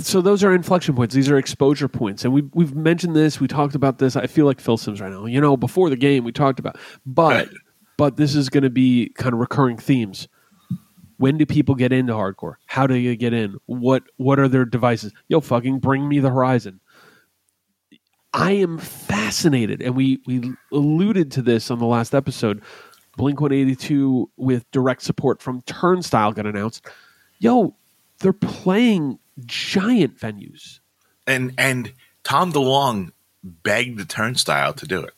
so 0.00 0.20
those 0.20 0.44
are 0.44 0.54
inflection 0.54 0.94
points. 0.94 1.14
These 1.14 1.30
are 1.30 1.38
exposure 1.38 1.88
points, 1.88 2.24
and 2.24 2.32
we 2.32 2.42
we've 2.52 2.74
mentioned 2.74 3.16
this. 3.16 3.40
We 3.40 3.48
talked 3.48 3.74
about 3.74 3.98
this. 3.98 4.16
I 4.16 4.26
feel 4.26 4.46
like 4.46 4.60
Phil 4.60 4.76
Simms 4.76 5.00
right 5.00 5.10
now. 5.10 5.26
You 5.26 5.40
know, 5.40 5.56
before 5.56 5.88
the 5.90 5.96
game, 5.96 6.24
we 6.24 6.32
talked 6.32 6.58
about, 6.58 6.78
but 7.06 7.48
but 7.96 8.16
this 8.16 8.34
is 8.34 8.48
going 8.48 8.64
to 8.64 8.70
be 8.70 9.12
kind 9.16 9.32
of 9.32 9.40
recurring 9.40 9.78
themes. 9.78 10.28
When 11.20 11.36
do 11.36 11.44
people 11.44 11.74
get 11.74 11.92
into 11.92 12.14
hardcore? 12.14 12.54
How 12.64 12.86
do 12.86 12.94
you 12.94 13.14
get 13.14 13.34
in? 13.34 13.58
What 13.66 14.04
what 14.16 14.38
are 14.40 14.48
their 14.48 14.64
devices? 14.64 15.12
Yo, 15.28 15.42
fucking 15.42 15.78
bring 15.78 16.08
me 16.08 16.18
the 16.18 16.30
horizon. 16.30 16.80
I 18.32 18.52
am 18.52 18.78
fascinated, 18.78 19.82
and 19.82 19.94
we 19.94 20.22
we 20.26 20.54
alluded 20.72 21.30
to 21.32 21.42
this 21.42 21.70
on 21.70 21.78
the 21.78 21.84
last 21.84 22.14
episode. 22.14 22.62
Blink 23.18 23.38
One 23.38 23.52
Eighty 23.52 23.76
Two 23.76 24.30
with 24.38 24.64
direct 24.70 25.02
support 25.02 25.42
from 25.42 25.60
Turnstile 25.66 26.32
got 26.32 26.46
announced. 26.46 26.86
Yo, 27.38 27.76
they're 28.20 28.32
playing 28.32 29.18
giant 29.44 30.18
venues. 30.18 30.80
And 31.26 31.52
and 31.58 31.92
Tom 32.24 32.50
DeLonge 32.50 33.12
begged 33.44 33.98
the 33.98 34.06
turnstile 34.06 34.72
to 34.72 34.86
do 34.86 35.02
it. 35.02 35.12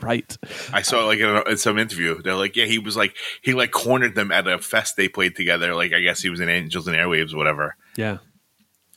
Right. 0.00 0.36
I 0.72 0.82
saw 0.82 1.04
like 1.06 1.18
in, 1.18 1.26
a, 1.28 1.42
in 1.42 1.56
some 1.56 1.78
interview, 1.78 2.22
they're 2.22 2.34
like, 2.34 2.56
yeah, 2.56 2.66
he 2.66 2.78
was 2.78 2.96
like, 2.96 3.16
he 3.42 3.52
like 3.54 3.70
cornered 3.72 4.14
them 4.14 4.30
at 4.32 4.46
a 4.46 4.58
fest 4.58 4.96
they 4.96 5.08
played 5.08 5.34
together. 5.36 5.74
Like, 5.74 5.92
I 5.92 6.00
guess 6.00 6.22
he 6.22 6.30
was 6.30 6.40
in 6.40 6.48
Angels 6.48 6.86
and 6.86 6.96
Airwaves 6.96 7.34
whatever. 7.34 7.76
Yeah. 7.96 8.18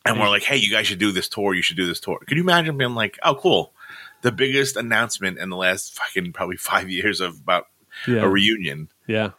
And 0.05 0.19
we're 0.19 0.29
like, 0.29 0.43
hey, 0.43 0.57
you 0.57 0.69
guys 0.71 0.85
should 0.87 0.99
do 0.99 1.11
this 1.11 1.27
tour. 1.27 1.53
You 1.55 1.63
should 1.63 1.77
do 1.77 1.87
this 1.87 1.99
tour. 1.99 2.19
Could 2.27 2.37
you 2.37 2.43
imagine 2.43 2.77
being 2.77 2.93
like, 2.93 3.17
oh, 3.23 3.35
cool. 3.35 3.73
The 4.21 4.31
biggest 4.31 4.75
announcement 4.75 5.39
in 5.39 5.49
the 5.49 5.55
last 5.57 5.93
fucking 5.95 6.31
probably 6.33 6.57
five 6.57 6.89
years 6.91 7.21
of 7.21 7.39
about 7.39 7.67
Yeah. 8.07 8.17
a 8.23 8.27
reunion. 8.29 8.89
Yeah. 9.07 9.31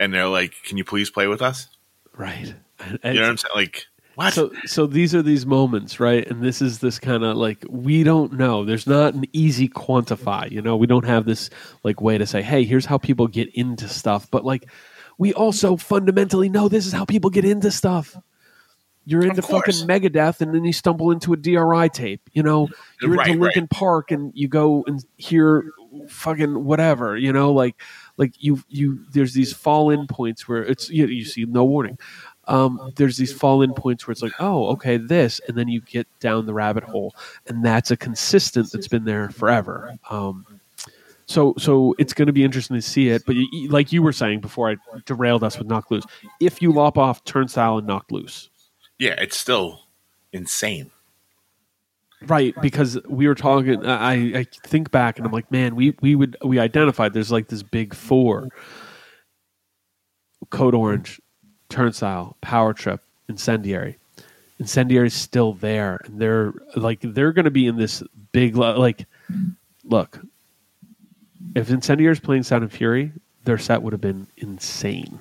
And 0.00 0.12
they're 0.14 0.26
like, 0.28 0.54
can 0.64 0.76
you 0.78 0.84
please 0.84 1.10
play 1.10 1.26
with 1.26 1.42
us? 1.42 1.68
Right. 2.16 2.54
And- 2.78 2.98
You 3.14 3.20
know 3.20 3.26
what 3.26 3.30
I'm 3.30 3.36
saying? 3.36 3.52
Like, 3.54 3.86
what? 4.14 4.32
So 4.32 4.52
so 4.64 4.86
these 4.86 5.14
are 5.14 5.22
these 5.22 5.46
moments, 5.46 6.00
right? 6.00 6.26
And 6.28 6.42
this 6.42 6.62
is 6.62 6.78
this 6.78 6.98
kind 6.98 7.24
of 7.24 7.36
like 7.36 7.64
we 7.68 8.04
don't 8.04 8.34
know. 8.34 8.64
There's 8.64 8.86
not 8.86 9.14
an 9.14 9.24
easy 9.32 9.68
quantify, 9.68 10.50
you 10.50 10.62
know. 10.62 10.76
We 10.76 10.86
don't 10.86 11.04
have 11.04 11.24
this 11.24 11.50
like 11.82 12.00
way 12.00 12.18
to 12.18 12.26
say, 12.26 12.42
"Hey, 12.42 12.64
here's 12.64 12.86
how 12.86 12.98
people 12.98 13.26
get 13.26 13.54
into 13.54 13.88
stuff." 13.88 14.30
But 14.30 14.44
like 14.44 14.68
we 15.18 15.32
also 15.32 15.76
fundamentally 15.76 16.48
know 16.48 16.68
this 16.68 16.86
is 16.86 16.92
how 16.92 17.04
people 17.04 17.30
get 17.30 17.44
into 17.44 17.70
stuff. 17.70 18.16
You're 19.06 19.22
into 19.26 19.42
fucking 19.42 19.74
Megadeth, 19.86 20.40
and 20.40 20.54
then 20.54 20.64
you 20.64 20.72
stumble 20.72 21.10
into 21.10 21.34
a 21.34 21.36
DRI 21.36 21.90
tape. 21.90 22.22
You 22.32 22.42
know, 22.42 22.68
you're 23.02 23.10
Right, 23.10 23.28
into 23.28 23.40
right. 23.40 23.54
Linkin 23.54 23.68
Park, 23.68 24.10
and 24.10 24.32
you 24.34 24.48
go 24.48 24.82
and 24.86 25.04
hear 25.18 25.70
fucking 26.08 26.64
whatever. 26.64 27.14
You 27.16 27.30
know, 27.32 27.52
like 27.52 27.80
like 28.16 28.32
you 28.38 28.62
you 28.68 29.04
there's 29.12 29.34
these 29.34 29.52
fall 29.52 29.90
in 29.90 30.06
points 30.06 30.48
where 30.48 30.64
it's 30.64 30.88
you, 30.88 31.06
you 31.06 31.24
see 31.26 31.44
no 31.44 31.64
warning. 31.64 31.98
Um, 32.46 32.92
there's 32.96 33.16
these 33.16 33.32
fall 33.32 33.62
in 33.62 33.72
points 33.74 34.06
where 34.06 34.12
it's 34.12 34.22
like, 34.22 34.32
oh, 34.38 34.68
okay, 34.72 34.96
this, 34.96 35.40
and 35.48 35.56
then 35.56 35.68
you 35.68 35.80
get 35.80 36.06
down 36.20 36.46
the 36.46 36.54
rabbit 36.54 36.84
hole, 36.84 37.14
and 37.46 37.64
that's 37.64 37.90
a 37.90 37.96
consistent 37.96 38.70
that's 38.72 38.88
been 38.88 39.04
there 39.04 39.30
forever. 39.30 39.96
Um, 40.10 40.44
so, 41.26 41.54
so 41.58 41.94
it's 41.98 42.12
going 42.12 42.26
to 42.26 42.32
be 42.32 42.44
interesting 42.44 42.76
to 42.76 42.82
see 42.82 43.08
it. 43.08 43.24
But 43.26 43.36
you, 43.36 43.68
like 43.68 43.92
you 43.92 44.02
were 44.02 44.12
saying 44.12 44.40
before, 44.40 44.70
I 44.70 44.76
derailed 45.06 45.42
us 45.42 45.58
with 45.58 45.66
knock 45.68 45.90
loose. 45.90 46.04
If 46.40 46.60
you 46.60 46.70
lop 46.72 46.98
off 46.98 47.24
turnstile 47.24 47.78
and 47.78 47.86
knock 47.86 48.10
loose, 48.10 48.50
Yeah, 48.98 49.14
it's 49.18 49.36
still 49.38 49.80
insane. 50.32 50.90
right? 52.26 52.54
Because 52.60 52.98
we 53.08 53.26
were 53.26 53.34
talking. 53.34 53.86
I, 53.86 54.40
I 54.40 54.46
think 54.66 54.90
back 54.90 55.16
and 55.18 55.26
I'm 55.26 55.32
like, 55.32 55.50
man, 55.50 55.74
we 55.76 55.96
we 56.02 56.14
would 56.14 56.36
we 56.44 56.58
identified 56.58 57.14
there's 57.14 57.32
like 57.32 57.48
this 57.48 57.62
big 57.62 57.94
four: 57.94 58.48
Code 60.50 60.74
Orange, 60.74 61.20
Turnstile, 61.74 62.36
Power 62.40 62.72
Trip, 62.72 63.02
Incendiary. 63.28 63.98
Incendiary's 64.60 65.14
still 65.14 65.54
there, 65.54 66.00
and 66.04 66.20
they're 66.20 66.52
like 66.76 67.00
they're 67.02 67.32
going 67.32 67.44
to 67.46 67.50
be 67.50 67.66
in 67.66 67.76
this 67.76 68.02
big 68.30 68.56
like. 68.56 69.06
Look, 69.82 70.20
if 71.56 71.68
Incendiary's 71.70 72.20
playing 72.20 72.44
Sound 72.44 72.62
and 72.62 72.72
Fury, 72.72 73.10
their 73.44 73.58
set 73.58 73.82
would 73.82 73.92
have 73.92 74.00
been 74.00 74.28
insane. 74.36 75.18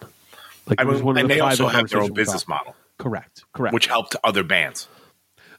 Like 0.67 0.79
I 0.79 0.83
it 0.83 0.87
was 0.87 0.97
mean, 0.97 1.05
one 1.07 1.17
of 1.17 1.21
and 1.21 1.29
the 1.31 1.33
they 1.35 1.39
also 1.41 1.67
have 1.67 1.89
their 1.89 2.01
own 2.01 2.13
business 2.13 2.47
model, 2.47 2.75
Correct, 2.99 3.43
correct. 3.53 3.73
which 3.73 3.87
helped 3.87 4.15
other 4.23 4.43
bands. 4.43 4.87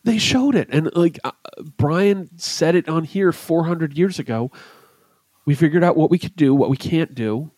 they 0.05 0.16
showed 0.18 0.55
it, 0.55 0.68
and 0.70 0.95
like 0.95 1.18
uh, 1.24 1.32
Brian 1.76 2.30
said 2.38 2.76
it 2.76 2.88
on 2.88 3.03
here 3.05 3.32
400 3.32 3.99
years 3.99 4.18
ago. 4.20 4.53
We 5.47 5.55
figured 5.57 5.82
out 5.84 5.97
what 5.97 6.11
we 6.11 6.18
could 6.18 6.36
do, 6.36 6.55
what 6.55 6.70
we 6.70 6.76
can't 6.78 7.14
do, 7.14 7.51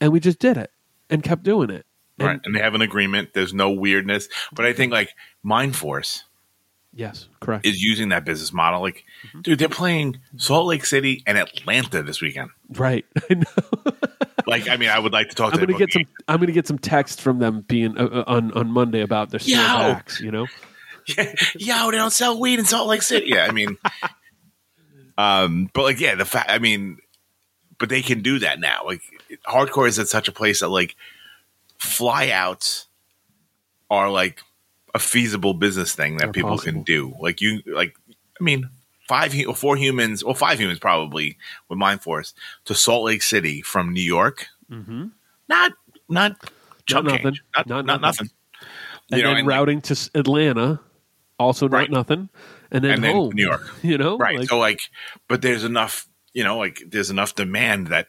and 0.00 0.12
we 0.12 0.20
just 0.20 0.38
did 0.38 0.56
it 0.58 0.70
and 1.10 1.22
kept 1.24 1.42
doing 1.42 1.70
it. 1.70 1.86
And- 2.18 2.28
right. 2.28 2.40
And 2.44 2.54
they 2.54 2.60
have 2.60 2.74
an 2.74 2.82
agreement. 2.82 3.30
There's 3.34 3.54
no 3.54 3.70
weirdness. 3.70 4.28
But 4.52 4.64
I 4.66 4.72
think 4.72 4.92
like 4.92 5.10
Mindforce 5.44 6.22
Yes, 6.94 7.26
correct. 7.40 7.64
is 7.64 7.82
using 7.82 8.10
that 8.10 8.24
business 8.26 8.52
model. 8.52 8.80
Like, 8.82 9.04
Mm-hmm. 9.28 9.40
dude, 9.42 9.58
they're 9.58 9.68
playing 9.68 10.18
Salt 10.36 10.66
Lake 10.66 10.84
City 10.84 11.22
and 11.26 11.38
Atlanta 11.38 12.02
this 12.02 12.20
weekend. 12.20 12.50
right. 12.74 13.06
I 13.30 13.34
know. 13.34 13.92
Like, 14.46 14.68
I 14.68 14.76
mean, 14.76 14.88
I 14.90 14.98
would 14.98 15.12
like 15.12 15.28
to 15.30 15.34
talk 15.36 15.54
I'm 15.54 15.60
to 15.60 15.66
gonna 15.66 15.78
them 15.78 15.86
get 15.86 15.92
some. 15.92 16.02
I'm 16.28 16.40
gonna 16.40 16.52
get 16.52 16.66
some 16.66 16.78
text 16.78 17.20
from 17.22 17.38
them 17.38 17.60
being 17.62 17.96
uh, 17.96 18.04
uh, 18.04 18.24
on 18.26 18.52
on 18.52 18.68
Monday 18.72 19.00
about 19.00 19.30
their 19.30 19.40
Yo! 19.40 20.00
You 20.20 20.32
know. 20.32 20.46
Yo, 21.56 21.90
they 21.90 21.96
don't 21.96 22.12
sell 22.12 22.38
weed 22.40 22.58
in 22.58 22.64
Salt 22.64 22.88
Lake 22.88 23.02
City. 23.02 23.26
Yeah, 23.28 23.46
I 23.48 23.52
mean, 23.52 23.78
um, 25.18 25.70
but 25.72 25.82
like, 25.82 26.00
yeah, 26.00 26.14
the 26.14 26.24
fact, 26.24 26.50
I 26.50 26.58
mean, 26.58 26.98
but 27.78 27.88
they 27.88 28.02
can 28.02 28.22
do 28.22 28.40
that 28.40 28.60
now. 28.60 28.82
Like, 28.84 29.00
hardcore 29.46 29.88
is 29.88 29.98
at 29.98 30.08
such 30.08 30.28
a 30.28 30.32
place 30.32 30.60
that 30.60 30.68
like 30.68 30.96
flyouts 31.82 32.86
are 33.90 34.10
like 34.10 34.42
a 34.94 34.98
feasible 34.98 35.54
business 35.54 35.94
thing 35.94 36.16
that 36.16 36.26
They're 36.26 36.32
people 36.32 36.50
possible. 36.50 36.72
can 36.72 36.82
do. 36.82 37.14
Like, 37.20 37.40
you, 37.40 37.62
like, 37.66 37.94
I 38.40 38.44
mean, 38.44 38.68
five, 39.08 39.32
hu- 39.32 39.52
four 39.54 39.76
humans, 39.76 40.24
well, 40.24 40.34
five 40.34 40.58
humans 40.60 40.78
probably 40.78 41.36
with 41.68 41.78
Mindforce 41.78 42.32
to 42.66 42.74
Salt 42.74 43.04
Lake 43.04 43.22
City 43.22 43.62
from 43.62 43.92
New 43.92 44.02
York. 44.02 44.46
Mm-hmm. 44.70 45.06
Not, 45.48 45.72
not, 46.08 46.50
chump 46.86 47.08
nothing. 47.08 47.36
Not, 47.56 47.66
Not 47.66 47.86
not, 47.86 48.00
nothing. 48.00 48.28
And 49.10 49.18
You 49.18 49.24
know, 49.24 49.30
then 49.30 49.38
and, 49.38 49.46
like, 49.46 49.54
routing 49.56 49.80
to 49.82 50.10
Atlanta, 50.14 50.80
also 51.38 51.68
not 51.68 51.76
Right. 51.76 51.90
nothing, 51.90 52.28
and 52.70 52.84
then 52.84 52.92
and 52.92 53.04
then 53.04 53.14
home. 53.16 53.32
New 53.34 53.44
York. 53.46 53.68
You 53.82 53.98
know, 53.98 54.16
right 54.16 54.38
Like, 54.38 54.48
so 54.48 54.58
like 54.58 54.80
but 55.28 55.42
there's 55.42 55.64
enough 55.64 56.06
you 56.32 56.44
know 56.44 56.56
like 56.56 56.82
there's 56.86 57.10
enough 57.10 57.34
demand 57.34 57.88
that 57.88 58.08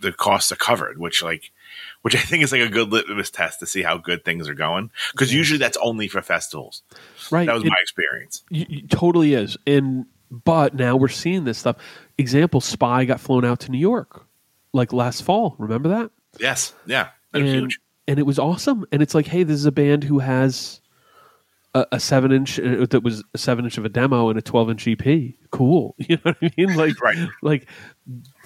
the 0.00 0.10
costs 0.12 0.50
are 0.50 0.56
covered 0.56 0.98
which 0.98 1.22
like 1.22 1.52
which 2.02 2.14
i 2.14 2.18
think 2.20 2.42
is 2.44 2.52
like 2.52 2.60
a 2.60 2.68
good 2.68 2.90
litmus 2.90 3.30
test 3.30 3.58
to 3.60 3.66
see 3.66 3.82
how 3.82 3.96
good 3.96 4.24
things 4.24 4.48
are 4.48 4.54
going 4.54 4.90
because 5.12 5.32
usually 5.32 5.58
that's 5.58 5.76
only 5.78 6.06
for 6.08 6.20
festivals 6.22 6.82
right. 7.30 7.46
that 7.46 7.54
was 7.54 7.64
It- 7.64 7.68
my 7.70 7.76
experience 7.80 8.44
totally 8.90 9.34
is. 9.34 9.56
And 9.66 10.06
but 10.30 10.74
now 10.74 10.96
we're 10.96 11.08
seeing 11.08 11.44
this 11.44 11.58
stuff. 11.58 11.76
Example: 12.16 12.62
Spy 12.62 13.04
got 13.04 13.20
flown 13.20 13.44
out 13.44 13.60
to 13.60 13.70
New 13.70 13.78
York 13.78 14.26
like 14.72 14.92
last 14.92 15.22
fall. 15.24 15.54
Remember 15.58 15.88
that? 15.90 16.10
yes 16.40 16.72
yeah 16.86 17.08
they're 17.32 17.42
and 17.42 17.50
huge 17.50 17.78
and 18.08 18.18
it 18.18 18.22
was 18.24 18.38
awesome. 18.38 18.84
And 18.90 19.02
it's 19.02 19.14
like, 19.14 19.26
hey, 19.26 19.42
this 19.42 19.56
is 19.56 19.66
a 19.66 19.72
band 19.72 20.04
who 20.04 20.18
has 20.20 20.80
a, 21.74 21.86
a 21.92 22.00
seven 22.00 22.32
inch 22.32 22.58
uh, 22.58 22.86
that 22.86 23.02
was 23.02 23.22
a 23.34 23.38
seven 23.38 23.64
inch 23.66 23.76
of 23.78 23.84
a 23.84 23.88
demo 23.90 24.30
and 24.30 24.38
a 24.38 24.42
twelve 24.42 24.70
inch 24.70 24.88
EP. 24.88 25.34
Cool, 25.50 25.94
you 25.98 26.16
know 26.16 26.32
what 26.32 26.36
I 26.42 26.50
mean? 26.56 26.74
Like, 26.76 26.98
Right. 27.00 27.28
like 27.42 27.68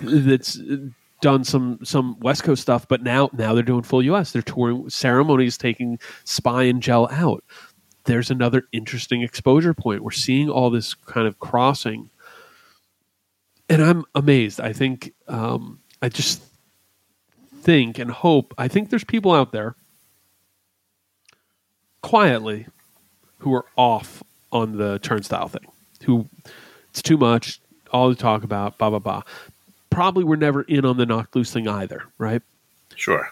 that's 0.03 0.59
done 1.21 1.45
some 1.45 1.79
some 1.83 2.19
West 2.21 2.45
Coast 2.45 2.63
stuff, 2.63 2.87
but 2.89 3.03
now 3.03 3.31
now 3.33 3.55
they're 3.55 3.63
doing 3.63 3.83
full 3.83 4.03
US. 4.03 4.33
They're 4.33 4.43
touring 4.43 4.89
ceremonies, 4.91 5.57
taking 5.57 5.99
Spy 6.25 6.65
and 6.65 6.83
Gel 6.83 7.09
out. 7.11 7.45
There's 8.05 8.31
another 8.31 8.65
interesting 8.73 9.23
exposure 9.23 9.75
point. 9.75 10.03
We're 10.03 10.11
seeing 10.13 10.49
all 10.49 10.71
this 10.71 10.95
kind 10.95 11.27
of 11.27 11.39
crossing, 11.39 12.11
and 13.69 13.83
I'm 13.83 14.05
amazed. 14.15 14.61
I 14.61 14.73
think 14.73 15.13
um, 15.29 15.81
I 16.03 16.09
just 16.09 16.43
think 17.63 17.99
and 17.99 18.11
hope. 18.11 18.55
I 18.59 18.69
think 18.69 18.91
there's 18.91 19.05
people 19.05 19.33
out 19.33 19.53
there 19.53 19.75
quietly 22.03 22.67
who 23.39 23.53
are 23.55 23.65
off 23.77 24.23
on 24.53 24.77
the 24.77 24.99
turnstile 25.01 25.49
thing. 25.49 25.67
Who 26.05 26.29
it's 26.91 27.03
too 27.03 27.17
much, 27.17 27.61
all 27.91 28.15
to 28.15 28.21
talk 28.21 28.45
about, 28.45 28.79
blah 28.79 28.91
blah 28.91 28.99
blah. 28.99 29.23
Probably 29.97 30.25
were 30.25 30.37
never 30.37 30.61
in 30.63 30.85
on 30.85 30.99
the 30.99 31.07
knock 31.07 31.35
loose 31.35 31.51
thing 31.53 31.67
either, 31.67 32.05
right? 32.19 32.43
sure 32.95 33.31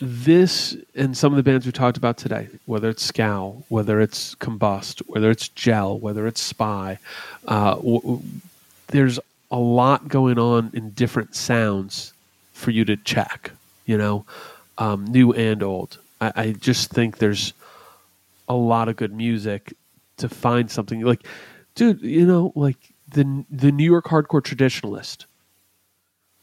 this 0.00 0.76
and 0.96 1.16
some 1.16 1.32
of 1.32 1.36
the 1.36 1.42
bands 1.42 1.64
we 1.64 1.72
talked 1.72 1.96
about 1.96 2.16
today, 2.16 2.48
whether 2.66 2.88
it's 2.88 3.02
Scowl, 3.04 3.64
whether 3.68 4.00
it's 4.00 4.34
Combust, 4.36 5.00
whether 5.06 5.30
it's 5.30 5.48
Gel, 5.48 5.98
whether 5.98 6.26
it's 6.26 6.40
Spy, 6.40 6.98
uh, 7.46 7.76
w- 7.76 8.00
w- 8.00 8.22
there's 8.88 9.20
a 9.50 9.58
lot 9.58 10.08
going 10.08 10.38
on 10.38 10.70
in 10.74 10.90
different 10.90 11.36
sounds 11.36 12.12
for 12.52 12.72
you 12.72 12.84
to 12.86 12.96
check, 12.96 13.52
you 13.86 13.96
know, 13.96 14.24
um, 14.78 15.04
new 15.06 15.32
and 15.32 15.62
old. 15.62 15.98
I, 16.20 16.32
I 16.34 16.52
just 16.52 16.90
think 16.90 17.18
there's 17.18 17.52
a 18.48 18.54
lot 18.54 18.88
of 18.88 18.96
good 18.96 19.12
music 19.12 19.72
to 20.16 20.28
find 20.28 20.68
something 20.70 21.02
like, 21.02 21.24
dude, 21.76 22.00
you 22.02 22.26
know, 22.26 22.52
like 22.56 22.78
the 23.08 23.44
the 23.50 23.70
New 23.70 23.84
York 23.84 24.06
hardcore 24.06 24.42
traditionalist. 24.42 25.26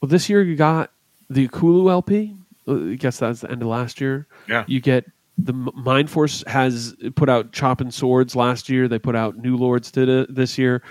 Well, 0.01 0.09
this 0.09 0.29
year 0.29 0.41
you 0.41 0.55
got 0.55 0.91
the 1.29 1.47
Kulu 1.47 1.89
LP. 1.89 2.35
Uh, 2.67 2.91
I 2.91 2.95
guess 2.95 3.19
that's 3.19 3.41
the 3.41 3.51
end 3.51 3.61
of 3.61 3.67
last 3.67 3.99
year. 3.99 4.27
Yeah. 4.47 4.63
You 4.67 4.79
get 4.79 5.05
the 5.37 5.53
Mindforce 5.53 6.45
has 6.47 6.95
put 7.15 7.29
out 7.29 7.51
Chopping 7.53 7.91
Swords 7.91 8.35
last 8.35 8.69
year. 8.69 8.87
They 8.87 8.99
put 8.99 9.15
out 9.15 9.37
New 9.37 9.55
Lords 9.57 9.91
it 9.95 10.33
this 10.35 10.57
year, 10.57 10.81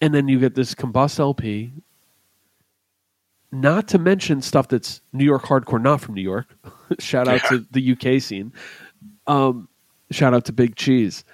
and 0.00 0.14
then 0.14 0.28
you 0.28 0.38
get 0.38 0.54
this 0.54 0.74
Combust 0.74 1.18
LP. 1.18 1.72
Not 3.52 3.88
to 3.88 3.98
mention 3.98 4.42
stuff 4.42 4.68
that's 4.68 5.00
New 5.12 5.24
York 5.24 5.44
hardcore, 5.44 5.80
not 5.80 6.00
from 6.00 6.14
New 6.14 6.22
York. 6.22 6.46
shout 6.98 7.28
out 7.28 7.40
Yeah. 7.44 7.48
to 7.58 7.66
the 7.70 7.92
UK 8.16 8.20
scene. 8.20 8.52
Um, 9.26 9.68
shout 10.10 10.34
out 10.34 10.44
to 10.46 10.52
Big 10.52 10.76
Cheese. 10.76 11.24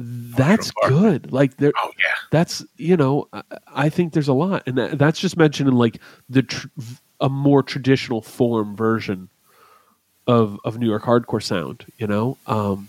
That's 0.00 0.70
good. 0.86 1.32
Like 1.32 1.56
there, 1.56 1.72
oh 1.76 1.90
yeah. 1.98 2.14
that's 2.30 2.64
you 2.76 2.96
know 2.96 3.26
I, 3.32 3.42
I 3.66 3.88
think 3.88 4.12
there's 4.12 4.28
a 4.28 4.32
lot. 4.32 4.62
And 4.66 4.78
that, 4.78 4.96
that's 4.98 5.18
just 5.18 5.36
mentioning 5.36 5.74
like 5.74 5.98
the 6.28 6.42
tr- 6.42 6.68
a 7.20 7.28
more 7.28 7.64
traditional 7.64 8.22
form 8.22 8.76
version 8.76 9.28
of 10.28 10.60
of 10.64 10.78
new 10.78 10.86
york 10.86 11.02
hardcore 11.02 11.42
sound 11.42 11.84
you 11.96 12.06
know? 12.06 12.36
Um 12.46 12.88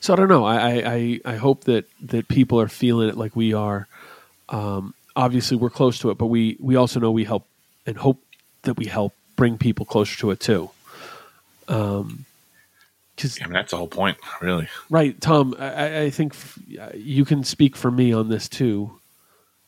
so 0.00 0.12
i 0.12 0.16
don't 0.16 0.28
know. 0.28 0.44
I 0.44 0.56
i 0.56 0.92
i, 0.92 1.20
I 1.24 1.36
hope 1.36 1.64
that 1.64 1.84
that 2.02 2.26
people 2.26 2.60
are 2.60 2.68
feeling 2.68 3.08
it 3.08 3.16
like 3.16 3.36
we 3.36 3.54
are. 3.54 3.86
Um 4.48 4.92
obviously 5.14 5.56
we're 5.56 5.70
close 5.70 6.00
to 6.00 6.10
it 6.10 6.18
but 6.18 6.26
we 6.26 6.56
we 6.58 6.74
also 6.74 6.98
know 6.98 7.12
we 7.12 7.24
help 7.24 7.46
and 7.86 7.96
hope 7.96 8.20
that 8.62 8.74
we 8.76 8.86
help 8.86 9.14
bring 9.36 9.56
people 9.56 9.86
closer 9.86 10.18
to 10.18 10.32
it 10.32 10.40
too. 10.40 10.70
Um 11.68 12.24
because 13.16 13.38
I 13.40 13.44
mean, 13.44 13.52
that's 13.54 13.70
the 13.70 13.76
whole 13.76 13.88
point 13.88 14.16
really 14.40 14.68
Right, 14.90 15.20
Tom. 15.20 15.54
I- 15.58 16.02
I, 16.02 16.10
think 16.10 16.34
f- 16.34 16.58
you 16.94 17.24
can 17.24 17.44
speak 17.44 17.76
for 17.76 17.90
me 17.90 18.12
on 18.12 18.28
this 18.28 18.48
too, 18.48 18.98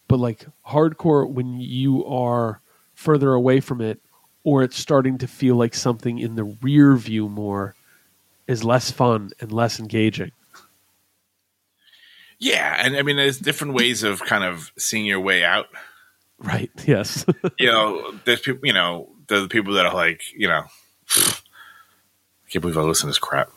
but 0.09 0.19
like 0.19 0.47
hardcore, 0.67 1.29
when 1.29 1.61
you 1.61 2.05
are 2.07 2.61
further 2.95 3.33
away 3.33 3.61
from 3.61 3.81
it, 3.81 4.01
or 4.45 4.63
it's 4.63 4.79
starting 4.79 5.19
to 5.19 5.27
feel 5.27 5.57
like 5.57 5.75
something 5.75 6.19
in 6.19 6.37
the 6.37 6.45
rear 6.45 6.97
view 6.97 7.29
more, 7.29 7.75
is 8.47 8.63
less 8.65 8.91
fun 8.91 9.31
and 9.41 9.51
less 9.53 9.79
engaging. 9.81 10.31
yeah 12.39 12.77
and 12.85 12.97
i 12.97 13.03
mean 13.03 13.17
there's 13.17 13.39
different 13.39 13.73
ways 13.75 14.03
of 14.03 14.21
kind 14.21 14.45
of 14.45 14.71
seeing 14.77 15.07
your 15.07 15.21
way 15.21 15.45
out 15.45 15.67
Right. 16.39 16.71
Yes. 16.87 17.25
you 17.59 17.67
know, 17.73 18.13
there's 18.27 18.41
people, 18.43 18.61
you 18.67 18.75
know, 18.75 19.09
there's 19.27 19.47
people 19.49 19.73
that 19.73 19.87
are 19.87 19.95
like, 19.95 20.21
you 20.37 20.47
know, 20.47 20.65
can't 22.57 22.63
believe 22.63 22.79
I 22.79 22.83
listen 22.83 23.03
to 23.03 23.11
this 23.11 23.19
crap. 23.19 23.51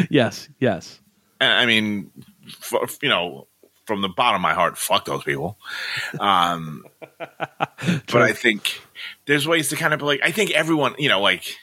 yes, 0.10 0.48
yes. 0.58 0.98
I 1.40 1.64
mean, 1.64 2.10
f- 2.48 2.98
you 3.00 3.08
know, 3.08 3.46
from 3.86 4.02
the 4.02 4.08
bottom 4.08 4.34
of 4.34 4.40
my 4.40 4.52
heart, 4.52 4.76
fuck 4.76 5.04
those 5.04 5.22
people. 5.22 5.56
Um, 6.18 6.84
but 7.18 8.16
I 8.16 8.32
think 8.32 8.82
there's 9.26 9.46
ways 9.46 9.68
to 9.68 9.76
kind 9.76 9.94
of 9.94 10.02
like. 10.02 10.18
I 10.24 10.32
think 10.32 10.50
everyone, 10.50 10.96
you 10.98 11.08
know, 11.08 11.20
like, 11.20 11.56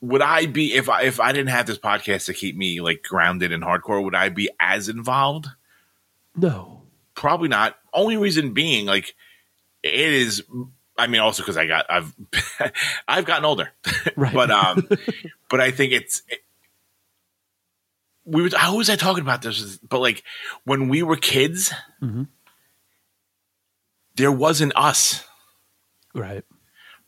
would 0.00 0.22
I 0.22 0.46
be 0.46 0.72
if 0.72 0.88
I 0.88 1.02
if 1.02 1.20
I 1.20 1.32
didn't 1.32 1.50
have 1.50 1.66
this 1.66 1.78
podcast 1.78 2.24
to 2.26 2.32
keep 2.32 2.56
me 2.56 2.80
like 2.80 3.02
grounded 3.02 3.52
in 3.52 3.60
hardcore? 3.60 4.02
Would 4.02 4.14
I 4.14 4.30
be 4.30 4.48
as 4.58 4.88
involved? 4.88 5.48
No. 6.34 6.84
Probably 7.14 7.48
not. 7.48 7.76
Only 7.92 8.16
reason 8.16 8.54
being, 8.54 8.86
like, 8.86 9.14
it 9.82 9.92
is. 9.92 10.42
I 10.98 11.06
mean, 11.08 11.20
also 11.20 11.42
because 11.42 11.56
I 11.56 11.66
got 11.66 11.86
I've 11.90 12.14
I've 13.08 13.24
gotten 13.26 13.44
older, 13.44 13.70
Right. 14.16 14.32
but 14.34 14.50
um, 14.50 14.88
but 15.50 15.60
I 15.60 15.70
think 15.70 15.92
it's. 15.92 16.22
we 18.24 18.42
were. 18.42 18.50
How 18.56 18.76
was 18.76 18.88
I 18.90 18.96
talking 18.96 19.22
about 19.22 19.42
this? 19.42 19.78
But 19.78 20.00
like 20.00 20.22
when 20.64 20.88
we 20.88 21.02
were 21.02 21.16
kids, 21.16 21.72
Mhm. 22.02 22.28
there 24.16 24.32
wasn't 24.32 24.72
us 24.76 25.24
Right. 26.14 26.44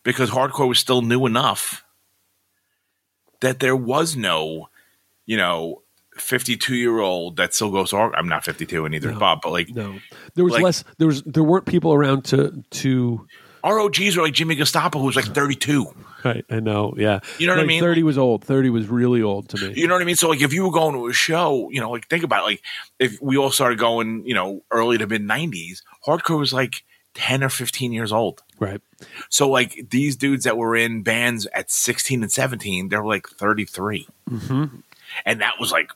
because 0.02 0.30
hardcore 0.30 0.68
was 0.68 0.78
still 0.78 1.02
new 1.02 1.24
enough 1.26 1.84
that 3.40 3.60
there 3.60 3.76
was 3.76 4.16
no, 4.16 4.68
you 5.26 5.36
know, 5.36 5.82
fifty-two 6.16 6.74
year 6.76 6.98
old 6.98 7.36
that 7.36 7.54
still 7.54 7.70
goes. 7.70 7.92
hard- 7.92 8.14
I'm 8.16 8.28
not 8.28 8.44
fifty-two, 8.44 8.84
and 8.84 8.92
neither 8.92 9.12
No. 9.12 9.18
Bob. 9.18 9.40
But 9.42 9.52
like 9.52 9.70
No. 9.70 9.98
There 10.34 10.44
was 10.44 10.54
Like- 10.54 10.62
less 10.62 10.84
there 10.98 11.06
was 11.06 11.22
there 11.22 11.44
weren't 11.44 11.66
people 11.66 11.92
around 11.94 12.24
to 12.26 12.62
to 12.70 13.26
ROGs 13.64 14.16
were 14.16 14.22
like 14.22 14.34
Jimmy 14.34 14.54
Gestapo, 14.54 14.98
who 14.98 15.06
was 15.06 15.16
like 15.16 15.26
thirty-two. 15.26 15.86
Right, 16.24 16.44
I 16.50 16.58
know. 16.60 16.94
Yeah. 16.96 17.20
You 17.38 17.46
know 17.46 17.54
what 17.54 17.62
I 17.62 17.66
mean? 17.66 17.80
30 17.80 18.02
was 18.02 18.18
old. 18.18 18.44
30 18.44 18.70
was 18.70 18.88
really 18.88 19.22
old 19.22 19.48
to 19.50 19.56
me. 19.68 19.74
You 19.76 19.86
know 19.86 19.94
what 19.94 20.02
I 20.02 20.04
mean? 20.04 20.16
So 20.16 20.28
like 20.28 20.40
if 20.42 20.52
you 20.52 20.64
were 20.64 20.72
going 20.72 20.94
to 20.96 21.06
a 21.06 21.12
show, 21.12 21.70
you 21.70 21.80
know, 21.80 21.90
like 21.92 22.08
think 22.08 22.24
about 22.24 22.40
it, 22.42 22.46
like 22.46 22.62
if 22.98 23.22
we 23.22 23.36
all 23.36 23.52
started 23.52 23.78
going, 23.78 24.26
you 24.26 24.34
know, 24.34 24.62
early 24.72 24.98
to 24.98 25.06
mid 25.06 25.22
nineties, 25.22 25.82
hardcore 26.06 26.38
was 26.40 26.52
like 26.52 26.82
ten 27.14 27.44
or 27.44 27.48
fifteen 27.48 27.92
years 27.92 28.10
old. 28.12 28.42
Right. 28.58 28.80
So 29.28 29.48
like 29.48 29.86
these 29.90 30.16
dudes 30.16 30.42
that 30.44 30.56
were 30.56 30.74
in 30.74 31.02
bands 31.02 31.46
at 31.54 31.70
sixteen 31.70 32.22
and 32.22 32.32
seventeen, 32.32 32.88
they 32.88 32.96
were 32.96 33.06
like 33.06 33.28
thirty 33.28 33.64
Mhm. 33.64 34.82
and 35.24 35.40
that 35.40 35.54
was 35.60 35.70
like, 35.70 35.90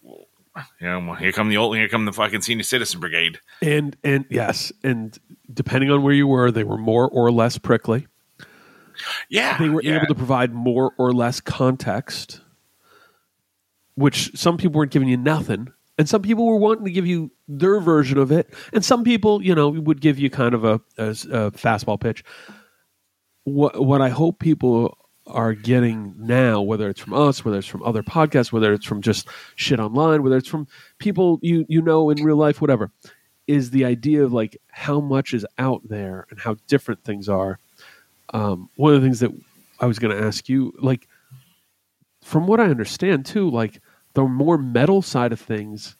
you 0.80 0.86
know, 0.86 1.00
well, 1.00 1.14
here 1.14 1.32
come 1.32 1.48
the 1.48 1.56
old, 1.56 1.76
here 1.76 1.88
come 1.88 2.04
the 2.04 2.12
fucking 2.12 2.42
senior 2.42 2.62
citizen 2.62 3.00
brigade. 3.00 3.40
And 3.60 3.96
and 4.04 4.24
yes, 4.30 4.72
and 4.82 5.18
depending 5.52 5.90
on 5.90 6.02
where 6.02 6.14
you 6.14 6.26
were, 6.26 6.50
they 6.50 6.64
were 6.64 6.78
more 6.78 7.08
or 7.08 7.30
less 7.30 7.58
prickly. 7.58 8.06
Yeah, 9.28 9.58
They 9.58 9.68
were 9.68 9.82
yeah. 9.82 9.96
able 9.96 10.06
to 10.06 10.14
provide 10.14 10.52
more 10.52 10.92
or 10.98 11.12
less 11.12 11.40
context, 11.40 12.40
which 13.94 14.36
some 14.38 14.56
people 14.58 14.78
weren't 14.78 14.92
giving 14.92 15.08
you 15.08 15.16
nothing, 15.16 15.72
and 15.98 16.08
some 16.08 16.22
people 16.22 16.46
were 16.46 16.58
wanting 16.58 16.84
to 16.84 16.90
give 16.90 17.06
you 17.06 17.32
their 17.48 17.80
version 17.80 18.18
of 18.18 18.30
it, 18.30 18.52
and 18.72 18.84
some 18.84 19.02
people, 19.02 19.42
you 19.42 19.54
know, 19.54 19.70
would 19.70 20.00
give 20.00 20.18
you 20.18 20.30
kind 20.30 20.54
of 20.54 20.64
a, 20.64 20.80
a, 20.98 21.08
a 21.08 21.50
fastball 21.52 21.98
pitch. 21.98 22.22
What 23.44 23.82
what 23.84 24.00
I 24.00 24.10
hope 24.10 24.38
people 24.38 24.96
are 25.26 25.54
getting 25.54 26.14
now, 26.18 26.60
whether 26.60 26.88
it's 26.88 27.00
from 27.00 27.14
us, 27.14 27.44
whether 27.44 27.58
it's 27.58 27.66
from 27.66 27.82
other 27.82 28.02
podcasts, 28.02 28.52
whether 28.52 28.72
it's 28.72 28.86
from 28.86 29.02
just 29.02 29.28
shit 29.56 29.78
online, 29.80 30.22
whether 30.22 30.36
it's 30.36 30.48
from 30.48 30.66
people 30.98 31.38
you 31.42 31.64
you 31.68 31.80
know 31.80 32.10
in 32.10 32.22
real 32.22 32.36
life, 32.36 32.60
whatever, 32.60 32.90
is 33.46 33.70
the 33.70 33.84
idea 33.84 34.24
of 34.24 34.32
like 34.32 34.56
how 34.68 35.00
much 35.00 35.32
is 35.34 35.46
out 35.58 35.82
there 35.88 36.26
and 36.30 36.40
how 36.40 36.56
different 36.66 37.04
things 37.04 37.28
are. 37.28 37.58
Um, 38.34 38.68
one 38.76 38.94
of 38.94 39.00
the 39.00 39.06
things 39.06 39.20
that 39.20 39.30
I 39.80 39.86
was 39.86 39.98
going 39.98 40.16
to 40.16 40.24
ask 40.24 40.48
you, 40.48 40.72
like, 40.78 41.08
from 42.22 42.46
what 42.46 42.60
I 42.60 42.64
understand 42.64 43.26
too, 43.26 43.50
like 43.50 43.80
the 44.14 44.24
more 44.24 44.58
metal 44.58 45.02
side 45.02 45.32
of 45.32 45.40
things 45.40 45.96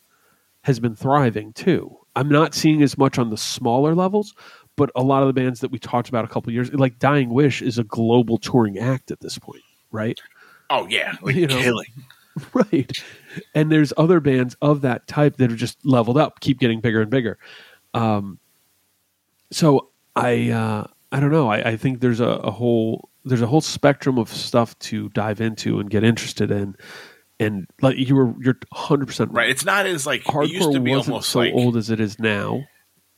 has 0.63 0.79
been 0.79 0.95
thriving 0.95 1.53
too. 1.53 1.99
I'm 2.15 2.29
not 2.29 2.55
seeing 2.55 2.83
as 2.83 2.97
much 2.99 3.19
on 3.19 3.31
the 3.31 3.37
smaller 3.37 3.95
levels, 3.95 4.35
but 4.77 4.91
a 4.97 5.03
lot 5.03 5.23
of 5.23 5.27
the 5.29 5.33
bands 5.33 5.61
that 5.61 5.71
we 5.71 5.79
talked 5.79 6.09
about 6.09 6.25
a 6.25 6.29
couple 6.29 6.53
years, 6.53 6.73
like 6.73 6.99
Dying 6.99 7.31
Wish, 7.31 7.63
is 7.63 7.79
a 7.79 7.85
global 7.85 8.39
touring 8.39 8.79
act 8.79 9.11
at 9.11 9.21
this 9.21 9.39
point, 9.39 9.63
right? 9.91 10.19
oh 10.71 10.87
yeah, 10.89 11.17
like 11.23 11.35
You 11.35 11.47
know. 11.47 11.59
killing. 11.61 11.89
right. 12.55 12.91
And 13.55 13.71
there's 13.71 13.93
other 13.99 14.19
bands 14.21 14.57
of 14.63 14.81
that 14.81 15.07
type 15.07 15.37
that 15.37 15.53
are 15.53 15.57
just 15.57 15.85
leveled 15.85 16.17
up, 16.17 16.41
keep 16.41 16.59
getting 16.59 16.81
bigger 16.81 17.03
and 17.03 17.11
bigger. 17.11 17.39
Um, 17.93 18.39
so 19.51 19.91
I 20.17 20.49
uh, 20.51 20.87
I 21.13 21.21
don't 21.21 21.31
know. 21.31 21.49
I, 21.51 21.73
I 21.73 21.77
think 21.77 22.01
there's 22.01 22.21
a, 22.21 22.25
a 22.27 22.51
whole 22.51 23.11
there's 23.27 23.43
a 23.43 23.47
whole 23.47 23.61
spectrum 23.61 24.17
of 24.19 24.31
stuff 24.31 24.79
to 24.79 25.11
dive 25.11 25.43
into 25.43 25.79
and 25.79 25.91
get 25.91 26.05
interested 26.05 26.51
in. 26.51 26.75
And 27.39 27.67
like 27.83 27.97
you 27.99 28.15
were, 28.17 28.35
you're 28.41 28.59
100 28.71 29.07
percent 29.07 29.33
Right, 29.33 29.51
it's 29.51 29.65
not 29.67 29.85
as 29.87 30.07
like 30.07 30.23
it 30.27 30.51
used 30.51 30.69
Hardcore 30.69 30.73
to 30.73 30.81
be 30.81 30.91
wasn't 30.93 31.13
almost 31.13 31.29
so 31.31 31.41
like 31.41 31.53
old 31.53 31.77
as 31.77 31.91
it 31.91 32.01
is 32.01 32.19
now. 32.19 32.63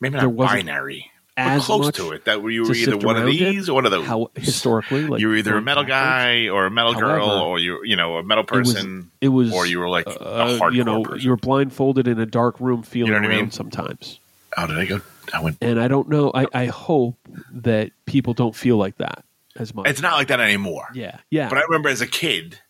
maybe 0.01 0.15
there 0.15 0.23
not 0.23 0.33
wasn't 0.35 0.67
binary, 0.67 1.09
as 1.37 1.64
close 1.66 1.87
much 1.87 1.97
to 1.97 2.12
it. 2.12 2.24
That 2.26 2.43
you 2.43 2.64
were 2.64 2.74
either 2.74 2.97
one 2.97 3.16
of 3.16 3.24
around 3.24 3.30
these 3.37 3.68
or 3.68 3.74
one 3.74 3.85
of 3.87 3.91
those. 3.91 4.07
How 4.07 4.30
historically, 4.35 5.07
like 5.07 5.20
you 5.20 5.28
were 5.28 5.37
either 5.37 5.57
a 5.57 5.62
metal 5.62 5.82
backwards. 5.82 5.89
guy 5.91 6.49
or 6.49 6.66
a 6.66 6.70
metal 6.70 6.95
girl, 6.95 7.26
However, 7.26 7.45
or 7.45 7.59
you 7.59 7.80
you 7.85 7.97
know 7.97 8.16
a 8.18 8.22
metal 8.22 8.45
person, 8.45 9.11
It 9.20 9.28
was, 9.28 9.53
or 9.53 9.66
you 9.66 9.78
were 9.80 9.89
like 9.89 10.07
a 10.07 10.20
uh, 10.20 10.59
hardcore 10.59 10.74
you 10.74 10.85
know, 10.85 11.03
person. 11.03 11.20
you 11.20 11.30
were 11.30 11.37
blindfolded 11.37 12.07
in 12.09 12.18
a 12.20 12.26
dark 12.26 12.61
room, 12.61 12.82
feeling 12.82 13.12
You 13.12 13.20
know 13.20 13.26
what 13.28 13.35
I 13.37 13.41
mean? 13.43 13.51
sometimes. 13.51 14.20
How 14.57 14.66
did 14.66 14.78
I 14.78 14.85
go? 14.85 15.01
I 15.32 15.41
went. 15.43 15.57
And 15.61 15.80
I 15.80 15.89
don't 15.89 16.09
know. 16.09 16.30
I, 16.35 16.47
I 16.55 16.66
hope 16.66 17.16
that 17.53 17.91
people 18.07 18.35
don't 18.35 18.55
feel 18.55 18.76
like 18.76 18.99
that 18.99 19.24
as 19.57 19.74
much. 19.74 19.89
It's 19.89 20.01
not 20.03 20.12
like 20.14 20.28
that 20.28 20.39
anymore. 20.41 20.87
yeah, 20.95 21.18
yeah. 21.30 21.49
But 21.49 21.59
I 21.59 21.62
remember 21.62 21.89
as 21.89 22.01
a 22.01 22.07
kid, 22.07 22.61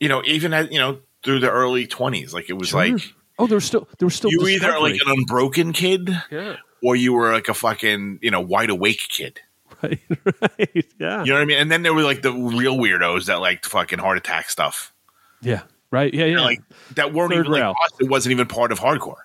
you 0.00 0.08
know, 0.08 0.22
even 0.24 0.52
at 0.52 0.72
you 0.72 0.78
know 0.78 0.98
through 1.22 1.40
the 1.40 1.50
early 1.50 1.86
twenties, 1.86 2.34
like 2.34 2.50
it 2.50 2.54
was 2.54 2.68
Sure. 2.70 2.80
like 2.86 3.02
oh, 3.38 3.46
there 3.46 3.56
was 3.56 3.64
still 3.64 3.88
there 3.98 4.06
was 4.06 4.14
still 4.14 4.30
you 4.30 4.40
were 4.40 4.48
either 4.48 4.78
like 4.80 4.94
an 4.94 5.00
unbroken 5.12 5.72
kid 5.72 6.08
yeah, 6.30 6.56
or 6.84 6.94
you 6.94 7.12
were 7.12 7.32
like 7.32 7.48
a 7.48 7.54
fucking 7.54 8.18
you 8.22 8.30
know 8.30 8.40
wide 8.40 8.70
awake 8.70 9.06
kid. 9.08 9.40
right, 9.82 10.00
right, 10.42 10.86
yeah, 10.98 11.24
You 11.24 11.30
know 11.30 11.34
what 11.34 11.42
I 11.42 11.44
mean? 11.46 11.58
And 11.58 11.70
then 11.70 11.82
there 11.82 11.92
were 11.92 12.02
like 12.02 12.22
the 12.22 12.32
real 12.32 12.76
weirdos 12.76 13.26
that 13.26 13.40
liked 13.40 13.66
fucking 13.66 13.98
heart 13.98 14.16
attack 14.18 14.48
stuff. 14.50 14.92
yeah, 15.42 15.62
right, 15.90 16.12
yeah, 16.14 16.26
yeah. 16.26 16.40
Like 16.40 16.60
that 16.94 17.12
weren't 17.12 17.32
Third 17.32 17.46
even 17.46 17.52
like 17.52 17.62
us. 17.64 17.90
It 18.00 18.08
wasn't 18.08 18.32
even 18.32 18.46
part 18.46 18.70
of 18.72 18.78
hardcore. 18.78 19.16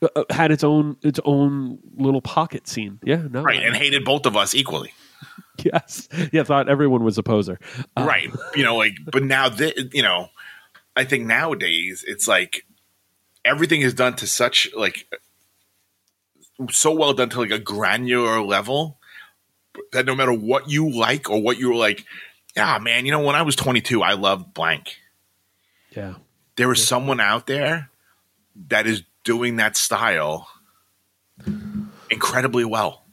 Uh, 0.00 0.08
uh, 0.14 0.24
had 0.30 0.50
its 0.52 0.62
own 0.62 0.96
its 1.02 1.18
own 1.24 1.78
little 1.96 2.20
pocket 2.20 2.68
scene. 2.68 2.98
Yeah, 3.02 3.22
no, 3.30 3.42
Right. 3.42 3.62
And 3.62 3.74
hated 3.74 4.04
both 4.04 4.26
of 4.26 4.36
us 4.36 4.54
equally. 4.54 4.92
yes, 5.64 6.08
yeah. 6.32 6.44
Thought 6.44 6.68
everyone 6.68 7.02
was 7.02 7.18
a 7.18 7.22
poser. 7.22 7.58
Uh, 7.96 8.04
right. 8.06 8.30
You 8.54 8.62
know, 8.62 8.76
like, 8.76 8.94
but 9.10 9.24
now, 9.24 9.48
th- 9.48 9.76
you 9.92 10.02
know, 10.02 10.28
I 10.94 11.04
think 11.04 11.26
nowadays 11.26 12.04
it's 12.06 12.28
like 12.28 12.64
everything 13.44 13.80
is 13.80 13.94
done 13.94 14.14
to 14.16 14.26
such, 14.26 14.68
like, 14.76 15.06
so 16.70 16.92
well 16.92 17.12
done 17.12 17.28
to 17.30 17.40
like 17.40 17.50
a 17.50 17.58
granular 17.58 18.42
level 18.42 18.98
that 19.92 20.06
no 20.06 20.14
matter 20.14 20.32
what 20.32 20.68
you 20.68 20.90
like 20.90 21.30
or 21.30 21.40
what 21.40 21.58
you 21.58 21.68
were 21.68 21.76
like, 21.76 22.04
yeah, 22.56 22.78
man, 22.78 23.06
you 23.06 23.12
know, 23.12 23.20
when 23.20 23.36
I 23.36 23.42
was 23.42 23.54
22, 23.56 24.02
I 24.02 24.14
loved 24.14 24.52
blank. 24.54 24.96
Yeah, 25.94 26.14
There 26.56 26.70
is 26.72 26.86
someone 26.86 27.20
out 27.20 27.46
there 27.46 27.90
that 28.68 28.86
is 28.86 29.02
doing 29.24 29.56
that 29.56 29.76
style 29.76 30.48
incredibly 32.10 32.64
well. 32.64 33.04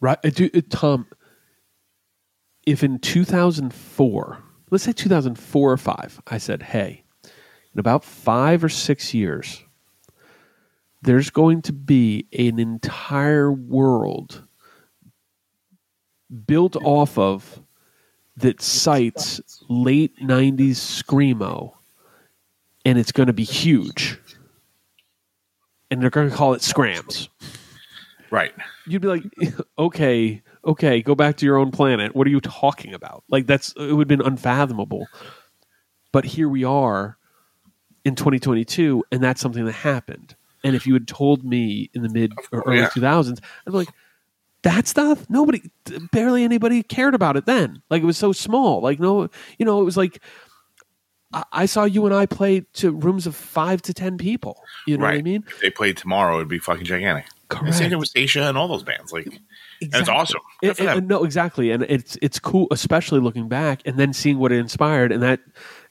right. 0.00 0.18
I 0.24 0.30
do, 0.30 0.50
it, 0.52 0.70
Tom. 0.70 1.06
If 2.66 2.84
in 2.84 2.98
2004, 3.00 4.42
let's 4.70 4.84
say 4.84 4.92
2004 4.92 5.72
or 5.72 5.76
five, 5.76 6.20
I 6.28 6.38
said, 6.38 6.62
"Hey, 6.62 7.02
in 7.74 7.80
about 7.80 8.04
five 8.04 8.62
or 8.62 8.68
six 8.68 9.12
years, 9.12 9.64
there's 11.02 11.30
going 11.30 11.62
to 11.62 11.72
be 11.72 12.26
an 12.32 12.58
entire 12.58 13.52
world 13.52 14.44
built 16.46 16.76
off 16.76 17.18
of 17.18 17.60
that 18.36 18.62
cites 18.62 19.40
late 19.68 20.16
90s 20.18 20.76
screamo 20.76 21.72
and 22.84 22.98
it's 22.98 23.12
going 23.12 23.26
to 23.26 23.32
be 23.32 23.44
huge. 23.44 24.18
And 25.90 26.00
they're 26.00 26.10
going 26.10 26.30
to 26.30 26.34
call 26.34 26.54
it 26.54 26.62
skramz. 26.62 27.28
Right. 28.30 28.54
you'd 28.86 29.02
be 29.02 29.08
like 29.08 29.24
okay 29.78 30.42
okay 30.64 31.02
go 31.02 31.14
back 31.14 31.36
to 31.36 31.46
your 31.46 31.58
own 31.58 31.70
planet. 31.70 32.16
What 32.16 32.26
are 32.26 32.30
you 32.30 32.40
talking 32.40 32.94
about? 32.94 33.24
Like 33.28 33.46
that's 33.46 33.74
it 33.76 33.92
would 33.92 34.08
have 34.10 34.18
been 34.18 34.26
unfathomable. 34.26 35.06
But 36.12 36.24
here 36.24 36.48
we 36.48 36.64
are 36.64 37.18
in 38.06 38.14
2022 38.14 39.04
and 39.12 39.22
that's 39.22 39.40
something 39.40 39.66
that 39.66 39.72
happened 39.72 40.34
and 40.64 40.76
if 40.76 40.86
you 40.86 40.92
had 40.94 41.06
told 41.08 41.44
me 41.44 41.90
in 41.94 42.02
the 42.02 42.08
mid 42.08 42.32
or 42.52 42.62
early 42.66 42.78
yeah. 42.78 42.88
2000s 42.88 43.38
i'd 43.66 43.70
be 43.70 43.72
like 43.72 43.88
that 44.62 44.86
stuff 44.86 45.28
nobody 45.28 45.60
barely 46.12 46.44
anybody 46.44 46.82
cared 46.82 47.14
about 47.14 47.36
it 47.36 47.46
then 47.46 47.82
like 47.90 48.02
it 48.02 48.06
was 48.06 48.18
so 48.18 48.32
small 48.32 48.80
like 48.80 49.00
no 49.00 49.28
you 49.58 49.64
know 49.66 49.80
it 49.80 49.84
was 49.84 49.96
like 49.96 50.20
I, 51.32 51.44
I 51.52 51.66
saw 51.66 51.84
you 51.84 52.04
and 52.06 52.14
I 52.14 52.26
play 52.26 52.60
to 52.74 52.92
rooms 52.92 53.26
of 53.26 53.34
five 53.34 53.80
to 53.82 53.94
ten 53.94 54.18
people. 54.18 54.62
You 54.86 54.98
know 54.98 55.04
what 55.04 55.14
I 55.14 55.22
mean? 55.22 55.44
If 55.48 55.60
they 55.60 55.70
played 55.70 55.96
tomorrow, 55.96 56.36
it'd 56.36 56.48
be 56.48 56.58
fucking 56.58 56.84
gigantic. 56.84 57.24
Correct. 57.48 57.74
same 57.74 57.90
thing 57.90 57.98
with 57.98 58.08
Saetia 58.08 58.48
and 58.48 58.56
all 58.56 58.68
those 58.68 58.82
bands. 58.82 59.12
Like, 59.12 59.26
and 59.26 59.40
it's 59.80 60.08
awesome. 60.08 60.40
It- 60.62 60.78
it- 60.80 61.04
no, 61.04 61.24
exactly, 61.24 61.70
and 61.70 61.82
it's 61.84 62.16
it's 62.22 62.38
cool, 62.38 62.66
especially 62.70 63.20
looking 63.20 63.48
back 63.48 63.82
and 63.84 63.98
then 63.98 64.12
seeing 64.12 64.38
what 64.38 64.52
it 64.52 64.58
inspired, 64.58 65.12
and 65.12 65.22
that 65.22 65.40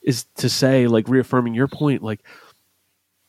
is 0.01 0.25
to 0.37 0.49
say, 0.49 0.87
like 0.87 1.07
reaffirming 1.07 1.53
your 1.53 1.67
point, 1.67 2.01
like 2.03 2.21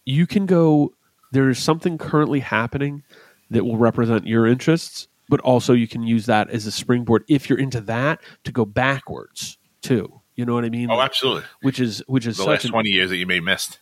you 0.05 0.26
can 0.26 0.47
go. 0.47 0.93
There 1.33 1.49
is 1.49 1.59
something 1.59 1.99
currently 1.99 2.41
happening 2.41 3.03
that 3.51 3.64
will 3.64 3.76
represent 3.76 4.26
your 4.26 4.47
interests, 4.47 5.09
but 5.28 5.41
also 5.41 5.72
you 5.72 5.89
can 5.89 6.03
use 6.03 6.26
that 6.26 6.51
as 6.51 6.66
a 6.66 6.72
springboard 6.72 7.24
if 7.28 7.49
you're 7.49 7.59
into 7.59 7.80
that 7.83 8.20
to 8.45 8.53
go 8.53 8.64
backwards 8.64 9.59
too. 9.83 10.20
You 10.37 10.47
know 10.47 10.55
what 10.55 10.64
I 10.64 10.70
mean? 10.70 10.91
oh, 10.91 11.01
absolutely. 11.01 11.43
which 11.61 11.78
is 11.78 12.03
which 12.07 12.26
is 12.26 12.37
The 12.37 12.45
such 12.45 12.49
last 12.49 12.64
an, 12.66 12.70
20 12.70 12.91
years 12.91 13.11
that 13.11 13.16
you 13.16 13.26
may 13.26 13.41
missed. 13.41 13.80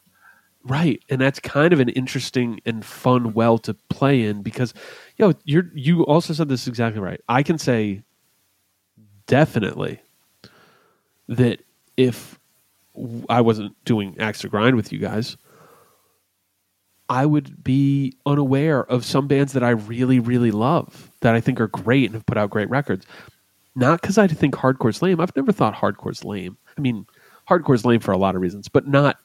Right, 0.62 1.02
and 1.08 1.20
that's 1.20 1.40
kind 1.40 1.72
of 1.72 1.80
an 1.80 1.88
interesting 1.90 2.60
and 2.66 2.84
fun 2.84 3.32
well 3.32 3.56
to 3.58 3.74
play 3.88 4.22
in 4.24 4.42
because, 4.42 4.74
yo, 5.16 5.32
you're 5.44 5.70
you 5.74 6.04
also 6.04 6.34
said 6.34 6.48
this 6.48 6.66
exactly 6.66 7.00
right. 7.00 7.20
I 7.28 7.42
can 7.42 7.56
say 7.56 8.02
definitely 9.26 10.00
that 11.28 11.62
if 11.96 12.38
I 13.28 13.40
wasn't 13.40 13.82
doing 13.84 14.16
Axe 14.18 14.40
to 14.40 14.48
Grind 14.48 14.76
with 14.76 14.92
you 14.92 14.98
guys, 14.98 15.36
I 17.10 17.26
would 17.26 17.62
be 17.64 18.16
unaware 18.24 18.84
of 18.84 19.04
some 19.04 19.26
bands 19.26 19.52
that 19.52 19.64
I 19.64 19.70
really, 19.70 20.20
really 20.20 20.52
love 20.52 21.10
that 21.20 21.34
I 21.34 21.40
think 21.40 21.60
are 21.60 21.66
great 21.66 22.06
and 22.06 22.14
have 22.14 22.24
put 22.24 22.38
out 22.38 22.50
great 22.50 22.70
records. 22.70 23.04
Not 23.74 24.00
because 24.00 24.16
I 24.16 24.28
think 24.28 24.54
hardcore's 24.54 25.02
lame. 25.02 25.20
I've 25.20 25.34
never 25.34 25.50
thought 25.50 25.74
hardcore's 25.74 26.24
lame. 26.24 26.56
I 26.78 26.80
mean, 26.80 27.06
hardcore's 27.48 27.84
lame 27.84 28.00
for 28.00 28.12
a 28.12 28.16
lot 28.16 28.36
of 28.36 28.40
reasons, 28.40 28.68
but 28.68 28.86
not 28.86 29.18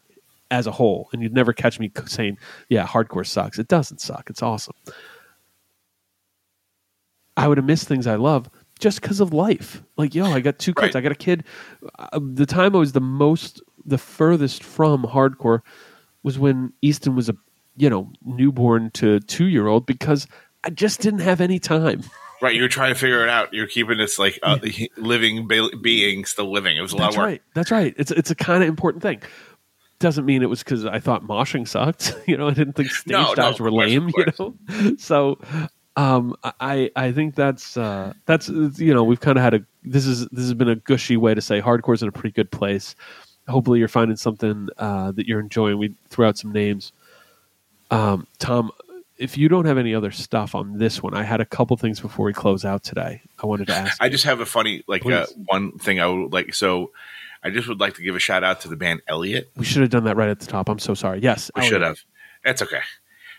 as 0.49 0.65
a 0.65 0.71
whole. 0.71 1.09
And 1.13 1.21
you'd 1.21 1.33
never 1.33 1.53
catch 1.53 1.79
me 1.79 1.91
saying, 2.07 2.39
"Yeah, 2.69 2.87
hardcore 2.87 3.25
sucks." 3.25 3.59
It 3.59 3.67
doesn't 3.67 4.01
suck. 4.01 4.29
It's 4.29 4.41
awesome. 4.41 4.75
I 7.37 7.47
would 7.47 7.57
have 7.57 7.65
missed 7.65 7.87
things 7.87 8.07
I 8.07 8.15
love 8.15 8.49
just 8.79 9.01
because 9.01 9.19
of 9.19 9.31
life. 9.33 9.83
Like, 9.97 10.15
yo, 10.15 10.25
I 10.25 10.39
got 10.39 10.57
two 10.57 10.73
kids. 10.73 10.95
Right. 10.95 10.95
I 10.95 11.01
got 11.01 11.11
a 11.11 11.15
kid. 11.15 11.43
Uh, 11.99 12.19
the 12.19 12.45
time 12.45 12.75
I 12.75 12.79
was 12.79 12.93
the 12.93 13.01
most, 13.01 13.61
the 13.85 13.97
furthest 13.97 14.63
from 14.63 15.03
hardcore 15.03 15.61
was 16.23 16.39
when 16.39 16.73
Easton 16.81 17.15
was 17.15 17.29
a, 17.29 17.35
you 17.77 17.89
know, 17.89 18.11
newborn 18.23 18.91
to 18.91 19.19
two 19.21 19.45
year 19.45 19.67
old 19.67 19.85
because 19.85 20.27
I 20.63 20.69
just 20.69 21.01
didn't 21.01 21.19
have 21.19 21.41
any 21.41 21.59
time. 21.59 22.01
Right. 22.41 22.55
You're 22.55 22.67
trying 22.67 22.93
to 22.93 22.99
figure 22.99 23.23
it 23.23 23.29
out. 23.29 23.53
You're 23.53 23.67
keeping 23.67 23.97
this 23.97 24.19
like 24.19 24.39
uh, 24.43 24.59
living 24.97 25.47
be- 25.47 25.75
being 25.81 26.25
still 26.25 26.51
living. 26.51 26.77
It 26.77 26.81
was 26.81 26.91
a 26.91 26.97
lot 26.97 27.05
That's 27.05 27.15
of 27.15 27.19
work. 27.21 27.29
That's 27.29 27.31
right. 27.31 27.41
That's 27.53 27.71
right. 27.71 27.95
It's 27.97 28.11
it's 28.11 28.31
a 28.31 28.35
kind 28.35 28.61
of 28.61 28.69
important 28.69 29.01
thing. 29.01 29.21
Doesn't 29.99 30.25
mean 30.25 30.43
it 30.43 30.49
was 30.49 30.61
because 30.61 30.85
I 30.85 30.99
thought 30.99 31.23
moshing 31.23 31.67
sucked. 31.67 32.13
you 32.27 32.35
know, 32.37 32.47
I 32.47 32.53
didn't 32.53 32.73
think 32.73 32.91
stage 32.91 33.11
No, 33.11 33.29
no, 33.29 33.35
dives 33.35 33.59
of 33.59 33.63
were 33.63 33.69
course, 33.69 33.89
lame. 33.89 34.11
You 34.15 34.25
know, 34.37 34.95
so 34.97 35.39
um, 35.95 36.35
I 36.59 36.91
I 36.95 37.11
think 37.11 37.35
that's 37.35 37.77
uh, 37.77 38.13
that's 38.25 38.49
you 38.49 38.93
know 38.93 39.03
we've 39.03 39.21
kind 39.21 39.37
of 39.37 39.43
had 39.43 39.53
a 39.53 39.65
this 39.83 40.05
is 40.05 40.27
this 40.27 40.43
has 40.43 40.53
been 40.53 40.69
a 40.69 40.75
gushy 40.75 41.17
way 41.17 41.33
to 41.33 41.41
say 41.41 41.61
hardcore's 41.61 42.03
in 42.03 42.09
a 42.09 42.11
pretty 42.11 42.33
good 42.33 42.51
place. 42.51 42.95
Hopefully, 43.47 43.79
you're 43.79 43.87
finding 43.87 44.17
something 44.17 44.67
uh, 44.77 45.11
that 45.13 45.27
you're 45.27 45.39
enjoying. 45.39 45.77
We 45.77 45.95
threw 46.09 46.25
out 46.25 46.37
some 46.37 46.51
names. 46.51 46.91
Um, 47.95 48.27
Tom, 48.39 48.71
if 49.17 49.37
you 49.37 49.47
don't 49.47 49.65
have 49.65 49.77
any 49.77 49.95
other 49.95 50.11
stuff 50.11 50.55
on 50.55 50.77
this 50.77 51.01
one, 51.01 51.13
I 51.13 51.23
had 51.23 51.39
a 51.41 51.45
couple 51.45 51.77
things 51.77 51.99
before 51.99 52.25
we 52.25 52.33
close 52.33 52.65
out 52.65 52.83
today. 52.83 53.21
I 53.41 53.47
wanted 53.47 53.67
to 53.67 53.73
ask. 53.75 54.01
I 54.01 54.09
just 54.09 54.25
have 54.25 54.39
a 54.41 54.45
funny 54.45 54.83
like 54.87 55.05
uh, 55.05 55.25
one 55.45 55.77
thing 55.77 55.99
I 55.99 56.07
would 56.07 56.33
like. 56.33 56.53
So 56.53 56.91
I 57.43 57.49
just 57.49 57.67
would 57.67 57.79
like 57.79 57.93
to 57.95 58.01
give 58.01 58.15
a 58.15 58.19
shout 58.19 58.43
out 58.43 58.61
to 58.61 58.67
the 58.67 58.75
band 58.75 59.01
Elliott. 59.07 59.51
we 59.55 59.65
should 59.65 59.81
have 59.81 59.91
done 59.91 60.03
that 60.05 60.17
right 60.17 60.29
at 60.29 60.39
the 60.39 60.47
top. 60.47 60.67
I'm 60.69 60.79
so 60.79 60.93
sorry. 60.93 61.19
Yes, 61.21 61.49
We 61.55 61.61
Elliott. 61.61 61.71
should 61.71 61.81
have. 61.81 61.99
That's 62.43 62.61
okay. 62.61 62.81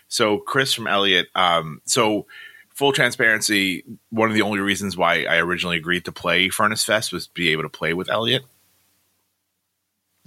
So 0.07 0.37
Chris 0.39 0.73
from 0.73 0.87
Elliott. 0.87 1.27
Um, 1.35 1.81
so 1.85 2.25
full 2.73 2.91
transparency. 2.93 3.83
One 4.09 4.29
of 4.29 4.35
the 4.35 4.41
only 4.41 4.59
reasons 4.59 4.95
why 4.97 5.25
I 5.25 5.37
originally 5.37 5.77
agreed 5.77 6.05
to 6.05 6.11
play 6.11 6.49
Furnace 6.49 6.83
Fest 6.83 7.11
was 7.13 7.27
to 7.27 7.33
be 7.33 7.49
able 7.49 7.63
to 7.63 7.69
play 7.69 7.93
with 7.93 8.09
Elliott. 8.09 8.43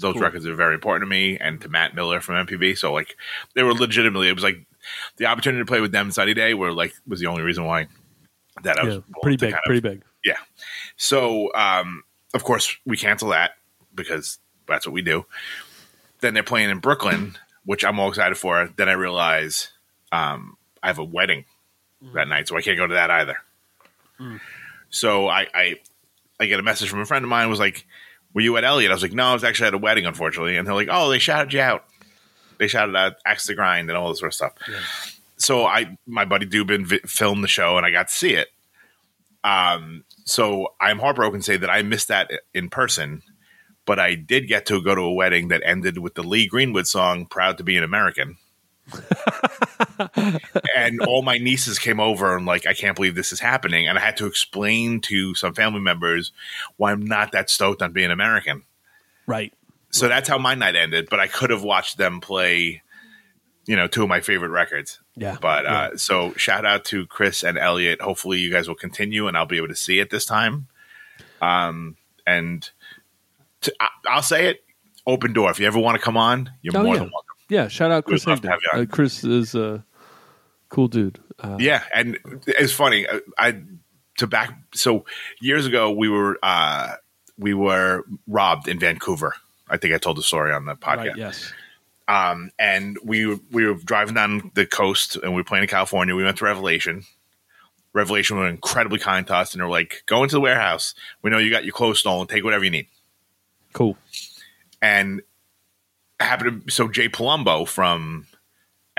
Those 0.01 0.15
Cool. 0.15 0.23
records 0.23 0.47
are 0.47 0.55
very 0.55 0.75
important 0.75 1.03
to 1.07 1.11
me 1.11 1.39
and 1.39 1.61
to 1.61 1.69
Matt 1.69 1.95
Miller 1.95 2.21
from 2.21 2.47
MPB. 2.47 2.77
So 2.79 2.93
like 2.93 3.17
they 3.55 3.63
were 3.63 3.75
legitimately. 3.75 4.29
It 4.29 4.35
was 4.35 4.45
like 4.45 4.65
the 5.17 5.27
opportunity 5.27 5.61
to 5.63 5.67
play 5.67 5.81
with 5.81 5.93
them 5.93 6.11
Sunny 6.11 6.35
Day 6.35 6.55
were 6.55 6.73
like 6.73 6.93
was 7.07 7.21
the 7.21 7.27
only 7.27 7.43
reason 7.43 7.65
why 7.65 7.87
that 8.63 8.79
I 8.79 8.85
was 8.85 8.95
Yeah, 8.95 9.01
willing 9.01 9.23
pretty 9.23 9.37
big, 9.37 9.51
kind 9.53 9.61
of- 9.65 9.65
pretty 9.67 9.81
big. 9.81 10.03
yeah. 10.25 10.37
So, 10.97 11.53
um, 11.55 12.03
of 12.35 12.45
course, 12.45 12.77
we 12.85 12.97
cancel 12.97 13.29
that 13.31 13.53
because 13.95 14.39
that's 14.67 14.87
what 14.87 14.93
we 14.93 15.03
do. 15.03 15.25
Then 16.21 16.35
they're 16.35 16.43
playing 16.43 16.71
in 16.71 16.79
Brooklyn, 16.79 17.37
which 17.65 17.85
I'm 17.85 17.99
all 17.99 18.09
excited 18.09 18.37
for. 18.37 18.69
Then 18.77 18.89
I 18.89 18.93
realize 18.93 19.71
um, 20.13 20.57
I 20.83 20.89
have 20.89 20.99
a 20.99 21.05
wedding 21.05 21.45
that 22.15 22.29
night, 22.29 22.49
so 22.49 22.57
I 22.57 22.61
can't 22.63 22.77
go 22.79 22.87
to 22.87 22.95
that 22.95 23.11
either. 23.11 23.37
So 24.91 25.29
I, 25.29 25.47
I 25.55 25.77
I 26.39 26.47
get 26.47 26.61
a 26.61 26.63
message 26.63 26.89
from 26.89 27.01
a 27.01 27.07
friend 27.07 27.25
of 27.25 27.29
mine 27.29 27.49
was 27.51 27.59
like, 27.61 27.87
"Were 28.35 28.41
you 28.41 28.57
at 28.57 28.65
Elliott?" 28.65 28.91
I 28.91 28.95
was 28.95 29.03
like, 29.03 29.13
"No, 29.13 29.27
I 29.27 29.33
was 29.35 29.45
actually 29.45 29.69
at 29.69 29.75
a 29.75 29.79
wedding, 29.79 30.07
unfortunately." 30.07 30.57
And 30.57 30.67
they're 30.67 30.75
like, 30.75 30.89
"Oh, 30.91 31.11
they 31.11 31.19
shouted 31.19 31.53
you 31.53 31.61
out. 31.61 31.85
They 32.59 32.69
shouted 32.69 32.95
out 32.97 33.15
Axe 33.25 33.47
to 33.47 33.55
Grind 33.55 33.89
and 33.89 33.97
all 33.97 34.09
this 34.09 34.19
sort 34.21 34.31
of 34.31 34.35
stuff." 34.35 34.53
So 35.37 35.65
I, 35.65 35.97
my 36.07 36.25
buddy 36.25 36.47
Dubin 36.47 36.87
vi- 36.87 37.01
filmed 37.07 37.43
the 37.43 37.49
show, 37.49 37.77
and 37.77 37.87
I 37.87 37.91
got 37.91 38.09
to 38.09 38.15
see 38.15 38.35
it. 38.35 38.49
Um, 39.43 40.05
so 40.25 40.75
I'm 40.81 40.99
heartbroken 40.99 41.41
to 41.41 41.45
say 41.45 41.57
that 41.57 41.71
I 41.71 41.81
missed 41.83 42.09
that 42.09 42.31
in 42.53 42.69
person, 42.69 43.23
but 43.87 43.99
I 43.99 44.15
did 44.15 44.49
get 44.49 44.67
to 44.67 44.83
go 44.83 44.95
to 44.95 45.01
a 45.01 45.13
wedding 45.13 45.49
that 45.49 45.63
ended 45.65 45.97
with 45.99 46.15
the 46.15 46.23
Lee 46.23 46.47
Greenwood 46.47 46.87
song 46.87 47.27
"Proud 47.27 47.57
to 47.59 47.65
Be 47.65 47.77
an 47.77 47.85
American." 47.85 48.37
and 50.77 51.01
all 51.03 51.23
my 51.23 51.39
nieces 51.39 51.79
came 51.79 52.01
over 52.01 52.37
and 52.37 52.47
like, 52.47 52.67
I 52.67 52.75
can't 52.75 52.97
believe 52.97 53.15
this 53.15 53.33
is 53.33 53.41
happening, 53.41 53.89
and 53.89 53.99
I 53.99 54.01
had 54.01 54.17
to 54.19 54.27
explain 54.27 55.01
to 55.03 55.35
some 55.35 55.55
family 55.55 55.81
members 55.81 56.33
why 56.77 56.93
I'm 56.93 57.05
not 57.05 57.33
that 57.33 57.51
stoked 57.51 57.83
on 57.83 57.93
being 57.93 58.11
American. 58.11 58.63
Right. 59.27 59.53
So 59.91 60.09
that's 60.09 60.29
how 60.29 60.39
my 60.39 60.55
night 60.55 60.77
ended. 60.77 61.09
But 61.11 61.21
I 61.21 61.27
could 61.27 61.51
have 61.51 61.63
watched 61.65 61.99
them 61.99 62.21
play, 62.21 62.83
you 63.67 63.77
know, 63.77 63.87
two 63.89 64.03
of 64.05 64.09
my 64.09 64.21
favorite 64.21 64.51
records. 64.51 65.01
Yeah. 65.17 65.37
But 65.41 65.65
Yeah. 65.65 65.79
uh, 65.79 65.97
so 65.97 66.33
shout 66.35 66.65
out 66.65 66.85
to 66.87 67.07
Chris 67.07 67.43
and 67.43 67.59
Elliott. 67.59 68.01
Hopefully 68.01 68.39
you 68.39 68.51
guys 68.53 68.69
will 68.69 68.75
continue, 68.77 69.27
and 69.29 69.37
I'll 69.37 69.47
be 69.47 69.57
able 69.57 69.69
to 69.69 69.77
see 69.77 69.99
it 69.99 70.11
this 70.11 70.25
time. 70.25 70.69
Um, 71.43 71.97
and 72.27 72.69
to, 73.63 73.75
I, 73.81 73.89
I'll 74.09 74.23
say 74.23 74.47
it, 74.49 74.65
open 75.07 75.33
door. 75.33 75.51
If 75.51 75.59
you 75.59 75.67
ever 75.67 75.79
want 75.79 75.97
to 75.97 76.03
come 76.03 76.17
on, 76.17 76.51
you're 76.63 76.77
Oh, 76.77 76.83
more 76.85 76.95
yeah. 76.95 77.01
than 77.01 77.11
welcome. 77.13 77.27
Yeah. 77.49 77.69
Shout 77.69 77.91
out 77.91 78.05
Chris 78.05 78.25
Higdon. 78.25 78.49
have 78.49 78.61
you 78.63 78.69
on. 78.75 78.81
Uh, 78.83 78.87
Chris 78.87 79.25
is 79.25 79.55
a 79.57 79.85
cool 80.71 80.89
dude. 80.89 81.19
Uh, 81.39 81.57
Yeah, 81.61 81.83
and 81.95 82.19
it's 82.47 82.73
funny. 82.73 83.07
I, 83.07 83.21
I 83.39 83.61
to 84.19 84.27
back 84.27 84.51
so 84.75 85.05
years 85.41 85.67
ago 85.67 85.91
we 85.91 86.09
were 86.09 86.39
uh, 86.43 86.95
we 87.39 87.55
were 87.55 88.05
robbed 88.27 88.69
in 88.69 88.79
Vancouver. 88.79 89.35
I 89.69 89.77
think 89.77 89.95
I 89.95 89.99
told 89.99 90.17
the 90.17 90.23
story 90.23 90.53
on 90.53 90.65
the 90.65 90.75
podcast. 90.75 90.97
Right. 90.97 91.17
Yes. 91.17 91.53
um, 92.09 92.51
and 92.59 92.99
we 93.05 93.35
we 93.53 93.67
were 93.67 93.75
driving 93.75 94.15
down 94.15 94.51
the 94.55 94.67
coast 94.67 95.17
and 95.17 95.33
we 95.33 95.37
were 95.41 95.45
playing 95.45 95.63
in 95.65 95.69
California. 95.69 96.15
We 96.17 96.25
went 96.25 96.39
to 96.39 96.45
Revelation. 96.45 97.05
Revelation 97.93 98.37
were 98.37 98.49
incredibly 98.49 98.99
kind 99.01 99.27
to 99.27 99.35
us, 99.35 99.53
and 99.53 99.61
they're 99.61 99.69
like, 99.69 100.03
"Go 100.07 100.23
into 100.23 100.35
the 100.37 100.41
warehouse. 100.41 100.95
We 101.23 101.31
know 101.31 101.39
you 101.39 101.51
got 101.51 101.65
your 101.65 101.73
clothes 101.73 101.99
stolen. 101.99 102.27
Take 102.29 102.45
whatever 102.45 102.65
you 102.65 102.71
need." 102.71 102.87
Cool. 103.73 103.97
And 104.83 105.23
happened 106.21 106.67
to 106.67 106.71
so 106.71 106.87
Jay 106.89 107.09
Palumbo 107.09 107.67
from 107.67 108.27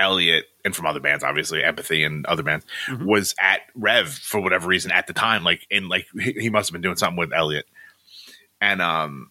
Elliott 0.02 0.46
and 0.64 0.74
from 0.74 0.86
other 0.86 1.00
bands, 1.00 1.24
obviously 1.24 1.62
Empathy 1.62 2.04
and 2.04 2.26
other 2.26 2.42
bands, 2.42 2.66
was 3.00 3.34
at 3.40 3.60
Rev 3.74 4.12
for 4.12 4.40
whatever 4.40 4.68
reason 4.68 4.90
at 4.90 5.06
the 5.06 5.12
time. 5.12 5.44
Like 5.44 5.66
in 5.70 5.88
like 5.88 6.06
he, 6.18 6.32
he 6.32 6.50
must 6.50 6.68
have 6.68 6.72
been 6.72 6.82
doing 6.82 6.96
something 6.96 7.16
with 7.16 7.32
Elliott, 7.32 7.66
and 8.60 8.82
um, 8.82 9.30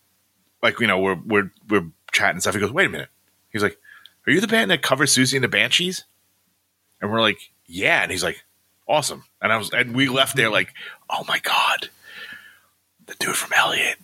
like 0.63 0.79
you 0.79 0.87
know 0.87 0.99
we're 0.99 1.19
we're 1.25 1.51
we're 1.69 1.87
chatting 2.11 2.35
and 2.35 2.41
stuff. 2.41 2.55
He 2.55 2.61
goes, 2.61 2.71
"Wait 2.71 2.87
a 2.87 2.89
minute." 2.89 3.09
He's 3.51 3.63
like, 3.63 3.77
"Are 4.25 4.31
you 4.31 4.41
the 4.41 4.47
band 4.47 4.71
that 4.71 4.81
covers 4.81 5.15
Siouxsie 5.15 5.35
and 5.35 5.43
the 5.43 5.49
Banshees?" 5.49 6.05
And 7.01 7.11
we're 7.11 7.21
like, 7.21 7.51
"Yeah." 7.67 8.01
And 8.01 8.11
he's 8.11 8.23
like, 8.23 8.43
"Awesome." 8.87 9.25
And 9.41 9.51
I 9.51 9.57
was 9.57 9.71
and 9.71 9.95
we 9.95 10.07
left 10.07 10.35
there 10.35 10.49
like, 10.49 10.73
"Oh 11.09 11.23
my 11.27 11.39
god, 11.39 11.89
the 13.05 13.15
dude 13.15 13.35
from 13.35 13.51
Elliott." 13.55 13.97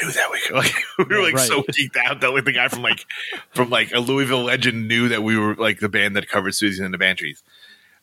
Knew 0.00 0.10
that 0.10 0.30
we 0.30 0.40
could, 0.40 0.56
like 0.56 0.74
we 0.98 1.04
were 1.04 1.22
like 1.22 1.34
right. 1.34 1.48
so 1.48 1.62
geeked 1.62 1.96
out 2.04 2.20
that 2.20 2.30
like 2.30 2.44
the 2.44 2.52
guy 2.52 2.68
from 2.68 2.82
like 2.82 3.06
from 3.54 3.70
like 3.70 3.92
a 3.92 4.00
Louisville 4.00 4.44
legend 4.44 4.88
knew 4.88 5.08
that 5.08 5.22
we 5.22 5.38
were 5.38 5.54
like 5.54 5.80
the 5.80 5.88
band 5.88 6.16
that 6.16 6.28
covered 6.28 6.52
Siouxsie 6.52 6.84
and 6.84 6.92
the 6.92 6.98
Banshees. 6.98 7.42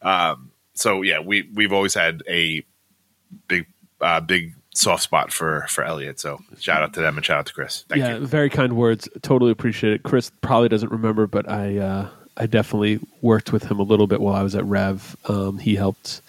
Um, 0.01 0.51
so 0.73 1.01
yeah, 1.01 1.19
we 1.19 1.49
we've 1.53 1.73
always 1.73 1.93
had 1.93 2.23
a 2.27 2.63
big 3.47 3.67
uh, 4.01 4.19
big 4.19 4.53
soft 4.73 5.03
spot 5.03 5.31
for 5.31 5.65
for 5.69 5.83
Elliott. 5.83 6.19
So 6.19 6.39
shout 6.59 6.81
out 6.81 6.93
to 6.93 7.01
them 7.01 7.17
and 7.17 7.25
shout 7.25 7.39
out 7.39 7.45
to 7.47 7.53
Chris. 7.53 7.85
Thank 7.87 8.01
yeah. 8.01 8.17
you. 8.17 8.25
Very 8.25 8.49
kind 8.49 8.73
words. 8.73 9.07
Totally 9.21 9.51
appreciate 9.51 9.93
it. 9.93 10.03
Chris 10.03 10.31
probably 10.41 10.69
doesn't 10.69 10.91
remember, 10.91 11.27
but 11.27 11.49
I 11.49 11.77
uh, 11.77 12.09
I 12.37 12.47
definitely 12.47 12.99
worked 13.21 13.53
with 13.53 13.63
him 13.63 13.79
a 13.79 13.83
little 13.83 14.07
bit 14.07 14.19
while 14.19 14.35
I 14.35 14.43
was 14.43 14.55
at 14.55 14.65
Rev. 14.65 15.15
Um, 15.25 15.59
he 15.59 15.75
helped. 15.75 16.21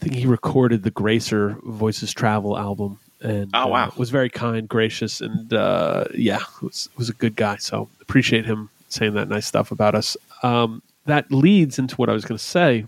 I 0.00 0.04
think 0.04 0.14
he 0.14 0.26
recorded 0.26 0.82
the 0.82 0.90
Gracer 0.90 1.58
Voices 1.62 2.12
Travel 2.12 2.56
album 2.56 2.98
and 3.20 3.50
Oh, 3.54 3.66
wow. 3.68 3.88
uh, 3.88 3.90
was 3.96 4.10
very 4.10 4.30
kind, 4.30 4.68
gracious, 4.68 5.20
and 5.20 5.52
uh, 5.52 6.04
yeah, 6.14 6.40
was 6.62 6.88
was 6.96 7.08
a 7.08 7.12
good 7.14 7.36
guy. 7.36 7.56
So 7.56 7.88
appreciate 8.00 8.46
him 8.46 8.70
saying 8.88 9.14
that 9.14 9.28
nice 9.28 9.46
stuff 9.46 9.70
about 9.70 9.94
us. 9.94 10.16
Um, 10.42 10.82
that 11.06 11.30
leads 11.32 11.78
into 11.78 11.96
what 11.96 12.08
I 12.08 12.12
was 12.12 12.24
going 12.24 12.38
to 12.38 12.44
say. 12.44 12.86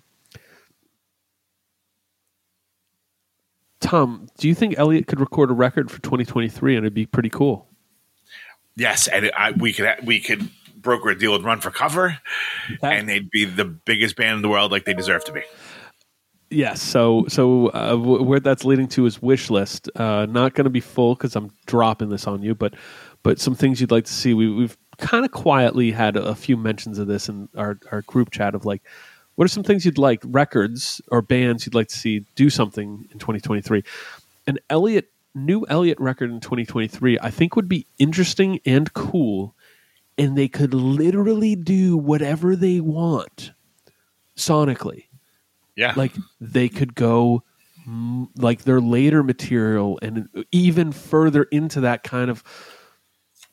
Tom, 3.81 4.29
do 4.39 4.47
you 4.49 4.55
think 4.55 4.79
Elliott 4.79 5.07
could 5.07 5.19
record 5.21 5.51
a 5.51 5.55
record 5.55 5.91
for 5.91 6.01
2023 6.03 6.77
and 6.77 6.85
it'd 6.85 6.95
be 6.95 7.07
pretty 7.07 7.29
cool? 7.31 7.67
Yes, 8.77 9.09
and 9.09 9.31
I, 9.37 9.51
we 9.53 9.73
could 9.73 9.89
we 10.05 10.21
could 10.21 10.49
broker 10.77 11.11
a 11.11 11.19
deal 11.19 11.33
with 11.33 11.43
Run 11.43 11.61
for 11.61 11.71
Cover, 11.71 12.19
That- 12.81 12.95
and 12.95 13.09
they'd 13.09 13.29
be 13.31 13.45
the 13.45 13.65
biggest 13.65 14.17
band 14.17 14.37
in 14.37 14.43
the 14.43 14.49
world, 14.49 14.71
like 14.73 14.85
they 14.85 14.95
deserve 14.95 15.25
to 15.27 15.33
be. 15.33 15.43
Yes. 16.53 16.83
So, 16.83 17.25
so 17.29 17.69
uh, 17.69 17.91
w- 17.91 18.23
where 18.23 18.41
that's 18.41 18.65
leading 18.65 18.89
to 18.89 19.07
is 19.07 19.23
wish 19.23 19.49
list. 19.49 19.89
Uh, 19.97 20.27
not 20.27 20.55
going 20.55 20.65
to 20.65 20.71
be 20.71 20.81
full 20.81 21.15
because 21.15 21.35
I'm 21.35 21.51
dropping 21.67 22.11
this 22.11 22.27
on 22.27 22.43
you, 22.43 22.55
but 22.55 22.75
but 23.23 23.41
some 23.41 23.55
things 23.55 23.81
you'd 23.81 23.91
like 23.91 24.05
to 24.05 24.13
see. 24.13 24.35
We, 24.35 24.51
we've 24.51 24.77
kind 24.99 25.25
of 25.25 25.31
quietly 25.31 25.91
had 25.93 26.17
a 26.17 26.35
few 26.35 26.57
mentions 26.57 26.99
of 26.99 27.07
this 27.07 27.29
in 27.29 27.49
our 27.57 27.79
our 27.91 28.03
group 28.03 28.31
chat 28.31 28.55
of 28.55 28.67
like, 28.67 28.83
what 29.37 29.47
are 29.47 29.49
some 29.49 29.63
things 29.63 29.87
you'd 29.87 29.99
like 29.99 30.21
records 30.25 31.01
or 31.09 31.23
bands 31.23 31.65
you'd 31.65 31.75
like 31.75 31.89
to 31.89 31.97
see 31.97 32.27
do 32.35 32.51
something 32.51 33.09
in 33.11 33.19
2023? 33.19 33.83
An 34.47 34.59
Elliott 34.69 35.11
new 35.35 35.65
Elliott 35.71 35.99
record 35.99 36.31
in 36.31 36.41
2023, 36.41 37.19
I 37.19 37.31
think 37.31 37.57
would 37.57 37.69
be 37.69 37.87
interesting 37.99 38.61
and 38.67 38.93
cool, 38.93 39.55
and 40.19 40.37
they 40.37 40.49
could 40.49 40.75
literally 40.75 41.57
do 41.57 41.97
whatever 41.97 42.55
they 42.57 42.81
want 42.81 43.53
sonically 44.37 45.07
Yeah, 45.77 45.95
like 45.97 46.13
they 46.41 46.69
could 46.69 46.95
go 46.95 47.43
like 48.37 48.63
their 48.63 48.81
later 48.81 49.23
material 49.23 49.99
and 50.03 50.29
even 50.53 50.93
further 50.93 51.43
into 51.45 51.81
that 51.81 52.03
kind 52.05 52.31
of 52.31 52.45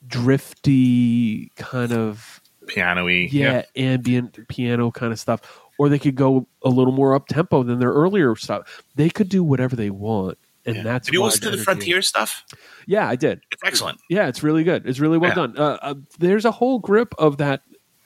drifty 0.06 1.50
kind 1.56 1.92
of 1.92 2.40
piano-y. 2.66 3.28
yeah, 3.32 3.62
ambient 3.76 4.38
piano 4.48 4.90
kind 4.90 5.12
of 5.12 5.18
stuff 5.18 5.40
or 5.78 5.88
they 5.88 5.98
could 5.98 6.14
go 6.14 6.46
a 6.62 6.68
little 6.68 6.92
more 6.92 7.14
up 7.14 7.26
tempo 7.26 7.62
than 7.62 7.78
their 7.80 7.90
earlier 7.92 8.36
stuff 8.36 8.82
they 8.94 9.08
could 9.10 9.28
do 9.28 9.42
whatever 9.42 9.74
they 9.74 9.90
want 9.90 10.38
and 10.66 10.76
Yeah. 10.76 10.82
that's 10.84 11.06
Did 11.06 11.14
you 11.14 11.20
why 11.22 11.26
listen 11.26 11.50
to 11.50 11.56
the 11.56 11.62
Frontier 11.62 12.00
stuff? 12.02 12.44
yeah 12.86 13.08
i 13.08 13.16
did 13.16 13.40
It's 13.50 13.62
excellent. 13.64 13.98
yeah, 14.08 14.28
it's 14.28 14.42
really 14.42 14.62
good. 14.62 14.86
It's 14.86 15.00
really 15.00 15.18
well 15.18 15.30
Yeah. 15.30 15.34
done. 15.34 15.54
Uh, 15.58 15.78
uh, 15.82 15.94
there's 16.18 16.44
a 16.44 16.50
whole 16.52 16.78
grip 16.78 17.14
of 17.18 17.38
that 17.38 17.62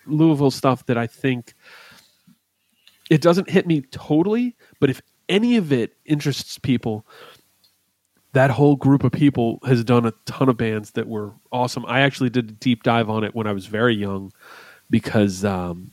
Louisville 0.07 0.51
stuff 0.51 0.87
that 0.87 0.97
I 0.99 1.07
think 1.07 1.55
it 3.11 3.21
doesn't 3.21 3.51
hit 3.51 3.67
me 3.67 3.83
totally, 3.83 4.57
but 4.81 4.91
if 4.91 5.01
any 5.29 5.57
of 5.57 5.73
it 5.73 5.97
interests 6.05 6.59
people, 6.59 7.07
that 8.33 8.51
whole 8.51 8.77
group 8.77 9.05
of 9.05 9.13
people 9.13 9.59
has 9.65 9.85
done 9.85 10.07
a 10.07 10.13
ton 10.27 10.49
of 10.49 10.57
bands 10.57 10.93
that 10.93 11.07
were 11.07 11.33
awesome. 11.53 11.85
I 11.87 12.01
actually 12.01 12.31
did 12.31 12.51
a 12.51 12.53
deep 12.53 12.83
dive 12.83 13.09
on 13.09 13.25
it 13.25 13.35
when 13.35 13.47
I 13.47 13.53
was 13.53 13.67
very 13.67 13.95
young 13.95 14.33
because, 14.91 15.45
um, 15.45 15.93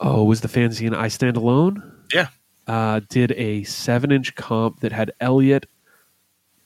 oh, 0.00 0.24
was 0.24 0.42
the 0.42 0.48
fanzine 0.48 0.94
I 0.94 1.08
Stand 1.08 1.36
Alone? 1.36 1.82
Yeah, 2.12 2.28
uh, 2.66 3.00
did 3.08 3.32
a 3.32 3.64
seven 3.64 4.12
inch 4.12 4.34
comp 4.34 4.80
that 4.80 4.92
had 4.92 5.12
Elliott, 5.20 5.66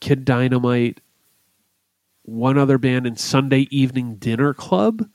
Kid 0.01 0.25
Dynamite, 0.25 1.01
one 2.23 2.59
other 2.59 2.79
band, 2.79 3.07
and 3.07 3.19
Sunday 3.19 3.69
Evening 3.71 4.17
Dinner 4.17 4.55
Club 4.55 5.09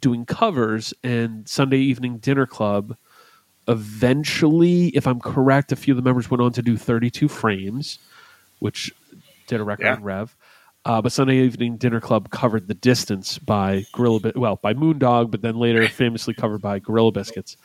doing 0.00 0.26
covers. 0.26 0.92
And 1.02 1.48
Sunday 1.48 1.78
Evening 1.78 2.18
Dinner 2.18 2.46
Club 2.46 2.96
eventually, 3.68 4.88
if 4.88 5.06
I'm 5.06 5.20
correct, 5.20 5.72
a 5.72 5.76
few 5.76 5.92
of 5.92 5.96
the 5.96 6.02
members 6.02 6.30
went 6.30 6.40
on 6.42 6.52
to 6.52 6.62
do 6.62 6.76
32 6.76 7.28
frames, 7.28 7.98
which 8.58 8.92
did 9.46 9.60
a 9.60 9.64
record 9.64 9.84
Yeah. 9.84 9.94
on 9.94 10.02
Rev. 10.02 10.36
Uh, 10.84 11.02
but 11.02 11.12
Sunday 11.12 11.36
Evening 11.38 11.76
Dinner 11.76 12.00
Club 12.00 12.30
covered 12.30 12.66
"The 12.68 12.74
Distance" 12.74 13.36
by 13.38 13.84
Gorilla, 13.92 14.20
Bi- 14.20 14.32
well, 14.36 14.56
by 14.62 14.72
Moondog, 14.74 15.30
but 15.30 15.42
then 15.42 15.56
later 15.56 15.86
famously 15.88 16.34
covered 16.34 16.62
by 16.62 16.78
Gorilla 16.78 17.12
Biscuits. 17.12 17.56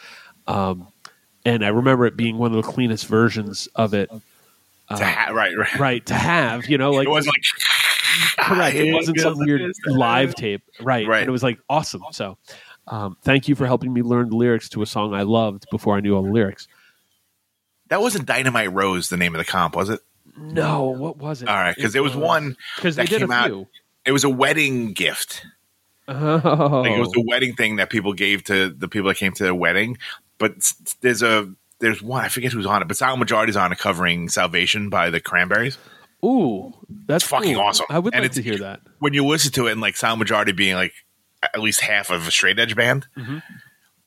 Um, 0.47 0.87
and 1.45 1.63
I 1.63 1.69
remember 1.69 2.05
it 2.05 2.17
being 2.17 2.37
one 2.37 2.53
of 2.53 2.63
the 2.65 2.69
cleanest 2.69 3.07
versions 3.07 3.67
of 3.75 3.93
it. 3.93 4.09
to 4.09 5.05
ha- 5.05 5.31
right, 5.31 5.55
right, 5.57 5.79
Right 5.79 6.05
to 6.07 6.13
have, 6.13 6.67
you 6.67 6.77
know, 6.77 6.91
like 6.91 7.07
it 7.07 7.11
wasn't 7.11 7.35
like 7.35 8.37
correct. 8.39 8.75
It 8.75 8.93
wasn't 8.93 9.19
some 9.19 9.37
weird 9.37 9.71
live 9.85 10.35
tape, 10.35 10.61
right? 10.81 11.07
Right. 11.07 11.19
And 11.21 11.29
it 11.29 11.31
was 11.31 11.43
like 11.43 11.59
awesome. 11.69 12.03
So, 12.11 12.37
um, 12.87 13.17
thank 13.21 13.47
you 13.47 13.55
for 13.55 13.65
helping 13.65 13.93
me 13.93 14.01
learn 14.01 14.29
the 14.29 14.35
lyrics 14.35 14.69
to 14.69 14.81
a 14.81 14.85
song 14.85 15.13
I 15.13 15.23
loved 15.23 15.65
before 15.71 15.95
I 15.95 15.99
knew 16.01 16.15
all 16.15 16.23
the 16.23 16.31
lyrics. 16.31 16.67
That 17.89 18.01
wasn't 18.01 18.25
Dynamite 18.25 18.71
Rose, 18.73 19.09
the 19.09 19.17
name 19.17 19.35
of 19.35 19.39
the 19.39 19.45
comp, 19.45 19.75
was 19.75 19.89
it? 19.89 19.99
No, 20.37 20.85
what 20.85 21.17
was 21.17 21.41
it? 21.43 21.47
All 21.49 21.55
right, 21.55 21.75
because 21.75 21.93
there 21.93 22.01
was 22.03 22.15
one 22.15 22.57
because 22.75 22.95
they 22.95 23.03
that 23.03 23.09
did 23.09 23.17
a 23.21 23.25
came 23.27 23.31
out. 23.31 23.67
It 24.05 24.11
was 24.11 24.23
a 24.23 24.29
wedding 24.29 24.93
gift. 24.93 25.45
Oh, 26.07 26.81
Like 26.83 26.91
it 26.91 26.99
was 26.99 27.13
a 27.15 27.21
wedding 27.21 27.55
thing 27.55 27.77
that 27.77 27.89
people 27.89 28.13
gave 28.13 28.43
to 28.45 28.69
the 28.69 28.87
people 28.87 29.07
that 29.09 29.15
came 29.17 29.31
to 29.33 29.43
their 29.43 29.55
wedding. 29.55 29.97
But 30.37 30.53
there's 31.01 31.21
a 31.21 31.53
there's 31.79 32.01
one 32.01 32.25
I 32.25 32.29
forget 32.29 32.51
who's 32.51 32.65
on 32.65 32.81
it, 32.81 32.87
but 32.87 32.97
Silent 32.97 33.19
Majority's 33.19 33.55
on 33.55 33.71
it 33.71 33.77
covering 33.77 34.27
"Salvation" 34.27 34.89
by 34.89 35.09
the 35.09 35.19
Cranberries. 35.21 35.77
ooh, 36.25 36.73
that's 37.05 37.23
fucking 37.23 37.53
cool. 37.53 37.63
awesome. 37.63 37.85
I 37.89 37.99
would 37.99 38.13
And 38.13 38.23
like 38.23 38.31
to 38.33 38.41
hear 38.41 38.57
that. 38.57 38.81
When 38.99 39.13
you 39.13 39.25
listen 39.25 39.51
to 39.53 39.67
it, 39.67 39.71
and 39.73 39.81
like 39.81 39.95
Silent 39.95 40.19
Majority 40.19 40.51
being 40.51 40.75
like 40.75 40.93
at 41.53 41.59
least 41.59 41.81
half 41.81 42.09
of 42.09 42.27
a 42.27 42.31
straight 42.31 42.59
edge 42.59 42.75
band, 42.75 43.07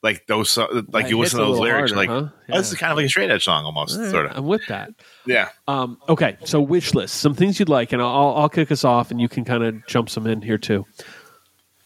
like 0.03 0.27
those, 0.27 0.57
like 0.57 0.69
That 0.91 1.09
you 1.09 1.19
listen 1.19 1.39
to 1.39 1.45
those 1.45 1.59
lyrics, 1.59 1.91
harder, 1.91 1.95
like 1.95 2.09
huh? 2.09 2.29
oh, 2.53 2.57
this 2.57 2.71
is 2.71 2.77
kind 2.77 2.91
of 2.91 2.97
like 2.97 3.07
a 3.07 3.09
straight 3.09 3.29
edge 3.31 3.43
song 3.45 3.65
almost, 3.65 3.97
right, 3.97 4.09
sort 4.09 4.25
of. 4.27 4.37
I'm 4.37 4.45
with 4.45 4.65
that. 4.67 4.91
Yeah, 5.25 5.49
Um, 5.67 5.97
okay, 6.07 6.37
so 6.45 6.61
wish 6.61 6.93
list, 6.93 7.15
some 7.15 7.33
things 7.33 7.59
you'd 7.59 7.69
like, 7.69 7.91
and 7.93 8.01
I'll, 8.01 8.33
I'll 8.35 8.49
kick 8.49 8.71
us 8.71 8.83
off, 8.83 9.11
and 9.11 9.19
you 9.19 9.27
can 9.27 9.43
kind 9.45 9.63
of 9.63 9.85
jump 9.87 10.09
some 10.09 10.27
in 10.27 10.41
here 10.41 10.57
too. 10.57 10.85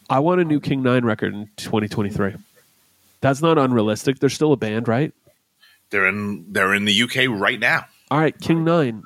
I 0.09 0.19
want 0.19 0.41
a 0.41 0.43
new 0.43 0.59
King 0.59 0.83
Nine 0.83 1.05
record 1.05 1.33
in 1.33 1.49
2023. 1.57 2.35
That's 3.21 3.41
not 3.41 3.57
unrealistic. 3.57 4.19
They're 4.19 4.29
still 4.29 4.51
a 4.51 4.57
band, 4.57 4.87
right? 4.87 5.13
they're 5.89 6.07
in 6.07 6.45
they're 6.53 6.73
in 6.73 6.85
the 6.85 7.03
UK 7.03 7.27
right 7.29 7.59
now. 7.59 7.85
All 8.09 8.17
right, 8.19 8.37
King 8.39 8.63
Nine, 8.63 9.03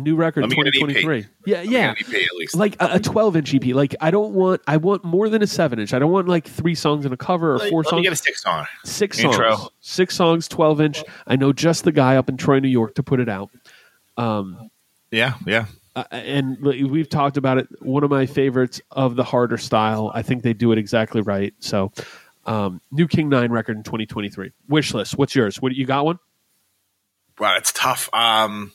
new 0.00 0.16
record 0.16 0.42
Let 0.42 0.50
me 0.50 0.56
get 0.56 0.66
an 0.66 0.68
EP. 0.68 0.74
2023. 0.74 1.26
Yeah, 1.46 1.62
yeah. 1.62 1.94
get 1.94 2.08
an 2.08 2.14
EP 2.14 2.22
at 2.22 2.36
least. 2.36 2.56
Like 2.56 2.76
a, 2.80 2.94
a 2.94 3.00
12 3.00 3.36
inch 3.36 3.54
EP. 3.54 3.66
Like 3.66 3.94
I 4.00 4.10
don't 4.10 4.34
want. 4.34 4.62
I 4.66 4.76
want 4.78 5.04
more 5.04 5.28
than 5.28 5.42
a 5.42 5.46
seven 5.46 5.78
inch. 5.78 5.94
I 5.94 5.98
don't 5.98 6.12
want 6.12 6.28
like 6.28 6.46
three 6.46 6.74
songs 6.74 7.06
in 7.06 7.12
a 7.12 7.16
cover 7.16 7.54
or 7.54 7.58
let, 7.58 7.70
four 7.70 7.82
let 7.82 7.86
me 7.86 7.90
songs. 7.90 8.02
get 8.02 8.12
a 8.12 8.16
six 8.16 8.42
song. 8.42 8.66
Six 8.84 9.18
intro. 9.20 9.56
songs. 9.56 9.70
Six 9.80 10.16
songs, 10.16 10.48
12 10.48 10.80
inch. 10.80 11.04
I 11.26 11.36
know 11.36 11.52
just 11.52 11.84
the 11.84 11.92
guy 11.92 12.16
up 12.16 12.28
in 12.28 12.36
Troy, 12.36 12.58
New 12.60 12.68
York, 12.68 12.94
to 12.96 13.02
put 13.02 13.20
it 13.20 13.28
out. 13.28 13.50
Yeah, 15.10 15.34
yeah. 15.46 15.66
uh, 15.96 16.04
and 16.10 16.58
we've 16.60 17.08
talked 17.08 17.36
about 17.36 17.58
it. 17.58 17.68
One 17.80 18.04
of 18.04 18.10
my 18.10 18.26
favorites 18.26 18.80
of 18.90 19.16
the 19.16 19.24
harder 19.24 19.58
style. 19.58 20.10
I 20.14 20.22
think 20.22 20.42
they 20.42 20.52
do 20.52 20.72
it 20.72 20.78
exactly 20.78 21.20
right. 21.20 21.54
So, 21.60 21.92
um, 22.46 22.80
new 22.92 23.08
King 23.08 23.28
Nine 23.28 23.50
record 23.50 23.76
in 23.76 23.82
2023. 23.82 24.52
Wish 24.68 24.94
list. 24.94 25.18
What's 25.18 25.34
yours? 25.34 25.60
What 25.60 25.74
you 25.74 25.86
got? 25.86 26.04
One? 26.04 26.18
Wow, 27.38 27.56
it's 27.56 27.72
tough. 27.72 28.08
Um, 28.12 28.72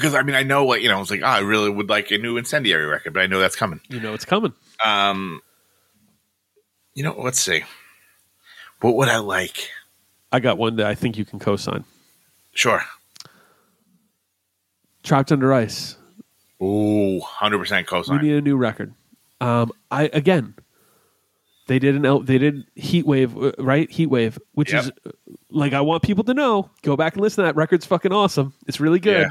because 0.00 0.14
I 0.14 0.22
mean, 0.22 0.34
I 0.36 0.42
know 0.42 0.64
what 0.64 0.82
you 0.82 0.88
know. 0.88 1.00
It's 1.00 1.10
like, 1.10 1.22
oh, 1.22 1.26
I 1.26 1.40
really 1.40 1.70
would 1.70 1.88
like 1.88 2.10
a 2.10 2.18
new 2.18 2.36
incendiary 2.36 2.86
record, 2.86 3.12
but 3.14 3.20
I 3.22 3.26
know 3.26 3.38
that's 3.38 3.56
coming. 3.56 3.80
You 3.88 4.00
know 4.00 4.14
it's 4.14 4.24
coming. 4.24 4.52
Um, 4.84 5.40
you 6.94 7.02
know, 7.02 7.14
let's 7.18 7.40
see. 7.40 7.62
What 8.80 8.96
would 8.96 9.08
I 9.08 9.18
like? 9.18 9.70
I 10.32 10.40
got 10.40 10.58
one 10.58 10.76
that 10.76 10.86
I 10.86 10.94
think 10.94 11.16
you 11.16 11.24
can 11.24 11.38
co-sign. 11.38 11.84
Sure. 12.52 12.82
Trapped 15.02 15.32
Under 15.32 15.52
Ice. 15.52 15.96
Ooh, 16.62 17.20
hundred 17.20 17.58
percent 17.58 17.86
cosign. 17.86 18.20
We 18.20 18.28
need 18.28 18.36
a 18.36 18.40
new 18.40 18.56
record. 18.56 18.94
Um, 19.40 19.72
I 19.90 20.04
again, 20.12 20.54
they 21.66 21.78
did 21.78 21.94
an 21.94 22.06
L, 22.06 22.20
they 22.20 22.38
did 22.38 22.64
Heat 22.74 23.06
Wave, 23.06 23.36
uh, 23.36 23.52
right? 23.58 23.90
Heat 23.90 24.06
Wave, 24.06 24.38
which 24.52 24.72
Yep. 24.72 24.84
is 24.84 24.92
like 25.50 25.72
I 25.72 25.80
want 25.82 26.02
people 26.02 26.24
to 26.24 26.34
know. 26.34 26.70
Go 26.82 26.96
back 26.96 27.14
and 27.14 27.22
listen 27.22 27.42
to 27.42 27.46
that 27.46 27.56
record's 27.56 27.84
fucking 27.86 28.12
awesome. 28.12 28.54
It's 28.66 28.80
really 28.80 29.00
good. 29.00 29.28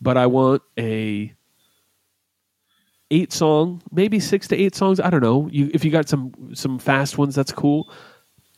But 0.00 0.16
I 0.16 0.26
want 0.26 0.62
a 0.78 1.32
eight 3.10 3.32
song, 3.32 3.82
maybe 3.90 4.20
six 4.20 4.48
to 4.48 4.56
eight 4.56 4.74
songs. 4.74 5.00
I 5.00 5.10
don't 5.10 5.22
know. 5.22 5.48
You 5.50 5.70
if 5.72 5.84
you 5.84 5.90
got 5.90 6.08
some 6.08 6.32
some 6.54 6.78
fast 6.78 7.18
ones, 7.18 7.34
that's 7.34 7.52
cool. 7.52 7.90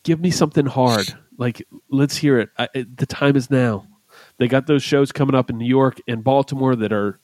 Give 0.03 0.19
me 0.19 0.31
something 0.31 0.65
hard. 0.65 1.13
Like 1.37 1.65
let's 1.89 2.17
hear 2.17 2.39
it. 2.39 2.49
I. 2.57 2.67
The 2.73 3.05
time 3.05 3.35
is 3.35 3.49
now. 3.49 3.87
They 4.37 4.47
got 4.47 4.67
those 4.67 4.83
shows 4.83 5.11
coming 5.11 5.35
up 5.35 5.49
in 5.49 5.57
New 5.57 5.67
York 5.67 6.01
and 6.07 6.23
Baltimore 6.23 6.75
that 6.75 6.91
are 6.91 7.19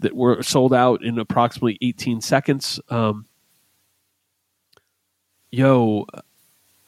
that 0.00 0.14
were 0.14 0.42
sold 0.42 0.74
out 0.74 1.02
in 1.04 1.18
approximately 1.18 1.78
18 1.82 2.20
seconds. 2.20 2.80
Um, 2.88 3.26
yo, 5.50 6.06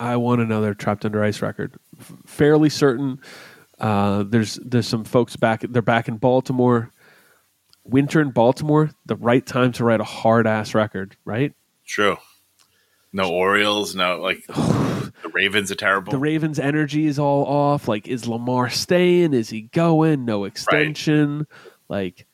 I 0.00 0.16
want 0.16 0.40
another 0.40 0.74
Trapped 0.74 1.04
Under 1.04 1.22
Ice 1.22 1.42
record. 1.42 1.76
F- 2.00 2.12
fairly 2.26 2.68
certain. 2.68 3.20
Uh, 3.82 4.22
there's 4.22 4.54
there's 4.64 4.86
some 4.86 5.04
folks 5.04 5.36
back. 5.36 5.62
They're 5.68 5.82
back 5.82 6.08
in 6.08 6.16
Baltimore. 6.16 6.90
Winter 7.84 8.20
in 8.20 8.30
Baltimore, 8.30 8.90
the 9.06 9.16
right 9.16 9.44
time 9.44 9.72
to 9.72 9.84
write 9.84 10.00
a 10.00 10.04
hard 10.04 10.46
ass 10.46 10.72
record, 10.72 11.16
right? 11.24 11.52
True. 11.84 12.16
No 13.12 13.28
Orioles. 13.28 13.96
No, 13.96 14.20
like 14.20 14.46
the 14.46 15.30
Ravens 15.34 15.72
are 15.72 15.74
terrible. 15.74 16.12
The 16.12 16.18
Ravens' 16.18 16.60
energy 16.60 17.06
is 17.06 17.18
all 17.18 17.44
off. 17.44 17.88
Like, 17.88 18.06
is 18.06 18.28
Lamar 18.28 18.70
staying? 18.70 19.34
Is 19.34 19.50
he 19.50 19.62
going? 19.62 20.24
No 20.24 20.44
extension. 20.44 21.48
Like 21.88 22.26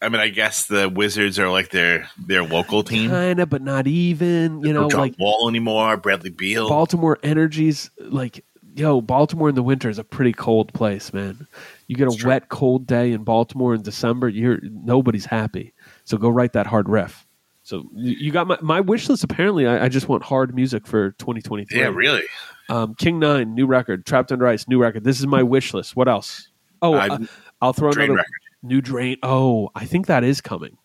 I 0.00 0.08
mean, 0.08 0.20
I 0.20 0.28
guess 0.28 0.66
the 0.66 0.88
Wizards 0.88 1.38
are 1.38 1.50
like 1.50 1.70
their 1.70 2.08
their 2.18 2.42
local 2.42 2.82
team. 2.82 3.10
kind 3.10 3.40
of, 3.40 3.50
but 3.50 3.60
not 3.60 3.86
even. 3.86 4.62
You 4.62 4.72
know, 4.72 4.82
no 4.82 4.90
John 4.90 5.00
like 5.00 5.18
Wall 5.18 5.48
anymore. 5.48 5.96
Bradley 5.96 6.30
Beal. 6.30 6.68
Baltimore 6.68 7.18
Energy's 7.22 7.90
like, 7.98 8.44
yo, 8.76 9.00
Baltimore 9.00 9.48
in 9.48 9.54
the 9.54 9.62
winter 9.62 9.88
is 9.90 9.98
a 9.98 10.04
pretty 10.04 10.32
cold 10.32 10.72
place, 10.72 11.12
man. 11.12 11.46
You 11.88 11.96
get 11.96 12.08
a 12.08 12.26
wet, 12.26 12.48
cold 12.48 12.86
day 12.86 13.12
in 13.12 13.24
Baltimore 13.24 13.74
in 13.74 13.82
December, 13.82 14.28
you're 14.28 14.58
nobody's 14.62 15.24
happy. 15.26 15.72
So 16.04 16.16
go 16.18 16.28
write 16.28 16.52
that 16.52 16.66
hard 16.66 16.88
riff. 16.88 17.26
So 17.62 17.88
you 17.94 18.30
got 18.30 18.46
my, 18.46 18.58
my 18.62 18.80
wish 18.80 19.08
list. 19.08 19.24
Apparently, 19.24 19.66
I, 19.66 19.86
I 19.86 19.88
just 19.88 20.08
want 20.08 20.22
hard 20.22 20.54
music 20.54 20.86
for 20.86 21.10
2023. 21.12 21.78
yeah, 21.80 21.86
really. 21.92 22.22
Um, 22.68 22.94
King 22.94 23.18
Nine, 23.18 23.54
new 23.54 23.66
record. 23.66 24.06
Trapped 24.06 24.30
Under 24.30 24.46
Ice, 24.46 24.68
new 24.68 24.78
record. 24.80 25.02
This 25.02 25.18
is 25.18 25.26
my 25.26 25.42
wish 25.42 25.74
list. 25.74 25.96
What 25.96 26.06
else? 26.08 26.48
Oh, 26.82 26.94
Uh, 26.94 27.18
I'll 27.60 27.72
throw 27.72 27.90
another 27.90 28.14
record. 28.14 28.30
new 28.62 28.80
drain. 28.80 29.16
Oh, 29.22 29.70
I 29.74 29.84
think 29.84 30.06
that 30.06 30.22
is 30.22 30.40
coming. 30.40 30.76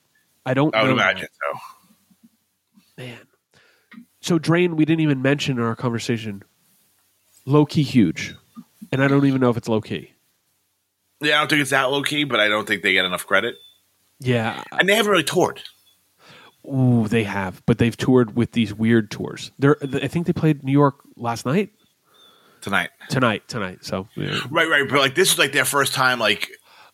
I 0.45 0.53
don't. 0.55 0.73
I 0.75 0.81
would 0.83 0.91
imagine 0.91 1.27
so. 1.31 1.59
Man. 2.97 3.19
So 4.21 4.37
Drain, 4.39 4.75
we 4.75 4.85
didn't 4.85 5.01
even 5.01 5.21
mention 5.21 5.57
in 5.57 5.63
our 5.63 5.75
conversation. 5.75 6.43
Low 7.45 7.65
key 7.65 7.83
huge, 7.83 8.35
and 8.91 9.03
I 9.03 9.07
don't 9.07 9.25
even 9.25 9.41
know 9.41 9.49
if 9.49 9.57
it's 9.57 9.67
low 9.67 9.81
key. 9.81 10.11
Yeah, 11.19 11.35
I 11.35 11.39
don't 11.39 11.49
think 11.49 11.61
it's 11.61 11.71
that 11.71 11.91
low 11.91 12.01
key, 12.03 12.23
but 12.23 12.39
I 12.39 12.47
don't 12.47 12.67
think 12.67 12.81
they 12.83 12.93
get 12.93 13.05
enough 13.05 13.25
credit. 13.27 13.55
Yeah, 14.19 14.63
And 14.71 14.87
they 14.87 14.95
haven't 14.95 15.11
really 15.11 15.23
toured. 15.23 15.61
ooh, 16.67 17.07
they 17.07 17.23
have, 17.23 17.63
but 17.65 17.77
they've 17.79 17.95
toured 17.97 18.35
with 18.35 18.51
these 18.51 18.73
weird 18.73 19.09
tours. 19.09 19.51
They're, 19.57 19.77
I 19.81 20.07
think 20.07 20.27
they 20.27 20.33
played 20.33 20.63
New 20.63 20.71
York 20.71 20.95
last 21.15 21.45
night, 21.45 21.71
Tonight, 22.61 22.91
tonight, 23.09 23.47
tonight. 23.47 23.79
So, 23.83 24.07
yeah. 24.15 24.39
right, 24.51 24.69
right, 24.69 24.87
but 24.87 24.99
like 24.99 25.15
this 25.15 25.33
is 25.33 25.39
like 25.39 25.51
their 25.51 25.65
first 25.65 25.93
time. 25.95 26.19
Like, 26.19 26.47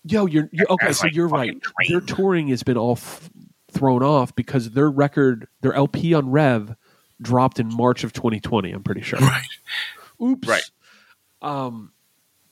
yo, 0.05 0.25
you're, 0.25 0.47
you're 0.53 0.67
okay. 0.71 0.93
So 0.93 1.07
like, 1.07 1.13
you're 1.15 1.27
right. 1.27 1.49
Drain. 1.59 1.89
Their 1.89 1.99
touring 1.99 2.47
has 2.47 2.63
been 2.63 2.77
all 2.77 2.93
f- 2.93 3.29
thrown 3.73 4.01
off 4.01 4.33
because 4.33 4.69
their 4.71 4.89
record, 4.89 5.47
their 5.59 5.73
LP 5.73 6.13
on 6.13 6.31
Rev, 6.31 6.73
dropped 7.21 7.59
in 7.59 7.67
March 7.75 8.05
of 8.05 8.13
2020. 8.13 8.71
I'm 8.71 8.83
pretty 8.83 9.01
sure. 9.01 9.19
right, 9.19 9.43
Oops. 10.21 10.47
Right. 10.47 10.69
Um, 11.41 11.91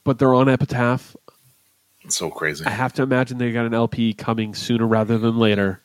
but 0.04 0.18
they're 0.18 0.34
on 0.34 0.48
Epitaph. 0.48 1.16
it's 2.04 2.16
so 2.16 2.30
crazy. 2.30 2.64
I 2.64 2.70
have 2.70 2.92
to 2.94 3.02
imagine 3.02 3.38
they 3.38 3.52
got 3.52 3.66
an 3.66 3.74
LP 3.74 4.14
coming 4.14 4.54
sooner 4.54 4.86
rather 4.86 5.18
than 5.18 5.38
later. 5.38 5.82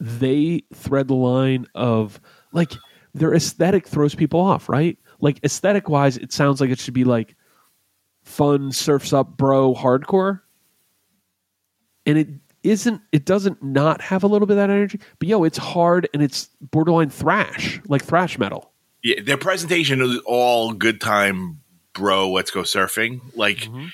They 0.00 0.64
thread 0.74 1.08
the 1.08 1.14
line 1.14 1.66
of 1.74 2.20
like 2.52 2.72
their 3.14 3.34
aesthetic 3.34 3.86
throws 3.86 4.14
people 4.14 4.40
off, 4.40 4.68
right? 4.68 4.98
Like 5.20 5.40
aesthetic 5.44 5.88
wise, 5.88 6.16
it 6.16 6.32
sounds 6.32 6.60
like 6.60 6.70
it 6.70 6.78
should 6.78 6.94
be 6.94 7.04
like 7.04 7.34
fun, 8.22 8.72
surfs 8.72 9.12
up, 9.12 9.36
bro, 9.36 9.74
hardcore. 9.74 10.40
And 12.04 12.18
it 12.18 12.28
isn't, 12.62 13.00
it 13.12 13.24
doesn't 13.24 13.62
not 13.62 14.00
have 14.00 14.22
a 14.22 14.26
little 14.26 14.46
bit 14.46 14.54
of 14.54 14.58
that 14.58 14.70
energy, 14.70 15.00
but 15.18 15.28
yo, 15.28 15.44
it's 15.44 15.58
hard 15.58 16.08
and 16.12 16.22
it's 16.22 16.50
borderline 16.60 17.10
thrash, 17.10 17.80
like 17.88 18.04
thrash 18.04 18.38
metal. 18.38 18.72
Yeah, 19.06 19.22
their 19.22 19.36
presentation 19.36 20.00
is 20.00 20.18
all 20.26 20.72
good 20.72 21.00
time, 21.00 21.60
bro. 21.92 22.30
Let's 22.32 22.50
go 22.50 22.62
surfing. 22.62 23.20
Like, 23.36 23.58
Mm-hmm. 23.58 23.86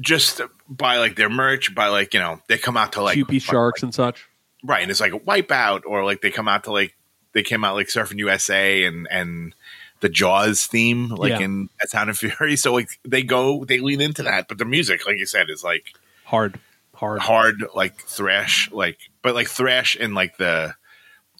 just 0.00 0.40
buy 0.68 0.98
like 0.98 1.16
their 1.16 1.28
merch. 1.28 1.74
Buy 1.74 1.88
like 1.88 2.14
you 2.14 2.20
know 2.20 2.40
they 2.48 2.58
come 2.58 2.76
out 2.76 2.92
to 2.94 3.02
like 3.02 3.16
QP 3.18 3.42
sharks 3.42 3.82
and 3.82 3.94
such. 3.94 4.26
right, 4.64 4.82
and 4.82 4.90
it's 4.90 5.00
like 5.00 5.12
a 5.12 5.18
wipeout, 5.18 5.82
or 5.86 6.04
like 6.04 6.22
they 6.22 6.30
come 6.30 6.48
out 6.48 6.64
to 6.64 6.72
like 6.72 6.94
they 7.32 7.42
came 7.42 7.64
out 7.64 7.74
like 7.74 7.88
Surfing 7.88 8.18
USA 8.18 8.84
and 8.84 9.06
and 9.10 9.54
the 10.00 10.08
Jaws 10.08 10.66
theme, 10.66 11.08
like 11.10 11.30
Yeah. 11.30 11.40
in 11.40 11.68
at 11.80 11.90
Sound 11.90 12.08
and 12.10 12.18
Fury. 12.18 12.56
So 12.56 12.72
like 12.72 12.88
they 13.04 13.22
go, 13.22 13.64
they 13.64 13.78
lean 13.80 14.00
into 14.00 14.22
that, 14.24 14.48
but 14.48 14.58
the 14.58 14.64
music, 14.64 15.06
like 15.06 15.18
you 15.18 15.26
said, 15.26 15.48
is 15.50 15.62
like 15.62 15.92
Hard. 16.24 16.58
Hard. 16.94 17.20
hard, 17.20 17.64
like 17.74 17.96
thrash, 18.00 18.70
like 18.72 18.98
but 19.22 19.34
like 19.34 19.48
thrash 19.48 19.94
in 19.96 20.14
like 20.14 20.36
the 20.38 20.74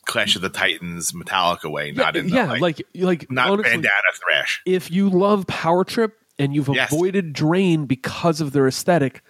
Clash 0.07 0.36
of 0.36 0.42
the 0.42 0.48
Titans 0.48 1.12
Metallica 1.12 1.70
way, 1.70 1.92
not 1.92 2.16
in 2.16 2.26
the, 2.28 2.34
yeah, 2.34 2.53
like, 2.55 2.82
like 2.94 3.30
not 3.30 3.50
honestly, 3.50 3.70
bandana 3.72 3.92
thrash. 4.14 4.61
if 4.66 4.90
you 4.90 5.09
love 5.09 5.46
Power 5.46 5.84
Trip 5.84 6.12
and 6.38 6.55
you've 6.55 6.68
Yes. 6.68 6.92
avoided 6.92 7.32
Drain 7.32 7.86
because 7.86 8.40
of 8.40 8.53
their 8.53 8.66
aesthetic, 8.66 9.22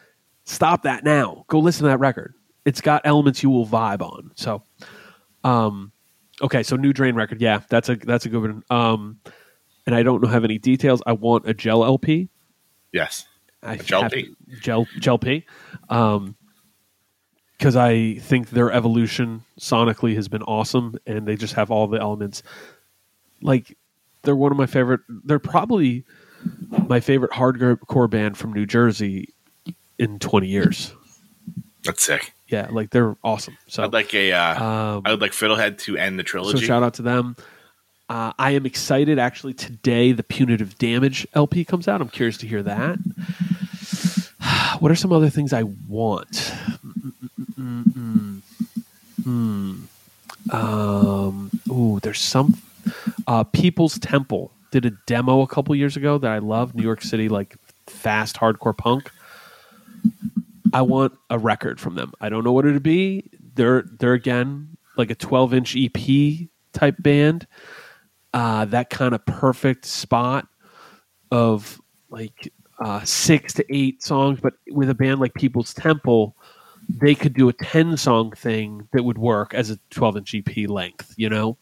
stop 0.44 0.82
that 0.82 1.04
now. 1.04 1.44
Go 1.48 1.58
listen 1.58 1.82
to 1.84 1.88
that 1.88 1.98
record. 2.00 2.34
It's 2.64 2.80
got 2.80 3.02
elements 3.04 3.42
you 3.42 3.50
will 3.50 3.66
vibe 3.66 4.00
on. 4.02 4.30
So, 4.34 4.62
um, 5.44 5.92
okay, 6.40 6.62
so 6.62 6.76
new 6.76 6.92
Drain 6.92 7.14
record, 7.14 7.40
yeah, 7.40 7.60
that's 7.68 7.88
a 7.88 7.96
that's 7.96 8.24
a 8.24 8.28
good 8.28 8.40
one. 8.40 8.62
Um, 8.70 9.18
and 9.86 9.94
I 9.94 10.02
don't 10.02 10.22
know 10.22 10.28
have 10.28 10.44
any 10.44 10.58
details. 10.58 11.02
I 11.06 11.12
want 11.12 11.48
a 11.48 11.54
gel 11.54 11.84
LP. 11.84 12.28
Yes, 12.92 13.26
I 13.62 13.76
gel 13.76 14.02
have- 14.02 14.12
P. 14.12 14.34
Gel 14.60 14.86
gel 15.00 15.18
P. 15.18 15.44
Um, 15.88 16.36
because 17.62 17.76
I 17.76 18.14
think 18.14 18.50
their 18.50 18.72
evolution 18.72 19.44
sonically 19.56 20.16
has 20.16 20.26
been 20.26 20.42
awesome, 20.42 20.96
and 21.06 21.28
they 21.28 21.36
just 21.36 21.54
have 21.54 21.70
all 21.70 21.86
the 21.86 22.00
elements. 22.00 22.42
Like 23.40 23.78
they're 24.22 24.34
one 24.34 24.50
of 24.50 24.58
my 24.58 24.66
favorite. 24.66 25.00
They're 25.08 25.38
probably 25.38 26.02
my 26.88 26.98
favorite 26.98 27.30
hardcore 27.30 28.10
band 28.10 28.36
from 28.36 28.52
New 28.52 28.66
Jersey 28.66 29.32
in 29.96 30.18
twenty 30.18 30.48
years. 30.48 30.92
that's 31.84 32.02
sick. 32.02 32.32
Yeah, 32.48 32.66
like 32.72 32.90
they're 32.90 33.16
awesome. 33.22 33.56
So 33.68 33.84
I'd 33.84 33.92
like 33.92 34.12
a, 34.12 34.32
uh, 34.32 34.64
um, 34.64 35.02
I 35.04 35.12
would 35.12 35.20
like 35.20 35.30
Fiddlehead 35.30 35.78
to 35.82 35.96
end 35.96 36.18
the 36.18 36.24
so 36.24 36.30
trilogy. 36.30 36.66
shout 36.66 36.82
out 36.82 36.94
to 36.94 37.02
them. 37.02 37.36
Uh, 38.08 38.32
I 38.40 38.50
am 38.50 38.66
excited. 38.66 39.20
Actually, 39.20 39.54
today 39.54 40.10
the 40.10 40.24
Punitive 40.24 40.76
Damage 40.78 41.28
LP 41.34 41.64
comes 41.64 41.86
out. 41.86 42.00
I'm 42.00 42.08
curious 42.08 42.38
to 42.38 42.48
hear 42.48 42.64
that. 42.64 42.98
What 44.80 44.90
are 44.90 44.96
some 44.96 45.12
other 45.12 45.30
things 45.30 45.52
I 45.52 45.62
want? 45.62 46.52
Mm-mm-mm-mm. 47.62 48.42
Hmm. 49.22 50.54
Um. 50.54 51.50
Ooh, 51.70 52.00
there's 52.02 52.20
some. 52.20 52.60
Uh, 53.26 53.44
People's 53.44 53.98
Temple 53.98 54.50
did 54.72 54.84
a 54.84 54.90
demo 55.06 55.42
a 55.42 55.46
couple 55.46 55.74
years 55.76 55.96
ago 55.96 56.18
that 56.18 56.30
I 56.30 56.38
love. 56.38 56.74
New 56.74 56.82
York 56.82 57.02
City, 57.02 57.28
like 57.28 57.56
fast 57.86 58.36
hardcore 58.36 58.76
punk. 58.76 59.10
I 60.72 60.82
want 60.82 61.16
a 61.30 61.38
record 61.38 61.78
from 61.78 61.94
them. 61.94 62.12
I 62.20 62.28
don't 62.28 62.44
know 62.44 62.52
what 62.52 62.66
it'd 62.66 62.82
be. 62.82 63.30
They're 63.54 63.82
they're 63.98 64.14
again 64.14 64.76
like 64.96 65.10
a 65.10 65.14
12 65.14 65.54
inch 65.54 65.76
EP 65.76 66.48
type 66.72 66.96
band. 66.98 67.46
Uh, 68.34 68.64
that 68.64 68.90
kind 68.90 69.14
of 69.14 69.24
perfect 69.26 69.84
spot 69.84 70.48
of 71.30 71.80
like 72.10 72.52
uh, 72.82 73.04
six 73.04 73.52
to 73.54 73.64
eight 73.74 74.02
songs, 74.02 74.40
but 74.40 74.54
with 74.70 74.90
a 74.90 74.94
band 74.94 75.20
like 75.20 75.34
People's 75.34 75.74
Temple, 75.74 76.34
they 76.88 77.14
could 77.14 77.34
do 77.34 77.48
a 77.48 77.52
10 77.52 77.96
song 77.96 78.32
thing 78.32 78.88
that 78.92 79.02
would 79.04 79.18
work 79.18 79.54
as 79.54 79.70
a 79.70 79.78
12 79.90 80.16
inch 80.18 80.34
EP 80.34 80.68
length, 80.68 81.14
you 81.16 81.28
know? 81.28 81.56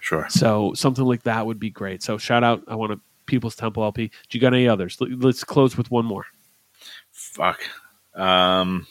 sure. 0.00 0.26
So 0.30 0.72
something 0.74 1.04
like 1.04 1.22
that 1.24 1.44
would 1.46 1.58
be 1.60 1.70
great. 1.70 2.02
So 2.02 2.16
shout 2.18 2.42
out. 2.44 2.62
I 2.68 2.74
want 2.74 2.92
a 2.92 3.00
People's 3.26 3.54
Temple 3.54 3.82
LP. 3.84 4.08
Do 4.08 4.38
you 4.38 4.40
got 4.40 4.54
any 4.54 4.66
others? 4.66 5.00
Let- 5.00 5.20
Let's 5.20 5.44
close 5.44 5.76
with 5.76 5.90
one 5.90 6.04
more. 6.04 6.26
Fuck. 7.12 7.60
Um, 8.14 8.86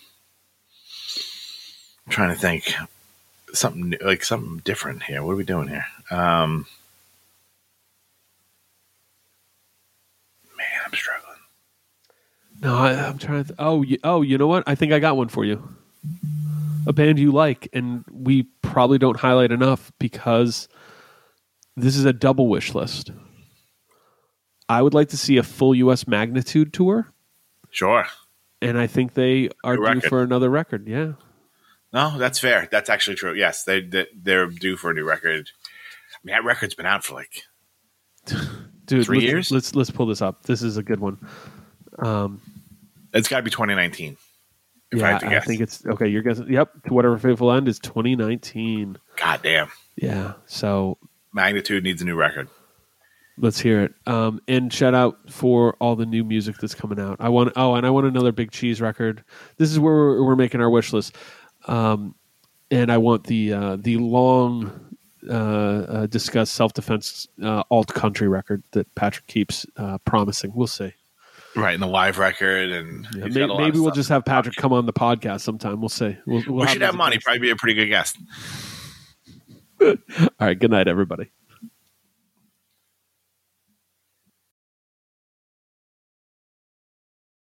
I'm 2.06 2.12
trying 2.12 2.34
to 2.34 2.40
think 2.40 2.74
something 3.54 3.90
new- 3.90 3.98
like 4.02 4.24
something 4.24 4.60
different 4.64 5.04
here. 5.04 5.24
What 5.24 5.34
are 5.34 5.38
we 5.38 5.44
doing 5.44 5.68
here? 5.68 5.86
Um, 6.12 6.68
man, 10.58 10.68
I'm 10.86 10.94
struggling. 10.94 11.26
No, 12.62 12.76
I, 12.76 12.92
I'm 12.92 13.18
trying 13.18 13.44
to. 13.44 13.48
Th- 13.50 13.56
oh, 13.60 13.82
you, 13.84 13.98
oh, 14.04 14.22
you 14.22 14.38
know 14.38 14.48
what? 14.48 14.64
I 14.68 14.76
think 14.76 14.92
I 14.92 15.00
got 15.00 15.18
one 15.18 15.30
for 15.30 15.46
you. 15.46 15.76
A 16.88 16.94
band 16.94 17.20
you 17.20 17.32
like, 17.32 17.68
and 17.74 18.04
we 18.12 18.44
probably 18.62 18.98
don't 18.98 19.18
highlight 19.18 19.52
enough 19.52 19.92
because 20.00 20.68
this 21.76 21.96
is 21.96 22.06
a 22.06 22.14
double 22.14 22.48
wish 22.48 22.74
list. 22.74 23.12
I 24.68 24.82
would 24.82 24.94
like 24.94 25.10
to 25.10 25.18
see 25.18 25.38
a 25.38 25.44
full 25.44 25.74
U.S. 25.76 26.08
magnitude 26.08 26.74
tour, 26.74 27.12
Sure. 27.72 28.06
and 28.62 28.78
I 28.78 28.88
think 28.88 29.14
they 29.14 29.50
are 29.64 29.76
due 29.76 30.02
for 30.02 30.22
another 30.22 30.50
record. 30.50 30.88
Yeah, 30.88 31.14
No, 31.92 32.18
that's 32.18 32.40
fair. 32.40 32.68
That's 32.72 32.90
actually 32.90 33.16
true. 33.16 33.34
Yes, 33.34 33.64
they, 33.64 33.82
they 33.82 34.08
they're 34.16 34.48
due 34.48 34.78
for 34.78 34.92
a 34.92 34.94
new 34.94 35.06
record. 35.06 35.50
I 36.14 36.18
mean, 36.24 36.34
that 36.36 36.44
record's 36.44 36.76
been 36.76 36.86
out 36.86 37.04
for 37.04 37.16
like 37.16 37.44
dude. 38.86 39.06
Three 39.06 39.18
let's, 39.18 39.24
years? 39.28 39.52
Let's 39.52 39.76
let's 39.76 39.92
pull 39.92 40.06
this 40.06 40.22
up. 40.22 40.44
This 40.44 40.62
is 40.62 40.78
a 40.78 40.84
good 40.84 41.00
one. 41.00 41.18
Um, 42.02 42.42
it's 43.14 43.28
got 43.28 43.38
to 43.38 43.44
be 43.44 43.52
2019. 43.52 44.18
If 44.92 45.04
I 45.04 45.12
yeah, 45.12 45.18
to 45.20 45.38
I 45.38 45.40
think 45.42 45.62
it's 45.62 45.86
okay. 45.86 46.08
You're 46.08 46.24
guessing. 46.24 46.52
Yep, 46.52 46.84
to 46.88 46.94
whatever 46.94 47.18
fateful 47.18 47.52
end 47.52 47.68
is 47.68 47.78
2019. 47.80 48.98
God 49.18 49.40
damn, 49.44 49.70
Yeah, 49.96 50.34
so 50.48 50.98
Magnitude 51.32 51.84
needs 51.84 52.02
a 52.02 52.06
new 52.06 52.16
record. 52.16 52.50
Let's 53.38 53.60
hear 53.60 53.84
it. 53.84 53.94
Um, 54.06 54.42
and 54.48 54.74
shout 54.74 54.96
out 54.96 55.18
for 55.30 55.76
all 55.80 55.96
the 55.96 56.06
new 56.06 56.24
music 56.24 56.58
that's 56.58 56.76
coming 56.76 57.00
out. 57.00 57.18
I 57.20 57.30
want 57.30 57.54
oh, 57.56 57.76
and 57.76 57.86
I 57.86 57.90
want 57.92 58.08
another 58.08 58.32
Big 58.32 58.52
Cheese 58.52 58.82
record. 58.82 59.24
This 59.58 59.72
is 59.72 59.80
where 59.80 59.94
we're, 59.94 60.24
we're 60.24 60.36
making 60.36 60.60
our 60.60 60.70
wish 60.70 60.92
list. 60.92 61.16
Um, 61.68 62.16
and 62.72 62.92
I 62.92 62.98
want 62.98 63.26
the 63.26 63.54
uh, 63.54 63.78
the 63.80 63.98
long 63.98 64.98
uh, 65.30 65.34
uh, 65.34 66.06
discussed 66.08 66.54
self 66.54 66.74
defense 66.74 67.28
uh, 67.44 67.64
alt 67.70 67.94
country 67.94 68.28
record 68.28 68.64
that 68.72 68.94
Patrick 68.96 69.28
keeps 69.28 69.66
uh, 69.78 70.00
promising. 70.00 70.52
We'll 70.54 70.68
see. 70.68 70.94
Right, 71.56 71.74
and 71.74 71.82
the 71.84 71.88
live 71.88 72.18
record, 72.18 72.70
and 72.72 73.06
Yeah, 73.16 73.26
he's 73.26 73.34
may- 73.36 73.40
got 73.42 73.50
a 73.50 73.54
lot 73.54 73.62
maybe 73.64 73.80
we'll 73.80 73.88
stuff. 73.90 73.96
just 73.96 74.10
have 74.10 74.26
Patrick 74.26 74.56
come 74.56 74.74
on 74.74 74.86
the 74.86 74.94
podcast 74.94 75.42
sometime. 75.42 75.80
We'll 75.82 75.90
say 75.90 76.18
we'll, 76.26 76.44
we'll 76.48 76.62
We 76.66 76.68
should 76.68 76.82
have 76.82 76.96
money. 76.96 77.18
Probably 77.24 77.40
be 77.40 77.50
a 77.50 77.56
pretty 77.56 77.74
good 77.76 77.88
guest. 77.88 78.18
All 79.82 79.96
right. 80.40 80.58
Good 80.60 80.72
night, 80.72 80.88
everybody. 80.88 81.32